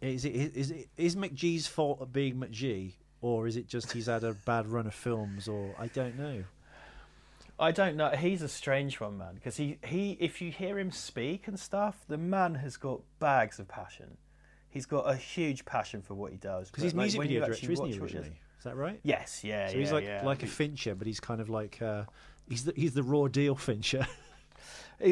is 0.00 0.24
it 0.24 0.34
is 0.34 0.70
it 0.70 0.88
is 0.96 1.16
McG's 1.16 1.66
fault 1.66 2.00
of 2.00 2.12
being 2.12 2.36
McG, 2.36 2.92
or 3.20 3.46
is 3.46 3.56
it 3.56 3.68
just 3.68 3.92
he's 3.92 4.06
had 4.06 4.24
a 4.24 4.34
bad 4.34 4.66
run 4.68 4.86
of 4.86 4.94
films, 4.94 5.48
or 5.48 5.74
I 5.78 5.86
don't 5.88 6.18
know. 6.18 6.44
I 7.58 7.72
don't 7.72 7.96
know. 7.96 8.10
He's 8.10 8.42
a 8.42 8.48
strange 8.48 9.00
one, 9.00 9.16
man, 9.16 9.34
because 9.34 9.56
he, 9.56 9.78
he, 9.82 10.16
if 10.20 10.42
you 10.42 10.50
hear 10.50 10.78
him 10.78 10.90
speak 10.90 11.48
and 11.48 11.58
stuff, 11.58 11.96
the 12.06 12.18
man 12.18 12.54
has 12.56 12.76
got 12.76 13.00
bags 13.18 13.58
of 13.58 13.66
passion. 13.66 14.18
He's 14.68 14.84
got 14.84 15.10
a 15.10 15.16
huge 15.16 15.64
passion 15.64 16.02
for 16.02 16.14
what 16.14 16.32
he 16.32 16.36
does. 16.36 16.70
Because 16.70 16.84
he's 16.84 16.92
like, 16.92 17.04
music 17.04 17.20
video 17.22 17.46
director, 17.46 17.72
isn't 17.72 17.86
he 17.86 17.98
originally? 17.98 18.40
Is 18.58 18.64
that 18.64 18.76
right? 18.76 19.00
Yes, 19.02 19.42
yeah, 19.42 19.68
So 19.68 19.74
yeah, 19.74 19.80
he's 19.80 19.92
like 19.92 20.04
yeah. 20.04 20.22
like 20.24 20.42
a 20.42 20.46
Fincher, 20.46 20.94
but 20.94 21.06
he's 21.06 21.20
kind 21.20 21.40
of 21.40 21.48
like 21.48 21.80
uh, 21.80 22.04
he's 22.46 22.64
the 22.64 22.74
he's 22.76 22.92
the 22.92 23.02
raw 23.02 23.26
deal 23.26 23.54
Fincher. 23.54 24.06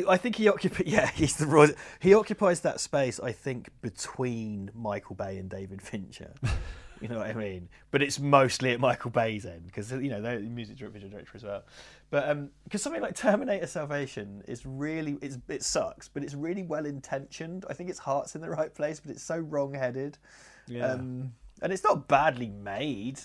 I 0.09 0.17
think 0.17 0.37
he 0.37 0.49
occupies. 0.49 0.87
Yeah, 0.87 1.11
he's 1.11 1.37
the 1.37 1.47
raw. 1.47 1.67
He 2.01 2.15
occupies 2.15 2.61
that 2.61 2.81
space. 2.81 3.21
I 3.21 3.33
think 3.33 3.69
between 3.83 4.71
Michael 4.75 5.17
Bay 5.17 5.39
and 5.39 5.49
David 5.49 5.83
Fincher. 5.83 6.33
you 7.01 7.09
know 7.09 7.19
what 7.19 7.27
I 7.27 7.35
mean? 7.35 7.69
But 7.91 8.03
it's 8.03 8.19
mostly 8.19 8.73
at 8.73 8.81
Michael 8.81 9.11
Bay's 9.11 9.45
end 9.45 9.67
because 9.67 9.93
you 9.93 10.09
know 10.09 10.21
they're 10.23 10.41
the 10.41 10.49
music 10.49 10.79
video 10.79 11.09
director 11.09 11.33
as 11.35 11.45
well. 11.45 11.63
But 12.11 12.49
because 12.65 12.83
something 12.83 13.03
like 13.03 13.15
Terminator 13.15 13.67
Salvation 13.67 14.43
is 14.47 14.65
really 14.65 15.19
it's, 15.21 15.39
it 15.49 15.63
sucks, 15.63 16.09
but 16.09 16.23
it's 16.23 16.35
really 16.35 16.63
well 16.63 16.87
intentioned. 16.87 17.65
I 17.69 17.75
think 17.75 17.91
its 17.91 17.99
heart's 17.99 18.35
in 18.35 18.41
the 18.41 18.51
right 18.51 18.73
place, 18.73 19.01
but 19.01 19.11
it's 19.11 19.23
so 19.23 19.39
wrong 19.39 19.75
headed. 19.75 20.19
Yeah. 20.67 20.93
Um, 20.93 21.33
and 21.63 21.73
it's 21.73 21.85
not 21.85 22.09
badly 22.09 22.49
made. 22.49 23.21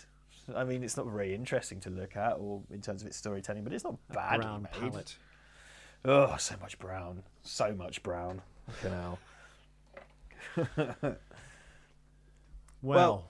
I 0.55 0.63
mean, 0.63 0.83
it's 0.83 0.97
not 0.97 1.05
very 1.05 1.33
interesting 1.33 1.79
to 1.81 1.89
look 1.89 2.15
at, 2.15 2.33
or 2.33 2.61
in 2.71 2.81
terms 2.81 3.01
of 3.01 3.07
its 3.07 3.17
storytelling, 3.17 3.63
but 3.63 3.73
it's 3.73 3.83
not 3.83 3.95
badly 4.11 4.45
Brown 4.45 4.63
made. 4.63 4.91
palette. 4.91 5.15
Oh, 6.05 6.35
so 6.37 6.55
much 6.61 6.79
brown. 6.79 7.23
So 7.43 7.73
much 7.73 8.01
brown. 8.03 8.41
Fucking 8.67 8.91
hell. 8.97 9.19
Well, 12.81 13.29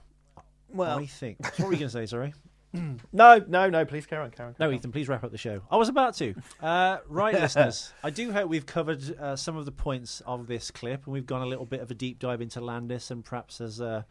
Well, 0.72 0.98
I 0.98 1.06
think. 1.06 1.42
What 1.58 1.58
were 1.60 1.72
you 1.72 1.78
going 1.78 1.88
to 1.88 1.90
say? 1.90 2.06
Sorry. 2.06 2.32
no, 2.72 3.44
no, 3.48 3.68
no. 3.68 3.84
Please 3.84 4.06
carry 4.06 4.22
on, 4.24 4.30
carry 4.30 4.50
on. 4.50 4.54
No, 4.60 4.68
on. 4.68 4.74
Ethan, 4.74 4.92
please 4.92 5.08
wrap 5.08 5.24
up 5.24 5.32
the 5.32 5.38
show. 5.38 5.60
I 5.70 5.76
was 5.76 5.88
about 5.88 6.14
to. 6.16 6.34
Uh, 6.62 6.98
right, 7.08 7.34
listeners, 7.40 7.92
I 8.04 8.10
do 8.10 8.30
hope 8.30 8.48
we've 8.48 8.66
covered 8.66 9.18
uh, 9.18 9.34
some 9.34 9.56
of 9.56 9.64
the 9.64 9.72
points 9.72 10.22
of 10.24 10.46
this 10.46 10.70
clip, 10.70 11.04
and 11.06 11.12
we've 11.12 11.26
gone 11.26 11.42
a 11.42 11.46
little 11.46 11.66
bit 11.66 11.80
of 11.80 11.90
a 11.90 11.94
deep 11.94 12.20
dive 12.20 12.40
into 12.40 12.60
Landis, 12.60 13.10
and 13.10 13.24
perhaps 13.24 13.60
as 13.60 13.80
uh, 13.80 14.04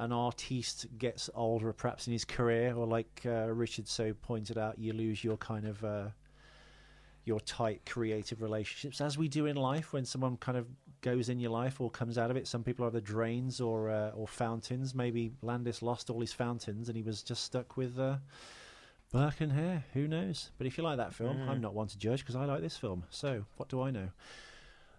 an 0.00 0.10
artiste 0.10 0.86
gets 0.98 1.30
older, 1.34 1.72
perhaps 1.72 2.08
in 2.08 2.12
his 2.12 2.24
career, 2.24 2.74
or 2.74 2.86
like 2.88 3.22
uh, 3.24 3.46
Richard 3.52 3.86
so 3.86 4.12
pointed 4.22 4.58
out, 4.58 4.80
you 4.80 4.92
lose 4.92 5.22
your 5.22 5.36
kind 5.36 5.64
of 5.64 5.84
uh, 5.84 6.06
your 7.24 7.40
tight 7.40 7.82
creative 7.86 8.42
relationships, 8.42 9.00
as 9.00 9.16
we 9.16 9.28
do 9.28 9.46
in 9.46 9.56
life 9.56 9.92
when 9.92 10.04
someone 10.04 10.36
kind 10.36 10.58
of 10.58 10.66
goes 11.00 11.28
in 11.28 11.38
your 11.40 11.50
life 11.50 11.80
or 11.80 11.90
comes 11.90 12.18
out 12.18 12.30
of 12.30 12.36
it. 12.36 12.46
Some 12.46 12.62
people 12.62 12.84
are 12.84 12.90
the 12.90 13.00
drains 13.00 13.60
or 13.60 13.90
uh, 13.90 14.10
or 14.10 14.26
fountains. 14.26 14.94
Maybe 14.94 15.32
Landis 15.42 15.82
lost 15.82 16.10
all 16.10 16.20
his 16.20 16.32
fountains, 16.32 16.88
and 16.88 16.96
he 16.96 17.02
was 17.02 17.22
just 17.22 17.44
stuck 17.44 17.76
with. 17.76 17.98
Uh, 17.98 18.16
Burke 19.12 19.42
and 19.42 19.52
Hare, 19.52 19.84
who 19.92 20.08
knows? 20.08 20.52
But 20.56 20.66
if 20.66 20.78
you 20.78 20.84
like 20.84 20.96
that 20.96 21.12
film, 21.12 21.36
I'm 21.46 21.60
not 21.60 21.74
one 21.74 21.86
to 21.88 21.98
judge 21.98 22.20
because 22.20 22.34
I 22.34 22.46
like 22.46 22.62
this 22.62 22.78
film. 22.78 23.04
So, 23.10 23.44
what 23.58 23.68
do 23.68 23.82
I 23.82 23.90
know? 23.90 24.08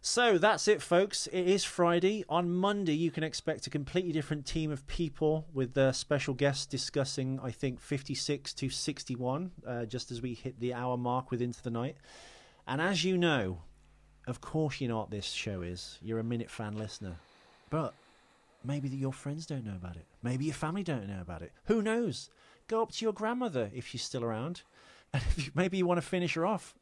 So, 0.05 0.37
that's 0.37 0.67
it, 0.67 0.81
folks. 0.81 1.27
It 1.27 1.47
is 1.47 1.63
Friday. 1.63 2.25
On 2.27 2.51
Monday, 2.51 2.91
you 2.91 3.09
can 3.09 3.23
expect 3.23 3.67
a 3.67 3.69
completely 3.69 4.11
different 4.11 4.45
team 4.45 4.69
of 4.69 4.85
people 4.85 5.47
with 5.53 5.77
uh, 5.77 5.93
special 5.93 6.33
guests 6.33 6.65
discussing, 6.65 7.39
I 7.41 7.51
think, 7.51 7.79
56 7.79 8.51
to 8.51 8.69
61, 8.69 9.51
uh, 9.65 9.85
just 9.85 10.11
as 10.11 10.21
we 10.21 10.33
hit 10.33 10.59
the 10.59 10.73
hour 10.73 10.97
mark 10.97 11.31
with 11.31 11.41
Into 11.41 11.63
the 11.63 11.71
Night. 11.71 11.95
And 12.67 12.81
as 12.81 13.05
you 13.05 13.17
know, 13.17 13.61
of 14.27 14.41
course, 14.41 14.81
you 14.81 14.89
know 14.89 14.97
what 14.97 15.09
this 15.09 15.23
show 15.23 15.61
is. 15.61 15.99
You're 16.01 16.19
a 16.19 16.23
Minute 16.23 16.49
fan 16.49 16.77
listener. 16.77 17.15
But 17.69 17.93
maybe 18.61 18.89
your 18.89 19.13
friends 19.13 19.45
don't 19.45 19.65
know 19.65 19.77
about 19.77 19.95
it. 19.95 20.05
Maybe 20.21 20.43
your 20.43 20.53
family 20.53 20.83
don't 20.83 21.07
know 21.07 21.21
about 21.21 21.43
it. 21.43 21.53
Who 21.67 21.81
knows? 21.81 22.29
Go 22.67 22.81
up 22.81 22.91
to 22.91 23.05
your 23.05 23.13
grandmother 23.13 23.71
if 23.73 23.87
she's 23.87 24.03
still 24.03 24.25
around, 24.25 24.63
and 25.13 25.23
you, 25.37 25.51
maybe 25.55 25.77
you 25.77 25.85
want 25.85 26.01
to 26.01 26.05
finish 26.05 26.33
her 26.33 26.45
off. 26.45 26.75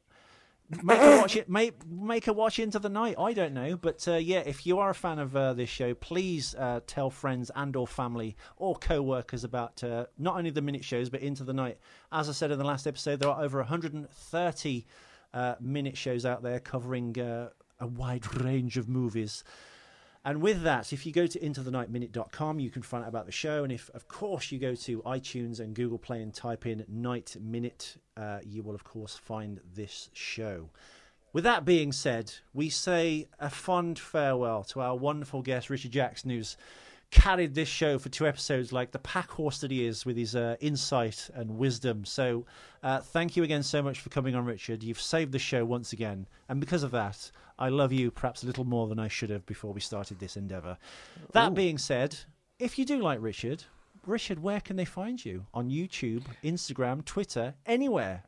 Make 0.83 0.99
her 0.99 1.17
watch 1.17 1.35
it. 1.37 1.49
Make 1.49 1.73
make 1.89 2.25
her 2.25 2.33
watch 2.33 2.59
Into 2.59 2.79
the 2.79 2.89
Night. 2.89 3.15
I 3.19 3.33
don't 3.33 3.53
know, 3.53 3.75
but 3.75 4.07
uh, 4.07 4.15
yeah, 4.15 4.39
if 4.39 4.65
you 4.65 4.79
are 4.79 4.89
a 4.89 4.95
fan 4.95 5.19
of 5.19 5.35
uh, 5.35 5.53
this 5.53 5.69
show, 5.69 5.93
please 5.93 6.55
uh, 6.55 6.81
tell 6.87 7.09
friends 7.09 7.51
and 7.55 7.75
or 7.75 7.87
family 7.87 8.35
or 8.57 8.75
co-workers 8.75 9.43
about 9.43 9.83
uh, 9.83 10.05
not 10.17 10.37
only 10.37 10.49
the 10.49 10.61
minute 10.61 10.83
shows 10.83 11.09
but 11.09 11.21
Into 11.21 11.43
the 11.43 11.53
Night. 11.53 11.77
As 12.11 12.29
I 12.29 12.31
said 12.31 12.51
in 12.51 12.57
the 12.57 12.65
last 12.65 12.87
episode, 12.87 13.19
there 13.19 13.29
are 13.29 13.43
over 13.43 13.57
130 13.59 14.85
uh, 15.33 15.55
minute 15.59 15.97
shows 15.97 16.25
out 16.25 16.43
there 16.43 16.59
covering 16.59 17.19
uh, 17.19 17.49
a 17.79 17.87
wide 17.87 18.41
range 18.41 18.77
of 18.77 18.87
movies. 18.87 19.43
And 20.23 20.41
with 20.41 20.61
that, 20.63 20.93
if 20.93 21.05
you 21.05 21.11
go 21.11 21.25
to 21.25 21.39
intothenightminute.com, 21.39 22.59
you 22.59 22.69
can 22.69 22.83
find 22.83 23.03
out 23.03 23.09
about 23.09 23.25
the 23.25 23.31
show. 23.31 23.63
And 23.63 23.73
if, 23.73 23.89
of 23.95 24.07
course, 24.07 24.51
you 24.51 24.59
go 24.59 24.75
to 24.75 25.01
iTunes 25.01 25.59
and 25.59 25.73
Google 25.73 25.97
Play 25.97 26.21
and 26.21 26.31
type 26.31 26.67
in 26.67 26.85
Night 26.87 27.35
Minute, 27.41 27.97
uh, 28.15 28.39
you 28.43 28.61
will, 28.61 28.75
of 28.75 28.83
course, 28.83 29.15
find 29.15 29.59
this 29.73 30.09
show. 30.13 30.69
With 31.33 31.43
that 31.45 31.65
being 31.65 31.91
said, 31.91 32.33
we 32.53 32.69
say 32.69 33.29
a 33.39 33.49
fond 33.49 33.97
farewell 33.97 34.63
to 34.65 34.81
our 34.81 34.95
wonderful 34.95 35.41
guest, 35.41 35.69
Richard 35.69 35.91
Jackson, 35.91 36.29
who's 36.29 36.55
carried 37.11 37.53
this 37.53 37.67
show 37.67 37.99
for 37.99 38.09
two 38.09 38.25
episodes 38.25 38.71
like 38.71 38.91
the 38.91 38.99
pack 38.99 39.29
horse 39.29 39.59
that 39.59 39.69
he 39.69 39.85
is 39.85 40.05
with 40.05 40.17
his 40.17 40.35
uh, 40.35 40.55
insight 40.61 41.29
and 41.33 41.57
wisdom. 41.57 42.05
So, 42.05 42.45
uh, 42.81 42.99
thank 42.99 43.35
you 43.35 43.43
again 43.43 43.63
so 43.63 43.83
much 43.83 43.99
for 43.99 44.09
coming 44.09 44.33
on, 44.33 44.45
Richard. 44.45 44.81
You've 44.81 45.01
saved 45.01 45.31
the 45.31 45.39
show 45.39 45.65
once 45.65 45.93
again. 45.93 46.27
And 46.49 46.59
because 46.59 46.83
of 46.83 46.91
that, 46.91 47.31
I 47.59 47.69
love 47.69 47.93
you 47.93 48.09
perhaps 48.09 48.43
a 48.43 48.47
little 48.47 48.63
more 48.63 48.87
than 48.87 48.97
I 48.97 49.07
should 49.07 49.29
have 49.29 49.45
before 49.45 49.73
we 49.73 49.81
started 49.81 50.19
this 50.19 50.37
endeavour. 50.37 50.77
That 51.33 51.53
being 51.53 51.77
said, 51.77 52.17
if 52.57 52.79
you 52.79 52.85
do 52.85 52.99
like 52.99 53.21
Richard, 53.21 53.65
Richard, 54.05 54.41
where 54.41 54.61
can 54.61 54.77
they 54.77 54.85
find 54.85 55.23
you? 55.23 55.45
On 55.53 55.69
YouTube, 55.69 56.23
Instagram, 56.43 57.05
Twitter, 57.05 57.53
anywhere. 57.65 58.23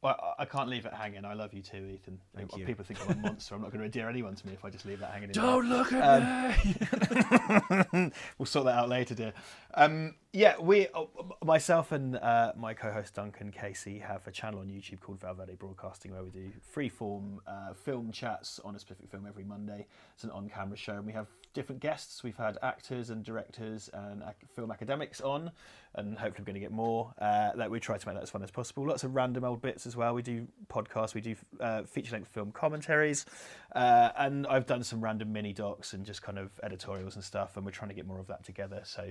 Well, 0.00 0.16
I- 0.38 0.42
I 0.42 0.44
can't 0.44 0.68
leave 0.68 0.86
it 0.86 0.92
hanging. 0.94 1.24
I 1.24 1.34
love 1.34 1.52
you 1.52 1.60
too, 1.62 1.84
Ethan. 1.92 2.20
Thank 2.36 2.56
you. 2.56 2.64
People 2.64 2.84
think 2.84 3.00
I'm 3.10 3.18
a 3.18 3.22
monster. 3.28 3.54
I'm 3.56 3.62
not 3.62 3.70
going 3.72 3.80
to 3.80 3.84
endear 3.86 4.08
anyone 4.08 4.36
to 4.36 4.46
me 4.46 4.52
if 4.52 4.64
I 4.64 4.70
just 4.70 4.86
leave 4.86 5.00
that 5.00 5.10
hanging. 5.10 5.30
in 5.30 5.32
Don't 5.32 5.68
look 5.68 5.92
at 5.92 6.64
me. 6.64 8.12
we'll 8.38 8.46
sort 8.46 8.66
that 8.66 8.76
out 8.78 8.88
later, 8.88 9.14
dear. 9.14 9.32
Um, 9.74 10.14
yeah, 10.32 10.54
we, 10.60 10.86
uh, 10.94 11.04
myself 11.44 11.90
and 11.92 12.16
uh, 12.16 12.52
my 12.56 12.74
co-host 12.74 13.14
Duncan 13.14 13.50
Casey 13.50 13.98
have 13.98 14.26
a 14.26 14.30
channel 14.30 14.60
on 14.60 14.68
YouTube 14.68 15.00
called 15.00 15.20
Valverde 15.20 15.56
Broadcasting 15.56 16.12
where 16.12 16.22
we 16.22 16.30
do 16.30 16.52
free-form 16.60 17.40
uh, 17.46 17.72
film 17.74 18.12
chats 18.12 18.60
on 18.64 18.76
a 18.76 18.78
specific 18.78 19.10
film 19.10 19.26
every 19.26 19.44
Monday. 19.44 19.86
It's 20.14 20.22
an 20.24 20.30
on-camera 20.30 20.76
show, 20.76 20.92
and 20.94 21.06
we 21.06 21.12
have 21.12 21.26
different 21.54 21.80
guests. 21.80 22.22
We've 22.22 22.36
had 22.36 22.58
actors 22.62 23.10
and 23.10 23.24
directors 23.24 23.90
and 23.92 24.22
film 24.54 24.70
academics 24.70 25.20
on, 25.20 25.50
and 25.94 26.18
hopefully 26.18 26.42
we're 26.42 26.46
going 26.46 26.54
to 26.54 26.60
get 26.60 26.72
more. 26.72 27.12
Uh, 27.18 27.52
that 27.56 27.70
we 27.70 27.80
try 27.80 27.98
to 27.98 28.06
make 28.06 28.16
that 28.16 28.22
as 28.22 28.30
fun 28.30 28.42
as 28.42 28.50
possible. 28.50 28.86
Lots 28.86 29.04
of 29.04 29.14
random 29.14 29.44
old 29.44 29.60
bits 29.60 29.86
as 29.86 29.96
well. 29.96 30.14
We 30.14 30.22
do 30.22 30.46
podcasts. 30.68 31.14
We 31.14 31.20
do 31.20 31.36
uh, 31.60 31.82
feature-length 31.84 32.28
film 32.28 32.52
commentaries, 32.52 33.26
uh, 33.74 34.10
and 34.16 34.46
I've 34.46 34.66
done 34.66 34.82
some 34.82 35.00
random 35.00 35.32
mini 35.32 35.52
docs 35.52 35.92
and 35.92 36.04
just 36.04 36.22
kind 36.22 36.38
of 36.38 36.50
editorials 36.62 37.14
and 37.14 37.24
stuff. 37.24 37.56
And 37.56 37.64
we're 37.64 37.72
trying 37.72 37.90
to 37.90 37.94
get 37.94 38.06
more 38.06 38.20
of 38.20 38.26
that 38.28 38.44
together. 38.44 38.82
So, 38.84 39.10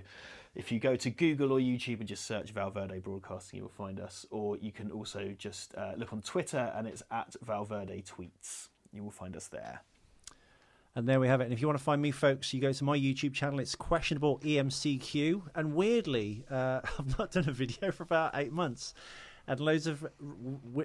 if 0.55 0.71
you 0.71 0.79
go 0.79 0.95
to 0.95 1.09
Google 1.09 1.51
or 1.53 1.59
YouTube 1.59 1.99
and 1.99 2.07
just 2.07 2.25
search 2.25 2.51
Valverde 2.51 2.99
Broadcasting, 2.99 3.57
you 3.57 3.63
will 3.63 3.69
find 3.69 3.99
us. 3.99 4.25
Or 4.31 4.57
you 4.57 4.71
can 4.71 4.91
also 4.91 5.35
just 5.37 5.75
uh, 5.75 5.93
look 5.97 6.13
on 6.13 6.21
Twitter, 6.21 6.71
and 6.75 6.87
it's 6.87 7.03
at 7.11 7.35
Valverde 7.41 8.03
Tweets. 8.03 8.69
You 8.93 9.03
will 9.03 9.11
find 9.11 9.35
us 9.35 9.47
there. 9.47 9.81
And 10.97 11.07
there 11.07 11.19
we 11.19 11.27
have 11.27 11.41
it. 11.41 11.43
And 11.43 11.53
if 11.53 11.61
you 11.61 11.67
want 11.67 11.77
to 11.77 11.83
find 11.83 12.01
me, 12.01 12.09
folks, 12.09 12.51
you 12.55 12.59
go 12.59 12.73
to 12.73 12.83
my 12.83 12.97
YouTube 12.97 13.31
channel. 13.31 13.59
It's 13.59 13.75
questionable 13.75 14.39
EMCQ. 14.39 15.43
And 15.53 15.75
weirdly, 15.75 16.43
uh, 16.49 16.79
I've 16.99 17.19
not 17.19 17.31
done 17.31 17.47
a 17.47 17.51
video 17.51 17.91
for 17.91 18.01
about 18.01 18.31
eight 18.33 18.51
months. 18.51 18.95
And 19.45 19.59
loads 19.59 19.85
of 19.85 20.07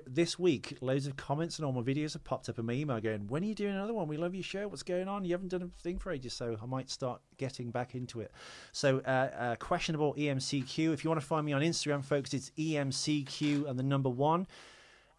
this 0.06 0.38
week, 0.38 0.76
loads 0.82 1.06
of 1.06 1.16
comments 1.16 1.58
and 1.58 1.64
all 1.64 1.72
my 1.72 1.80
videos 1.80 2.12
have 2.12 2.24
popped 2.24 2.50
up 2.50 2.58
in 2.58 2.66
my 2.66 2.74
email 2.74 3.00
going, 3.00 3.26
"When 3.26 3.42
are 3.42 3.46
you 3.46 3.54
doing 3.54 3.74
another 3.74 3.94
one? 3.94 4.06
We 4.06 4.18
love 4.18 4.34
your 4.34 4.44
show. 4.44 4.68
What's 4.68 4.82
going 4.82 5.08
on? 5.08 5.24
You 5.24 5.32
haven't 5.32 5.48
done 5.48 5.62
a 5.62 5.82
thing 5.82 5.98
for 5.98 6.12
ages, 6.12 6.34
so 6.34 6.58
I 6.62 6.66
might 6.66 6.90
start 6.90 7.22
getting 7.38 7.70
back 7.70 7.94
into 7.94 8.20
it." 8.20 8.30
So, 8.70 8.98
uh, 8.98 9.08
uh, 9.08 9.56
questionable 9.56 10.14
EMCQ. 10.14 10.92
If 10.92 11.02
you 11.02 11.10
want 11.10 11.20
to 11.20 11.26
find 11.26 11.44
me 11.44 11.54
on 11.54 11.62
Instagram, 11.62 12.04
folks, 12.04 12.34
it's 12.34 12.52
EMCQ 12.56 13.66
and 13.66 13.78
the 13.78 13.82
number 13.82 14.10
one. 14.10 14.46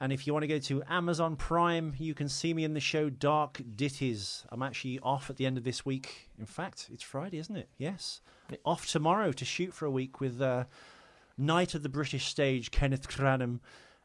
And 0.03 0.11
if 0.11 0.27
you 0.27 0.33
want 0.33 0.43
to 0.43 0.47
go 0.47 0.59
to 0.59 0.83
Amazon 0.89 1.37
Prime, 1.37 1.93
you 1.97 2.13
can 2.13 2.27
see 2.27 2.53
me 2.53 2.65
in 2.65 2.73
the 2.73 2.81
show 2.81 3.09
Dark 3.09 3.61
Ditties. 3.73 4.43
I'm 4.49 4.61
actually 4.61 4.99
off 4.99 5.29
at 5.29 5.37
the 5.37 5.45
end 5.45 5.57
of 5.57 5.63
this 5.63 5.85
week. 5.85 6.29
In 6.37 6.45
fact, 6.45 6.89
it's 6.91 7.01
Friday, 7.01 7.37
isn't 7.37 7.55
it? 7.55 7.69
Yes. 7.77 8.19
Off 8.65 8.85
tomorrow 8.85 9.31
to 9.31 9.45
shoot 9.45 9.73
for 9.73 9.85
a 9.85 9.89
week 9.89 10.19
with 10.19 10.41
uh, 10.41 10.65
Knight 11.37 11.73
of 11.73 11.83
the 11.83 11.89
British 11.89 12.25
Stage, 12.25 12.69
Kenneth 12.69 13.07
Cranham, 13.07 13.61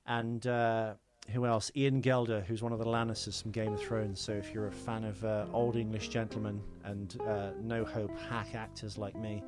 and 0.06 0.46
uh, 0.46 0.94
who 1.30 1.44
else? 1.44 1.72
Ian 1.74 2.00
Gelder, 2.00 2.42
who's 2.46 2.62
one 2.62 2.72
of 2.72 2.78
the 2.78 2.86
Lannisters 2.86 3.42
from 3.42 3.50
Game 3.50 3.72
of 3.72 3.80
Thrones. 3.80 4.20
So 4.20 4.30
if 4.34 4.54
you're 4.54 4.68
a 4.68 4.72
fan 4.72 5.02
of 5.02 5.24
uh, 5.24 5.46
old 5.52 5.74
English 5.74 6.10
gentlemen 6.10 6.62
and 6.84 7.20
uh, 7.26 7.50
no 7.60 7.84
hope 7.84 8.16
hack 8.30 8.54
actors 8.54 8.98
like 8.98 9.16
me, 9.16 9.42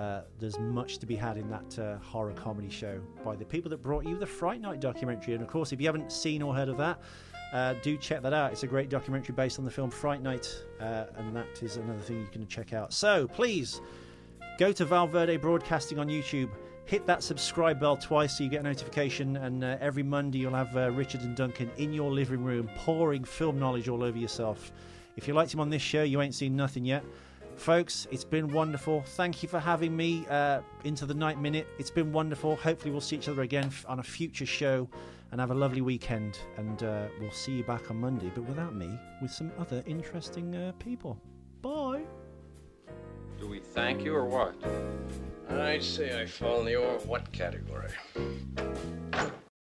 uh, 0.00 0.22
there's 0.38 0.58
much 0.58 0.96
to 0.96 1.04
be 1.04 1.14
had 1.14 1.36
in 1.36 1.46
that 1.50 1.78
uh, 1.78 1.98
horror 1.98 2.32
comedy 2.32 2.70
show 2.70 2.98
by 3.22 3.36
the 3.36 3.44
people 3.44 3.68
that 3.68 3.82
brought 3.82 4.06
you 4.06 4.16
the 4.16 4.26
Fright 4.26 4.58
Night 4.58 4.80
documentary. 4.80 5.34
And 5.34 5.42
of 5.42 5.48
course, 5.48 5.72
if 5.72 5.80
you 5.80 5.86
haven't 5.86 6.10
seen 6.10 6.40
or 6.40 6.54
heard 6.54 6.70
of 6.70 6.78
that, 6.78 7.02
uh, 7.52 7.74
do 7.82 7.98
check 7.98 8.22
that 8.22 8.32
out. 8.32 8.50
It's 8.50 8.62
a 8.62 8.66
great 8.66 8.88
documentary 8.88 9.34
based 9.34 9.58
on 9.58 9.66
the 9.66 9.70
film 9.70 9.90
Fright 9.90 10.22
Night, 10.22 10.48
uh, 10.80 11.04
and 11.16 11.36
that 11.36 11.62
is 11.62 11.76
another 11.76 11.98
thing 11.98 12.18
you 12.18 12.28
can 12.28 12.46
check 12.46 12.72
out. 12.72 12.94
So 12.94 13.28
please 13.28 13.82
go 14.58 14.72
to 14.72 14.86
Valverde 14.86 15.36
Broadcasting 15.36 15.98
on 15.98 16.08
YouTube. 16.08 16.48
Hit 16.86 17.04
that 17.06 17.22
subscribe 17.22 17.78
bell 17.78 17.98
twice 17.98 18.38
so 18.38 18.44
you 18.44 18.48
get 18.48 18.60
a 18.60 18.62
notification, 18.62 19.36
and 19.36 19.62
uh, 19.62 19.76
every 19.82 20.02
Monday 20.02 20.38
you'll 20.38 20.54
have 20.54 20.74
Richard 20.96 21.20
and 21.20 21.36
Duncan 21.36 21.70
in 21.76 21.92
your 21.92 22.10
living 22.10 22.42
room 22.42 22.70
pouring 22.74 23.22
film 23.22 23.58
knowledge 23.58 23.90
all 23.90 24.02
over 24.02 24.16
yourself. 24.16 24.72
If 25.16 25.28
you 25.28 25.34
liked 25.34 25.52
him 25.52 25.60
on 25.60 25.68
this 25.68 25.82
show, 25.82 26.04
you 26.04 26.22
ain't 26.22 26.34
seen 26.34 26.56
nothing 26.56 26.86
yet. 26.86 27.04
Folks, 27.60 28.06
it's 28.10 28.24
been 28.24 28.48
wonderful. 28.48 29.02
Thank 29.02 29.42
you 29.42 29.48
for 29.48 29.60
having 29.60 29.94
me 29.94 30.26
uh, 30.30 30.62
into 30.84 31.04
the 31.04 31.12
night 31.12 31.38
minute. 31.38 31.66
It's 31.78 31.90
been 31.90 32.10
wonderful. 32.10 32.56
Hopefully, 32.56 32.90
we'll 32.90 33.02
see 33.02 33.16
each 33.16 33.28
other 33.28 33.42
again 33.42 33.70
on 33.86 33.98
a 33.98 34.02
future 34.02 34.46
show 34.46 34.88
and 35.30 35.38
have 35.42 35.50
a 35.50 35.54
lovely 35.54 35.82
weekend. 35.82 36.38
And 36.56 36.82
uh, 36.82 37.08
we'll 37.20 37.30
see 37.32 37.58
you 37.58 37.64
back 37.64 37.90
on 37.90 38.00
Monday, 38.00 38.32
but 38.34 38.44
without 38.44 38.74
me, 38.74 38.98
with 39.20 39.30
some 39.30 39.52
other 39.58 39.84
interesting 39.86 40.56
uh, 40.56 40.72
people. 40.78 41.20
Bye. 41.60 42.04
Do 43.38 43.46
we 43.46 43.58
thank 43.58 44.04
you 44.04 44.14
or 44.14 44.24
what? 44.24 44.54
I'd 45.50 45.84
say 45.84 46.18
I 46.18 46.24
fall 46.24 46.60
in 46.60 46.64
the 46.64 46.76
or 46.76 46.98
what 47.00 47.30
category. 47.30 47.90